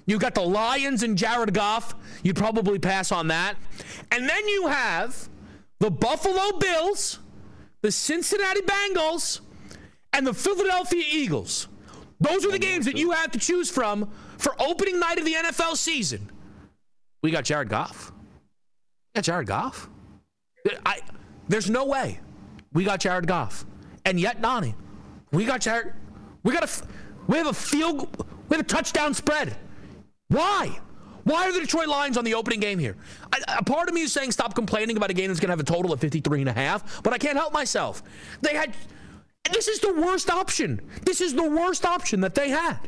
You've 0.07 0.21
got 0.21 0.35
the 0.35 0.43
Lions 0.43 1.03
and 1.03 1.17
Jared 1.17 1.55
Goff. 1.55 1.95
You'd 2.23 2.37
probably 2.37 2.79
pass 2.79 3.13
on 3.13 3.29
that. 3.29 3.57
And 4.11 4.29
then 4.29 4.49
you 4.49 4.67
have 4.67 5.29
the 5.79 5.91
Buffalo 5.91 6.59
Bills, 6.59 7.19
the 7.83 7.93
Cincinnati 7.93 8.63
Bengals, 8.63 9.41
and 10.13 10.27
the 10.27 10.35
Philadelphia 10.35 11.05
Eagles. 11.11 11.69
Those 12.21 12.45
are 12.45 12.51
the 12.51 12.59
games 12.59 12.85
that 12.87 12.97
you 12.97 13.13
have 13.13 13.31
to 13.33 13.39
choose 13.39 13.71
from 13.71 14.11
for 14.39 14.55
opening 14.61 14.99
night 14.99 15.19
of 15.19 15.25
the 15.25 15.35
NFL 15.35 15.77
season. 15.77 16.31
We 17.23 17.31
got 17.31 17.45
Jared 17.45 17.69
Goff. 17.69 18.13
Yeah, 19.15 19.23
Jared 19.23 19.47
Goff. 19.47 19.89
I, 20.85 21.01
there's 21.49 21.71
no 21.71 21.85
way 21.87 22.21
we 22.73 22.85
got 22.85 23.01
Jared 23.01 23.27
Goff, 23.27 23.65
and 24.05 24.21
yet 24.21 24.43
Donnie, 24.43 24.75
we 25.33 25.45
got 25.45 25.61
Jared. 25.61 25.95
We 26.43 26.53
got 26.53 26.65
a. 26.65 26.87
We 27.27 27.37
have 27.39 27.47
a 27.47 27.53
field. 27.53 28.09
We 28.49 28.57
have 28.57 28.65
a 28.65 28.69
touchdown 28.69 29.15
spread. 29.15 29.57
Why? 30.29 30.79
Why 31.25 31.47
are 31.47 31.53
the 31.53 31.61
Detroit 31.61 31.89
Lions 31.89 32.17
on 32.17 32.25
the 32.25 32.35
opening 32.35 32.61
game 32.61 32.79
here? 32.79 32.97
I, 33.33 33.59
a 33.59 33.65
part 33.65 33.89
of 33.89 33.95
me 33.95 34.03
is 34.03 34.13
saying 34.13 34.33
stop 34.33 34.55
complaining 34.55 34.97
about 34.97 35.11
a 35.11 35.15
game 35.15 35.29
that's 35.29 35.41
going 35.41 35.49
to 35.49 35.53
have 35.53 35.61
a 35.61 35.65
total 35.65 35.93
of 35.93 36.01
53 36.01 36.41
and 36.41 36.49
a 36.49 36.53
half, 36.53 37.03
but 37.03 37.13
I 37.13 37.19
can't 37.19 37.37
help 37.37 37.53
myself. 37.53 38.03
They 38.41 38.55
had. 38.55 38.75
This 39.53 39.69
is 39.69 39.81
the 39.81 39.93
worst 39.93 40.31
option. 40.31 40.81
This 41.03 41.21
is 41.21 41.35
the 41.35 41.49
worst 41.49 41.85
option 41.85 42.21
that 42.21 42.35
they 42.35 42.51
had. 42.51 42.79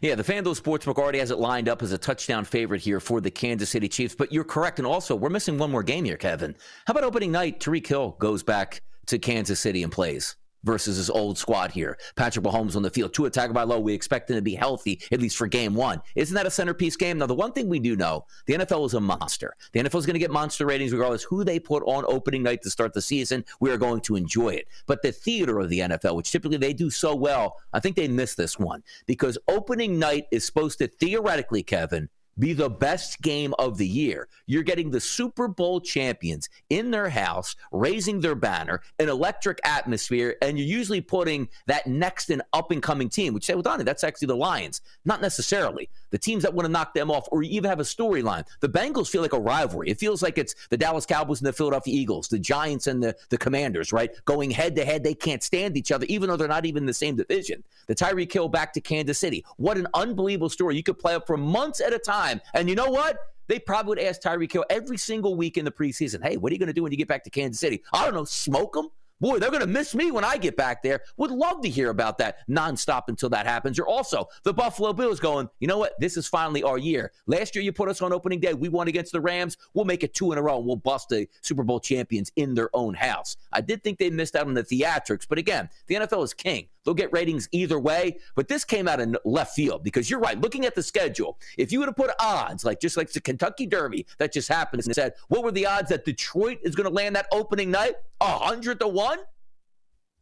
Yeah, 0.00 0.14
the 0.14 0.24
FanDuel 0.24 0.60
Sportsbook 0.60 0.96
already 0.96 1.18
has 1.18 1.30
it 1.30 1.38
lined 1.38 1.68
up 1.68 1.82
as 1.82 1.92
a 1.92 1.98
touchdown 1.98 2.44
favorite 2.44 2.80
here 2.80 3.00
for 3.00 3.20
the 3.20 3.30
Kansas 3.30 3.70
City 3.70 3.88
Chiefs. 3.88 4.14
But 4.14 4.32
you're 4.32 4.44
correct. 4.44 4.78
And 4.78 4.86
also, 4.86 5.14
we're 5.14 5.30
missing 5.30 5.58
one 5.58 5.70
more 5.70 5.82
game 5.82 6.04
here, 6.04 6.16
Kevin. 6.16 6.56
How 6.86 6.92
about 6.92 7.04
opening 7.04 7.32
night? 7.32 7.60
Tyreek 7.60 7.86
Hill 7.86 8.16
goes 8.18 8.42
back 8.42 8.82
to 9.06 9.18
Kansas 9.18 9.60
City 9.60 9.82
and 9.82 9.92
plays 9.92 10.36
versus 10.66 10.96
his 10.96 11.08
old 11.08 11.38
squad 11.38 11.70
here. 11.70 11.96
Patrick 12.16 12.44
Mahomes 12.44 12.76
on 12.76 12.82
the 12.82 12.90
field. 12.90 13.14
Tua 13.14 13.30
Tagovailoa, 13.30 13.80
we 13.80 13.94
expect 13.94 14.28
him 14.28 14.36
to 14.36 14.42
be 14.42 14.54
healthy, 14.54 15.00
at 15.12 15.20
least 15.20 15.36
for 15.36 15.46
game 15.46 15.74
one. 15.74 16.02
Isn't 16.16 16.34
that 16.34 16.44
a 16.44 16.50
centerpiece 16.50 16.96
game? 16.96 17.18
Now, 17.18 17.26
the 17.26 17.34
one 17.34 17.52
thing 17.52 17.68
we 17.68 17.78
do 17.78 17.96
know, 17.96 18.26
the 18.46 18.54
NFL 18.54 18.84
is 18.86 18.94
a 18.94 19.00
monster. 19.00 19.54
The 19.72 19.80
NFL 19.80 20.00
is 20.00 20.06
going 20.06 20.14
to 20.14 20.20
get 20.20 20.30
monster 20.30 20.66
ratings 20.66 20.92
regardless 20.92 21.22
who 21.22 21.44
they 21.44 21.58
put 21.58 21.84
on 21.86 22.04
opening 22.08 22.42
night 22.42 22.62
to 22.62 22.70
start 22.70 22.92
the 22.92 23.00
season. 23.00 23.44
We 23.60 23.70
are 23.70 23.78
going 23.78 24.00
to 24.02 24.16
enjoy 24.16 24.50
it. 24.50 24.66
But 24.86 25.02
the 25.02 25.12
theater 25.12 25.60
of 25.60 25.70
the 25.70 25.78
NFL, 25.78 26.16
which 26.16 26.32
typically 26.32 26.58
they 26.58 26.72
do 26.72 26.90
so 26.90 27.14
well, 27.14 27.56
I 27.72 27.80
think 27.80 27.94
they 27.94 28.08
missed 28.08 28.36
this 28.36 28.58
one 28.58 28.82
because 29.06 29.38
opening 29.48 29.98
night 29.98 30.26
is 30.32 30.44
supposed 30.44 30.78
to 30.78 30.88
theoretically, 30.88 31.62
Kevin, 31.62 32.08
be 32.38 32.52
the 32.52 32.70
best 32.70 33.20
game 33.22 33.54
of 33.58 33.78
the 33.78 33.86
year. 33.86 34.28
You're 34.46 34.62
getting 34.62 34.90
the 34.90 35.00
Super 35.00 35.48
Bowl 35.48 35.80
champions 35.80 36.48
in 36.70 36.90
their 36.90 37.08
house, 37.08 37.56
raising 37.72 38.20
their 38.20 38.34
banner, 38.34 38.82
an 38.98 39.08
electric 39.08 39.58
atmosphere, 39.64 40.36
and 40.42 40.58
you're 40.58 40.66
usually 40.66 41.00
putting 41.00 41.48
that 41.66 41.86
next 41.86 42.30
and 42.30 42.42
up 42.52 42.70
and 42.70 42.82
coming 42.82 43.08
team, 43.08 43.34
which 43.34 43.44
say, 43.44 43.54
well, 43.54 43.62
Donnie, 43.62 43.84
that's 43.84 44.04
actually 44.04 44.26
the 44.26 44.36
Lions. 44.36 44.80
Not 45.04 45.20
necessarily. 45.20 45.88
The 46.16 46.20
teams 46.20 46.44
that 46.44 46.54
want 46.54 46.64
to 46.64 46.72
knock 46.72 46.94
them 46.94 47.10
off 47.10 47.28
or 47.30 47.42
even 47.42 47.68
have 47.68 47.78
a 47.78 47.82
storyline. 47.82 48.46
The 48.60 48.70
Bengals 48.70 49.10
feel 49.10 49.20
like 49.20 49.34
a 49.34 49.38
rivalry. 49.38 49.90
It 49.90 49.98
feels 49.98 50.22
like 50.22 50.38
it's 50.38 50.54
the 50.70 50.76
Dallas 50.78 51.04
Cowboys 51.04 51.42
and 51.42 51.46
the 51.46 51.52
Philadelphia 51.52 51.94
Eagles, 51.94 52.28
the 52.28 52.38
Giants 52.38 52.86
and 52.86 53.02
the, 53.02 53.14
the 53.28 53.36
Commanders, 53.36 53.92
right? 53.92 54.10
Going 54.24 54.50
head 54.50 54.74
to 54.76 54.84
head. 54.86 55.04
They 55.04 55.12
can't 55.12 55.42
stand 55.42 55.76
each 55.76 55.92
other, 55.92 56.06
even 56.08 56.30
though 56.30 56.38
they're 56.38 56.48
not 56.48 56.64
even 56.64 56.84
in 56.84 56.86
the 56.86 56.94
same 56.94 57.16
division. 57.16 57.62
The 57.86 57.94
Tyreek 57.94 58.32
Hill 58.32 58.48
back 58.48 58.72
to 58.72 58.80
Kansas 58.80 59.18
City. 59.18 59.44
What 59.58 59.76
an 59.76 59.88
unbelievable 59.92 60.48
story. 60.48 60.74
You 60.74 60.82
could 60.82 60.98
play 60.98 61.14
up 61.14 61.26
for 61.26 61.36
months 61.36 61.82
at 61.82 61.92
a 61.92 61.98
time. 61.98 62.40
And 62.54 62.70
you 62.70 62.76
know 62.76 62.88
what? 62.88 63.18
They 63.48 63.58
probably 63.58 63.90
would 63.90 63.98
ask 63.98 64.22
Tyreek 64.22 64.50
Hill 64.50 64.64
every 64.70 64.96
single 64.96 65.36
week 65.36 65.58
in 65.58 65.66
the 65.66 65.70
preseason, 65.70 66.22
hey, 66.22 66.38
what 66.38 66.50
are 66.50 66.54
you 66.54 66.58
going 66.58 66.68
to 66.68 66.72
do 66.72 66.82
when 66.82 66.92
you 66.92 66.98
get 66.98 67.08
back 67.08 67.24
to 67.24 67.30
Kansas 67.30 67.60
City? 67.60 67.82
I 67.92 68.06
don't 68.06 68.14
know, 68.14 68.24
smoke 68.24 68.72
them? 68.72 68.88
Boy, 69.20 69.38
they're 69.38 69.50
going 69.50 69.62
to 69.62 69.66
miss 69.66 69.94
me 69.94 70.10
when 70.10 70.24
I 70.24 70.36
get 70.36 70.56
back 70.56 70.82
there. 70.82 71.00
Would 71.16 71.30
love 71.30 71.62
to 71.62 71.68
hear 71.68 71.88
about 71.88 72.18
that 72.18 72.46
nonstop 72.48 73.04
until 73.08 73.30
that 73.30 73.46
happens. 73.46 73.78
Or 73.78 73.86
also 73.86 74.28
the 74.42 74.52
Buffalo 74.52 74.92
Bills 74.92 75.20
going, 75.20 75.48
you 75.58 75.66
know 75.66 75.78
what? 75.78 75.98
This 75.98 76.18
is 76.18 76.26
finally 76.26 76.62
our 76.62 76.76
year. 76.76 77.12
Last 77.26 77.54
year 77.54 77.64
you 77.64 77.72
put 77.72 77.88
us 77.88 78.02
on 78.02 78.12
opening 78.12 78.40
day. 78.40 78.52
We 78.52 78.68
won 78.68 78.88
against 78.88 79.12
the 79.12 79.20
Rams. 79.20 79.56
We'll 79.72 79.86
make 79.86 80.04
it 80.04 80.12
two 80.12 80.32
in 80.32 80.38
a 80.38 80.42
row 80.42 80.58
and 80.58 80.66
we'll 80.66 80.76
bust 80.76 81.08
the 81.08 81.26
Super 81.40 81.62
Bowl 81.62 81.80
champions 81.80 82.30
in 82.36 82.54
their 82.54 82.68
own 82.74 82.92
house. 82.92 83.38
I 83.52 83.62
did 83.62 83.82
think 83.82 83.98
they 83.98 84.10
missed 84.10 84.36
out 84.36 84.46
on 84.46 84.54
the 84.54 84.62
theatrics, 84.62 85.26
but 85.26 85.38
again, 85.38 85.70
the 85.86 85.94
NFL 85.94 86.22
is 86.22 86.34
king. 86.34 86.68
They'll 86.86 86.94
get 86.94 87.12
ratings 87.12 87.48
either 87.50 87.80
way. 87.80 88.18
But 88.36 88.46
this 88.46 88.64
came 88.64 88.86
out 88.86 89.00
of 89.00 89.16
left 89.24 89.54
field 89.54 89.82
because 89.82 90.08
you're 90.08 90.20
right. 90.20 90.40
Looking 90.40 90.64
at 90.66 90.76
the 90.76 90.82
schedule, 90.82 91.36
if 91.58 91.72
you 91.72 91.80
would 91.80 91.88
have 91.88 91.96
put 91.96 92.12
odds, 92.20 92.64
like 92.64 92.80
just 92.80 92.96
like 92.96 93.10
the 93.10 93.20
Kentucky 93.20 93.66
Derby 93.66 94.06
that 94.18 94.32
just 94.32 94.48
happened, 94.48 94.84
and 94.86 94.94
said, 94.94 95.14
what 95.28 95.42
were 95.42 95.50
the 95.50 95.66
odds 95.66 95.88
that 95.88 96.04
Detroit 96.04 96.58
is 96.62 96.76
going 96.76 96.88
to 96.88 96.94
land 96.94 97.16
that 97.16 97.26
opening 97.32 97.72
night? 97.72 97.94
A 98.20 98.24
hundred 98.24 98.78
to 98.80 98.88
one. 98.88 99.05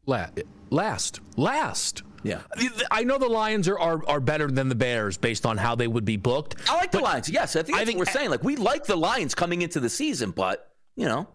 Last, 0.06 1.20
last. 1.36 2.02
Yeah. 2.22 2.40
I 2.90 3.04
know 3.04 3.18
the 3.18 3.28
Lions 3.28 3.68
are, 3.68 3.78
are, 3.78 4.00
are 4.08 4.20
better 4.20 4.50
than 4.50 4.68
the 4.68 4.74
Bears 4.74 5.18
based 5.18 5.44
on 5.44 5.58
how 5.58 5.74
they 5.74 5.86
would 5.86 6.04
be 6.04 6.16
booked. 6.16 6.56
I 6.68 6.74
like 6.76 6.90
the 6.90 7.00
Lions. 7.00 7.28
Yes, 7.28 7.54
I 7.54 7.62
think 7.62 7.76
that's 7.76 7.82
I 7.82 7.84
think, 7.84 7.98
what 7.98 8.08
we're 8.08 8.12
saying. 8.12 8.30
Like 8.30 8.42
we 8.42 8.56
like 8.56 8.84
the 8.84 8.96
Lions 8.96 9.34
coming 9.34 9.62
into 9.62 9.78
the 9.78 9.90
season, 9.90 10.30
but 10.30 10.74
you 10.96 11.06
know. 11.06 11.28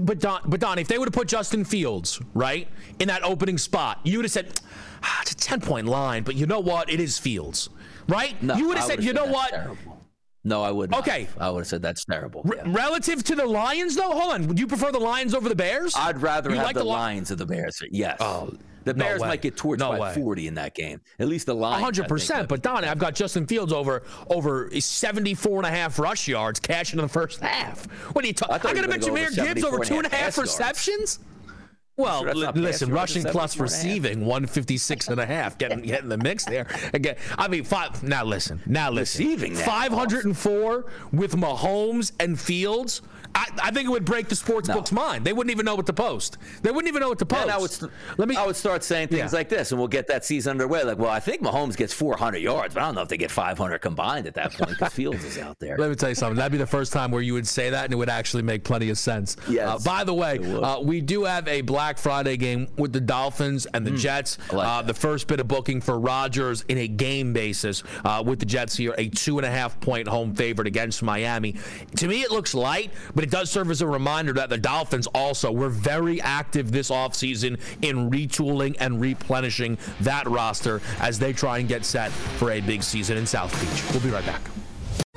But 0.00 0.18
Don, 0.18 0.40
but 0.46 0.60
Don, 0.60 0.78
if 0.78 0.88
they 0.88 0.98
would 0.98 1.08
have 1.08 1.14
put 1.14 1.28
Justin 1.28 1.64
Fields 1.64 2.20
right 2.32 2.68
in 2.98 3.08
that 3.08 3.22
opening 3.22 3.58
spot, 3.58 4.00
you 4.02 4.18
would 4.18 4.24
have 4.24 4.32
said 4.32 4.60
ah, 5.02 5.18
it's 5.22 5.32
a 5.32 5.36
ten 5.36 5.60
point 5.60 5.86
line. 5.86 6.24
But 6.24 6.34
you 6.34 6.46
know 6.46 6.60
what? 6.60 6.90
It 6.90 7.00
is 7.00 7.18
Fields, 7.18 7.68
right? 8.08 8.40
No, 8.42 8.56
you 8.56 8.66
would 8.68 8.78
have 8.78 8.86
said, 8.86 9.04
you 9.04 9.12
know 9.12 9.26
what? 9.26 9.50
Terrible. 9.50 9.93
No, 10.44 10.62
I 10.62 10.70
wouldn't. 10.70 10.98
Okay, 11.00 11.22
have. 11.24 11.38
I 11.40 11.50
would 11.50 11.60
have 11.60 11.66
said 11.66 11.82
that's 11.82 12.04
terrible. 12.04 12.44
Yeah. 12.54 12.62
relative 12.66 13.24
to 13.24 13.34
the 13.34 13.46
Lions, 13.46 13.96
though, 13.96 14.12
hold 14.12 14.34
on. 14.34 14.46
Would 14.46 14.58
you 14.58 14.66
prefer 14.66 14.92
the 14.92 15.00
Lions 15.00 15.34
over 15.34 15.48
the 15.48 15.54
Bears? 15.54 15.94
I'd 15.96 16.20
rather 16.20 16.50
you 16.50 16.56
have 16.56 16.66
like 16.66 16.74
the, 16.74 16.80
the 16.80 16.86
Lions 16.86 17.30
of 17.30 17.38
the 17.38 17.46
Bears. 17.46 17.82
Yes. 17.90 18.18
Oh, 18.20 18.52
the 18.84 18.92
Bears 18.92 19.22
no 19.22 19.28
might 19.28 19.40
get 19.40 19.56
torched 19.56 19.78
no 19.78 19.90
by 19.92 19.98
way. 19.98 20.14
40 20.14 20.46
in 20.46 20.54
that 20.54 20.74
game. 20.74 21.00
At 21.18 21.28
least 21.28 21.46
the 21.46 21.54
Lions. 21.54 21.98
100%. 21.98 22.48
But 22.48 22.62
Don, 22.62 22.84
I've 22.84 22.98
got 22.98 23.14
Justin 23.14 23.46
Fields 23.46 23.72
over 23.72 24.02
over 24.28 24.70
74 24.78 25.58
and 25.58 25.66
a 25.66 25.70
half 25.70 25.98
rush 25.98 26.28
yards, 26.28 26.60
cashing 26.60 26.98
in 26.98 27.04
the 27.04 27.08
first 27.08 27.40
half. 27.40 27.86
What 28.14 28.24
are 28.24 28.28
you 28.28 28.34
talking? 28.34 28.54
I, 28.54 28.70
I 28.70 28.74
got 28.74 28.82
to 28.82 28.88
bet 28.88 29.00
Jahmyr 29.00 29.34
Gibbs 29.34 29.64
over 29.64 29.82
two 29.82 29.96
and 29.96 30.06
a 30.06 30.14
half 30.14 30.36
receptions. 30.36 31.18
Yards. 31.18 31.33
Well, 31.96 32.22
sure 32.24 32.52
listen, 32.52 32.90
rushing 32.90 33.22
plus 33.22 33.56
receiving, 33.56 34.20
156 34.20 35.08
and 35.08 35.20
a 35.20 35.26
half, 35.26 35.58
getting 35.58 35.82
getting 35.82 36.08
the 36.08 36.18
mix 36.18 36.44
there. 36.44 36.66
Again, 36.92 37.14
I 37.38 37.46
mean, 37.46 37.62
five. 37.62 38.02
Now 38.02 38.24
listen, 38.24 38.60
now 38.66 38.90
listen. 38.90 39.24
Receiving 39.24 39.54
504 39.54 40.86
with 41.12 41.36
Mahomes 41.36 42.10
and 42.18 42.38
Fields. 42.38 43.00
I, 43.34 43.46
I, 43.62 43.70
think 43.70 43.86
it 43.86 43.90
would 43.90 44.04
break 44.04 44.28
the 44.28 44.36
sports 44.36 44.68
no. 44.68 44.74
book's 44.74 44.92
mind. 44.92 45.24
They 45.24 45.32
wouldn't 45.32 45.50
even 45.50 45.64
know 45.64 45.74
what 45.74 45.86
to 45.86 45.92
post. 45.92 46.38
They 46.62 46.70
wouldn't 46.70 46.88
even 46.88 47.00
know 47.00 47.08
what 47.08 47.18
to 47.18 47.26
post. 47.26 47.48
I 47.48 47.58
would, 47.58 47.90
Let 48.16 48.28
me. 48.28 48.36
I 48.36 48.46
would 48.46 48.56
start 48.56 48.84
saying 48.84 49.08
things 49.08 49.32
yeah. 49.32 49.38
like 49.38 49.48
this, 49.48 49.72
and 49.72 49.78
we'll 49.78 49.88
get 49.88 50.06
that 50.08 50.24
season 50.24 50.52
underway. 50.52 50.84
Like, 50.84 50.98
well, 50.98 51.10
I 51.10 51.20
think 51.20 51.42
Mahomes 51.42 51.76
gets 51.76 51.92
400 51.92 52.38
yards, 52.38 52.74
but 52.74 52.82
I 52.82 52.86
don't 52.86 52.94
know 52.94 53.02
if 53.02 53.08
they 53.08 53.16
get 53.16 53.30
500 53.30 53.78
combined 53.78 54.26
at 54.26 54.34
that 54.34 54.52
point 54.52 54.70
because 54.70 54.92
Fields 54.94 55.24
is 55.24 55.38
out 55.38 55.58
there. 55.58 55.76
Let 55.76 55.90
me 55.90 55.96
tell 55.96 56.10
you 56.10 56.14
something. 56.14 56.36
That'd 56.36 56.52
be 56.52 56.58
the 56.58 56.66
first 56.66 56.92
time 56.92 57.10
where 57.10 57.22
you 57.22 57.34
would 57.34 57.46
say 57.46 57.70
that, 57.70 57.84
and 57.84 57.92
it 57.92 57.96
would 57.96 58.08
actually 58.08 58.42
make 58.42 58.62
plenty 58.64 58.90
of 58.90 58.98
sense. 58.98 59.36
Yes. 59.48 59.68
Uh, 59.68 59.78
by 59.90 60.04
the 60.04 60.14
way, 60.14 60.38
uh, 60.38 60.80
we 60.80 61.00
do 61.00 61.24
have 61.24 61.48
a 61.48 61.62
Black 61.62 61.98
Friday 61.98 62.36
game 62.36 62.68
with 62.76 62.92
the 62.92 63.00
Dolphins 63.00 63.66
and 63.66 63.86
the 63.86 63.90
mm, 63.90 63.98
Jets. 63.98 64.38
Like 64.52 64.66
uh, 64.66 64.82
the 64.82 64.94
first 64.94 65.26
bit 65.26 65.40
of 65.40 65.48
booking 65.48 65.80
for 65.80 65.98
Rodgers 65.98 66.64
in 66.68 66.78
a 66.78 66.88
game 66.88 67.32
basis 67.32 67.82
uh, 68.04 68.22
with 68.24 68.38
the 68.38 68.46
Jets 68.46 68.76
here, 68.76 68.94
a 68.96 69.08
two 69.08 69.38
and 69.38 69.46
a 69.46 69.50
half 69.50 69.80
point 69.80 70.06
home 70.06 70.34
favorite 70.34 70.68
against 70.68 71.02
Miami. 71.02 71.56
To 71.96 72.08
me, 72.08 72.22
it 72.22 72.30
looks 72.30 72.54
light, 72.54 72.92
but 73.14 73.23
it 73.24 73.30
does 73.30 73.50
serve 73.50 73.70
as 73.70 73.82
a 73.82 73.86
reminder 73.86 74.04
reminder 74.04 74.34
that 74.34 74.50
the 74.50 74.58
Dolphins 74.58 75.08
also 75.08 75.50
were 75.50 75.70
very 75.70 76.20
active 76.20 76.70
this 76.70 76.90
offseason 76.90 77.58
in 77.82 78.10
retooling 78.10 78.76
and 78.78 79.00
replenishing 79.00 79.78
that 80.00 80.28
roster 80.28 80.82
as 81.00 81.18
they 81.18 81.32
try 81.32 81.58
and 81.58 81.66
get 81.66 81.84
set 81.86 82.12
for 82.12 82.50
a 82.52 82.60
big 82.60 82.82
season 82.82 83.16
in 83.16 83.26
South 83.26 83.50
Beach. 83.60 83.82
We'll 83.92 84.02
be 84.02 84.10
right 84.10 84.26
back. 84.26 84.42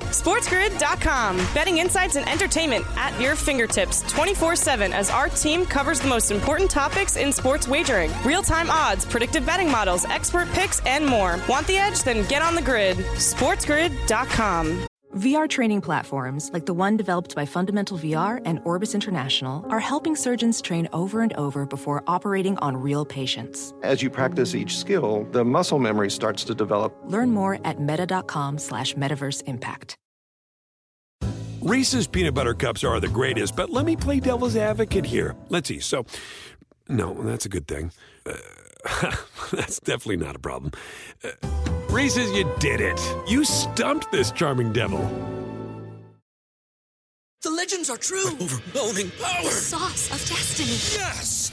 SportsGrid.com. 0.00 1.36
Betting 1.54 1.78
insights 1.78 2.16
and 2.16 2.26
entertainment 2.28 2.84
at 2.96 3.18
your 3.20 3.36
fingertips 3.36 4.02
24 4.10 4.56
7 4.56 4.92
as 4.92 5.10
our 5.10 5.28
team 5.28 5.66
covers 5.66 6.00
the 6.00 6.08
most 6.08 6.30
important 6.30 6.70
topics 6.70 7.16
in 7.16 7.30
sports 7.30 7.68
wagering 7.68 8.10
real 8.24 8.42
time 8.42 8.70
odds, 8.70 9.04
predictive 9.04 9.44
betting 9.44 9.70
models, 9.70 10.06
expert 10.06 10.48
picks, 10.52 10.80
and 10.86 11.06
more. 11.06 11.38
Want 11.46 11.66
the 11.66 11.76
edge? 11.76 12.02
Then 12.02 12.26
get 12.26 12.40
on 12.40 12.54
the 12.54 12.62
grid. 12.62 12.96
SportsGrid.com. 12.96 14.87
VR 15.18 15.48
training 15.48 15.80
platforms, 15.80 16.48
like 16.52 16.64
the 16.64 16.72
one 16.72 16.96
developed 16.96 17.34
by 17.34 17.44
Fundamental 17.44 17.98
VR 17.98 18.40
and 18.44 18.60
Orbis 18.64 18.94
International, 18.94 19.66
are 19.68 19.80
helping 19.80 20.14
surgeons 20.14 20.62
train 20.62 20.88
over 20.92 21.22
and 21.22 21.32
over 21.32 21.66
before 21.66 22.04
operating 22.06 22.56
on 22.58 22.76
real 22.76 23.04
patients. 23.04 23.74
As 23.82 24.00
you 24.00 24.10
practice 24.10 24.54
each 24.54 24.78
skill, 24.78 25.26
the 25.32 25.44
muscle 25.44 25.80
memory 25.80 26.08
starts 26.08 26.44
to 26.44 26.54
develop. 26.54 26.96
Learn 27.06 27.32
more 27.32 27.58
at 27.64 27.80
meta.com 27.80 28.58
slash 28.58 28.94
metaverse 28.94 29.42
impact. 29.48 29.96
Reese's 31.62 32.06
peanut 32.06 32.34
butter 32.34 32.54
cups 32.54 32.84
are 32.84 33.00
the 33.00 33.08
greatest, 33.08 33.56
but 33.56 33.70
let 33.70 33.84
me 33.84 33.96
play 33.96 34.20
devil's 34.20 34.54
advocate 34.54 35.04
here. 35.04 35.34
Let's 35.48 35.68
see. 35.68 35.80
So, 35.80 36.06
no, 36.88 37.12
that's 37.14 37.44
a 37.44 37.48
good 37.48 37.66
thing. 37.66 37.90
Uh, 38.24 38.34
that's 39.52 39.80
definitely 39.80 40.18
not 40.18 40.36
a 40.36 40.38
problem. 40.38 40.72
Uh, 41.24 41.30
Reese's, 41.90 42.30
you 42.32 42.50
did 42.58 42.80
it. 42.80 43.00
You 43.26 43.44
stumped 43.44 44.12
this 44.12 44.30
charming 44.30 44.72
devil. 44.72 45.00
The 47.42 47.50
legends 47.50 47.88
are 47.88 47.96
true. 47.96 48.26
overwhelming 48.40 49.10
power! 49.20 49.44
The 49.44 49.50
sauce 49.50 50.10
of 50.10 50.18
destiny. 50.28 50.70
Yes! 51.00 51.52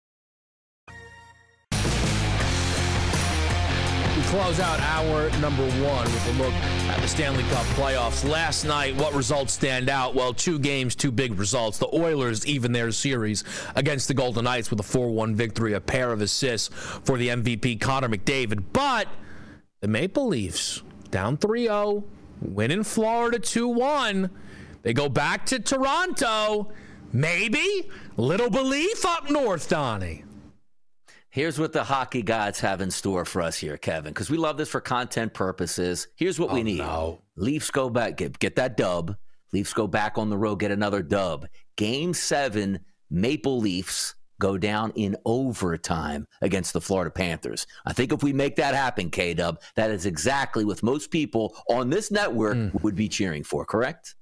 Close 4.31 4.61
out 4.61 4.79
hour 4.79 5.29
number 5.41 5.63
one 5.83 6.05
with 6.05 6.27
a 6.29 6.41
look 6.41 6.53
at 6.53 7.01
the 7.01 7.07
Stanley 7.07 7.43
Cup 7.43 7.65
playoffs. 7.75 8.23
Last 8.23 8.63
night, 8.63 8.95
what 8.95 9.13
results 9.13 9.51
stand 9.51 9.89
out? 9.89 10.15
Well, 10.15 10.33
two 10.33 10.57
games, 10.57 10.95
two 10.95 11.11
big 11.11 11.37
results. 11.37 11.77
The 11.79 11.93
Oilers 11.93 12.47
even 12.47 12.71
their 12.71 12.93
series 12.93 13.43
against 13.75 14.07
the 14.07 14.13
Golden 14.13 14.45
Knights 14.45 14.69
with 14.69 14.79
a 14.79 14.83
4 14.83 15.09
1 15.09 15.35
victory, 15.35 15.73
a 15.73 15.81
pair 15.81 16.13
of 16.13 16.21
assists 16.21 16.69
for 16.69 17.17
the 17.17 17.27
MVP, 17.27 17.81
Connor 17.81 18.07
McDavid. 18.07 18.63
But 18.71 19.09
the 19.81 19.89
Maple 19.89 20.27
Leafs 20.27 20.81
down 21.09 21.35
3 21.35 21.65
0, 21.65 22.05
win 22.39 22.71
in 22.71 22.85
Florida 22.85 23.37
2 23.37 23.67
1. 23.67 24.29
They 24.83 24.93
go 24.93 25.09
back 25.09 25.45
to 25.47 25.59
Toronto. 25.59 26.71
Maybe 27.11 27.89
little 28.15 28.49
belief 28.49 29.05
up 29.05 29.29
north, 29.29 29.67
Donnie. 29.67 30.23
Here's 31.31 31.57
what 31.57 31.71
the 31.71 31.85
hockey 31.85 32.23
gods 32.23 32.59
have 32.59 32.81
in 32.81 32.91
store 32.91 33.23
for 33.23 33.41
us 33.41 33.57
here, 33.57 33.77
Kevin, 33.77 34.11
because 34.11 34.29
we 34.29 34.37
love 34.37 34.57
this 34.57 34.67
for 34.67 34.81
content 34.81 35.33
purposes. 35.33 36.09
Here's 36.17 36.37
what 36.37 36.51
oh, 36.51 36.55
we 36.55 36.63
need. 36.63 36.79
No. 36.79 37.21
Leafs 37.37 37.71
go 37.71 37.89
back, 37.89 38.17
get, 38.17 38.37
get 38.37 38.57
that 38.57 38.75
dub. 38.75 39.15
Leafs 39.53 39.73
go 39.73 39.87
back 39.87 40.17
on 40.17 40.29
the 40.29 40.37
road, 40.37 40.57
get 40.57 40.71
another 40.71 41.01
dub. 41.01 41.47
Game 41.77 42.13
seven, 42.13 42.81
Maple 43.09 43.59
Leafs 43.59 44.15
go 44.39 44.57
down 44.57 44.91
in 44.95 45.15
overtime 45.23 46.27
against 46.41 46.73
the 46.73 46.81
Florida 46.81 47.11
Panthers. 47.11 47.65
I 47.85 47.93
think 47.93 48.11
if 48.11 48.23
we 48.23 48.33
make 48.33 48.57
that 48.57 48.75
happen, 48.75 49.09
K 49.09 49.33
Dub, 49.33 49.61
that 49.75 49.89
is 49.89 50.05
exactly 50.05 50.65
what 50.65 50.83
most 50.83 51.11
people 51.11 51.55
on 51.69 51.89
this 51.89 52.11
network 52.11 52.57
mm. 52.57 52.83
would 52.83 52.95
be 52.95 53.07
cheering 53.07 53.43
for, 53.43 53.65
correct? 53.65 54.15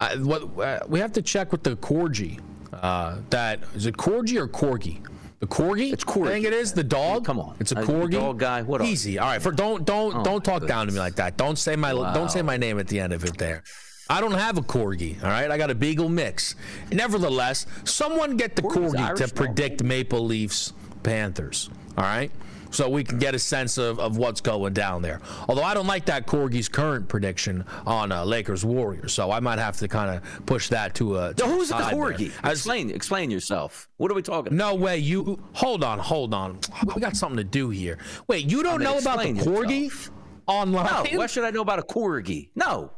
Uh, 0.00 0.16
what 0.18 0.58
uh, 0.58 0.86
we 0.88 1.00
have 1.00 1.12
to 1.12 1.22
check 1.22 1.52
with 1.52 1.64
the 1.64 1.76
corgi. 1.76 2.40
Uh, 2.72 3.18
that 3.28 3.60
is 3.74 3.84
it 3.84 3.96
corgi 3.96 4.36
or 4.36 4.48
corgi? 4.48 5.04
The 5.40 5.46
corgi? 5.46 5.92
It's 5.92 6.02
corgi. 6.04 6.26
I 6.28 6.30
think 6.32 6.46
it 6.46 6.52
is 6.52 6.72
the 6.72 6.82
dog. 6.82 7.24
Come 7.24 7.38
on. 7.38 7.54
it's 7.60 7.70
a 7.72 7.78
Uh, 7.78 7.82
corgi. 7.84 8.12
dog 8.12 8.38
guy, 8.40 8.62
what 8.62 8.80
else? 8.80 8.90
Easy. 8.90 9.18
All 9.18 9.28
right. 9.28 9.40
For 9.40 9.52
don't 9.52 9.84
don't 9.84 10.16
Oh, 10.16 10.22
don't 10.24 10.44
talk 10.44 10.62
my 10.62 10.68
down 10.68 10.86
to 10.88 10.92
me 10.92 10.98
like 10.98 11.14
that. 11.16 11.36
Don't 11.36 11.56
say 11.56 11.76
my 11.76 11.92
don't 11.92 12.30
say 12.30 12.42
my 12.42 12.56
name 12.56 12.78
at 12.80 12.88
the 12.88 12.98
end 12.98 13.12
of 13.12 13.24
it. 13.24 13.38
There. 13.38 13.62
I 14.10 14.20
don't 14.20 14.32
have 14.32 14.56
a 14.58 14.62
corgi. 14.62 15.22
All 15.22 15.28
right. 15.30 15.50
I 15.50 15.56
got 15.58 15.70
a 15.70 15.74
beagle 15.74 16.08
mix. 16.08 16.54
Nevertheless, 16.90 17.66
someone 17.84 18.36
get 18.36 18.56
the 18.56 18.62
corgi 18.62 18.98
Irish 18.98 19.20
to 19.20 19.28
predict 19.34 19.82
Maple 19.82 20.24
Leafs 20.24 20.72
Panthers. 21.02 21.70
All 21.96 22.04
right. 22.04 22.30
So 22.70 22.88
we 22.88 23.02
can 23.04 23.18
get 23.18 23.34
a 23.34 23.38
sense 23.38 23.78
of, 23.78 23.98
of 23.98 24.16
what's 24.18 24.40
going 24.40 24.74
down 24.74 25.02
there. 25.02 25.20
Although 25.48 25.62
I 25.62 25.74
don't 25.74 25.86
like 25.86 26.04
that 26.06 26.26
Corgi's 26.26 26.68
current 26.68 27.08
prediction 27.08 27.64
on 27.86 28.12
uh, 28.12 28.24
Lakers 28.24 28.64
Warriors, 28.64 29.12
so 29.12 29.30
I 29.30 29.40
might 29.40 29.58
have 29.58 29.76
to 29.78 29.88
kind 29.88 30.10
of 30.16 30.46
push 30.46 30.68
that 30.68 30.94
to 30.96 31.16
a. 31.18 31.34
To 31.34 31.40
So 31.44 31.48
who's 31.48 31.68
the 31.68 31.74
corgi? 31.74 32.32
Explain, 32.44 32.90
explain 32.90 33.30
yourself. 33.30 33.88
What 33.96 34.10
are 34.10 34.14
we 34.14 34.22
talking? 34.22 34.56
no 34.56 34.74
way. 34.74 34.98
You 34.98 35.42
hold 35.52 35.82
on, 35.82 35.98
hold 35.98 36.34
on. 36.34 36.58
We 36.94 37.00
got 37.00 37.16
something 37.16 37.38
to 37.38 37.44
do 37.44 37.70
here. 37.70 37.98
Wait, 38.26 38.50
you 38.50 38.62
don't 38.62 38.74
I 38.74 38.78
mean, 38.78 38.84
know 38.84 38.98
about 38.98 39.18
the 39.22 39.32
corgi 39.32 39.84
yourself. 39.84 40.10
online? 40.46 40.86
No, 41.12 41.18
why 41.18 41.26
should 41.26 41.44
I 41.44 41.50
know 41.50 41.62
about 41.62 41.78
a 41.78 41.82
corgi? 41.82 42.50
No. 42.54 42.92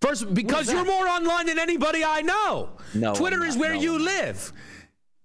First, 0.00 0.32
because 0.32 0.72
you're 0.72 0.84
more 0.86 1.06
online 1.06 1.44
than 1.44 1.58
anybody 1.58 2.02
I 2.02 2.22
know. 2.22 2.70
No, 2.94 3.14
Twitter 3.14 3.44
is 3.44 3.58
where 3.58 3.74
No, 3.74 3.80
you 3.80 3.98
live. 3.98 4.50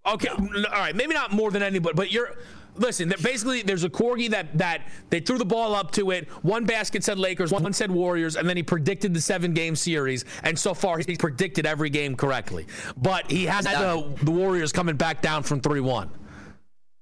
Okay, 0.06 0.28
all 0.28 0.46
right, 0.74 0.93
maybe 0.96 1.14
not 1.14 1.32
more 1.32 1.50
than 1.50 1.64
anybody, 1.64 1.96
but 1.96 2.12
you're. 2.12 2.36
Listen, 2.78 3.13
basically, 3.21 3.61
there's 3.61 3.84
a 3.84 3.89
corgi 3.89 4.30
that 4.32 4.57
that 4.57 4.88
they 5.09 5.19
threw 5.19 5.38
the 5.38 5.45
ball 5.45 5.76
up 5.76 5.91
to 5.91 6.11
it. 6.11 6.28
One 6.43 6.65
basket 6.65 7.03
said 7.03 7.17
Lakers, 7.17 7.51
one 7.51 7.73
said 7.73 7.89
Warriors, 7.89 8.36
and 8.36 8.47
then 8.47 8.57
he 8.57 8.63
predicted 8.63 9.13
the 9.13 9.21
seven 9.21 9.53
game 9.53 9.76
series. 9.76 10.26
And 10.43 10.57
so 10.57 10.73
far, 10.73 10.97
he's 10.97 11.17
predicted 11.17 11.65
every 11.65 11.89
game 11.89 12.15
correctly. 12.15 12.67
But 12.97 13.32
he 13.32 13.45
has 13.45 13.65
the, 13.65 14.13
the 14.23 14.32
Warriors 14.32 14.71
coming 14.71 14.95
back 14.95 15.21
down 15.21 15.43
from 15.43 15.61
three 15.61 15.80
one. 15.80 16.09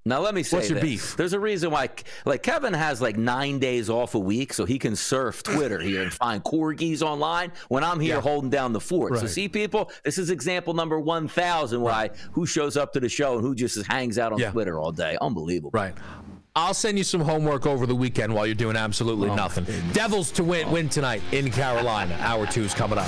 Now 0.05 0.19
let 0.19 0.35
me 0.35 0.43
say 0.43 0.57
What's 0.57 0.69
your 0.69 0.79
this. 0.81 0.89
beef? 0.89 1.15
There's 1.15 1.31
a 1.31 1.39
reason 1.39 1.71
why, 1.71 1.87
like 2.25 2.43
Kevin 2.43 2.73
has 2.73 3.01
like 3.01 3.15
nine 3.15 3.59
days 3.59 3.89
off 3.89 4.15
a 4.15 4.19
week, 4.19 4.53
so 4.53 4.65
he 4.65 4.77
can 4.77 4.97
surf 4.97 5.43
Twitter 5.43 5.79
here 5.79 6.01
and 6.01 6.11
find 6.11 6.43
corgis 6.43 7.01
online. 7.01 7.53
When 7.69 7.85
I'm 7.85 8.01
here 8.01 8.15
Yeah. 8.15 8.21
holding 8.21 8.49
down 8.49 8.73
the 8.73 8.81
fort, 8.81 9.17
so 9.17 9.27
see 9.27 9.47
people, 9.47 9.89
this 10.03 10.17
is 10.17 10.29
example 10.29 10.73
number 10.73 10.99
one 10.99 11.29
thousand. 11.29 11.79
Why 11.81 12.09
who 12.33 12.45
shows 12.45 12.75
up 12.75 12.91
to 12.93 12.99
the 12.99 13.07
show 13.07 13.35
and 13.35 13.41
who 13.41 13.55
just 13.55 13.85
hangs 13.87 14.17
out 14.17 14.33
on 14.33 14.39
Yeah. 14.39 14.51
Twitter 14.51 14.77
all 14.77 14.91
day? 14.91 15.17
Unbelievable. 15.21 15.71
Right. 15.73 15.93
I'll 16.55 16.73
send 16.73 16.97
you 16.97 17.03
some 17.05 17.21
homework 17.21 17.65
over 17.65 17.85
the 17.87 17.95
weekend 17.95 18.33
while 18.35 18.45
you're 18.45 18.53
doing 18.55 18.75
absolutely 18.75 19.29
Oh, 19.29 19.35
nothing. 19.35 19.65
Devils 19.93 20.31
to 20.33 20.43
win 20.43 20.69
win 20.69 20.89
tonight 20.89 21.21
in 21.31 21.49
Carolina. 21.49 22.15
Hour 22.19 22.45
two 22.45 22.63
is 22.63 22.73
coming 22.73 22.97
up. 22.99 23.07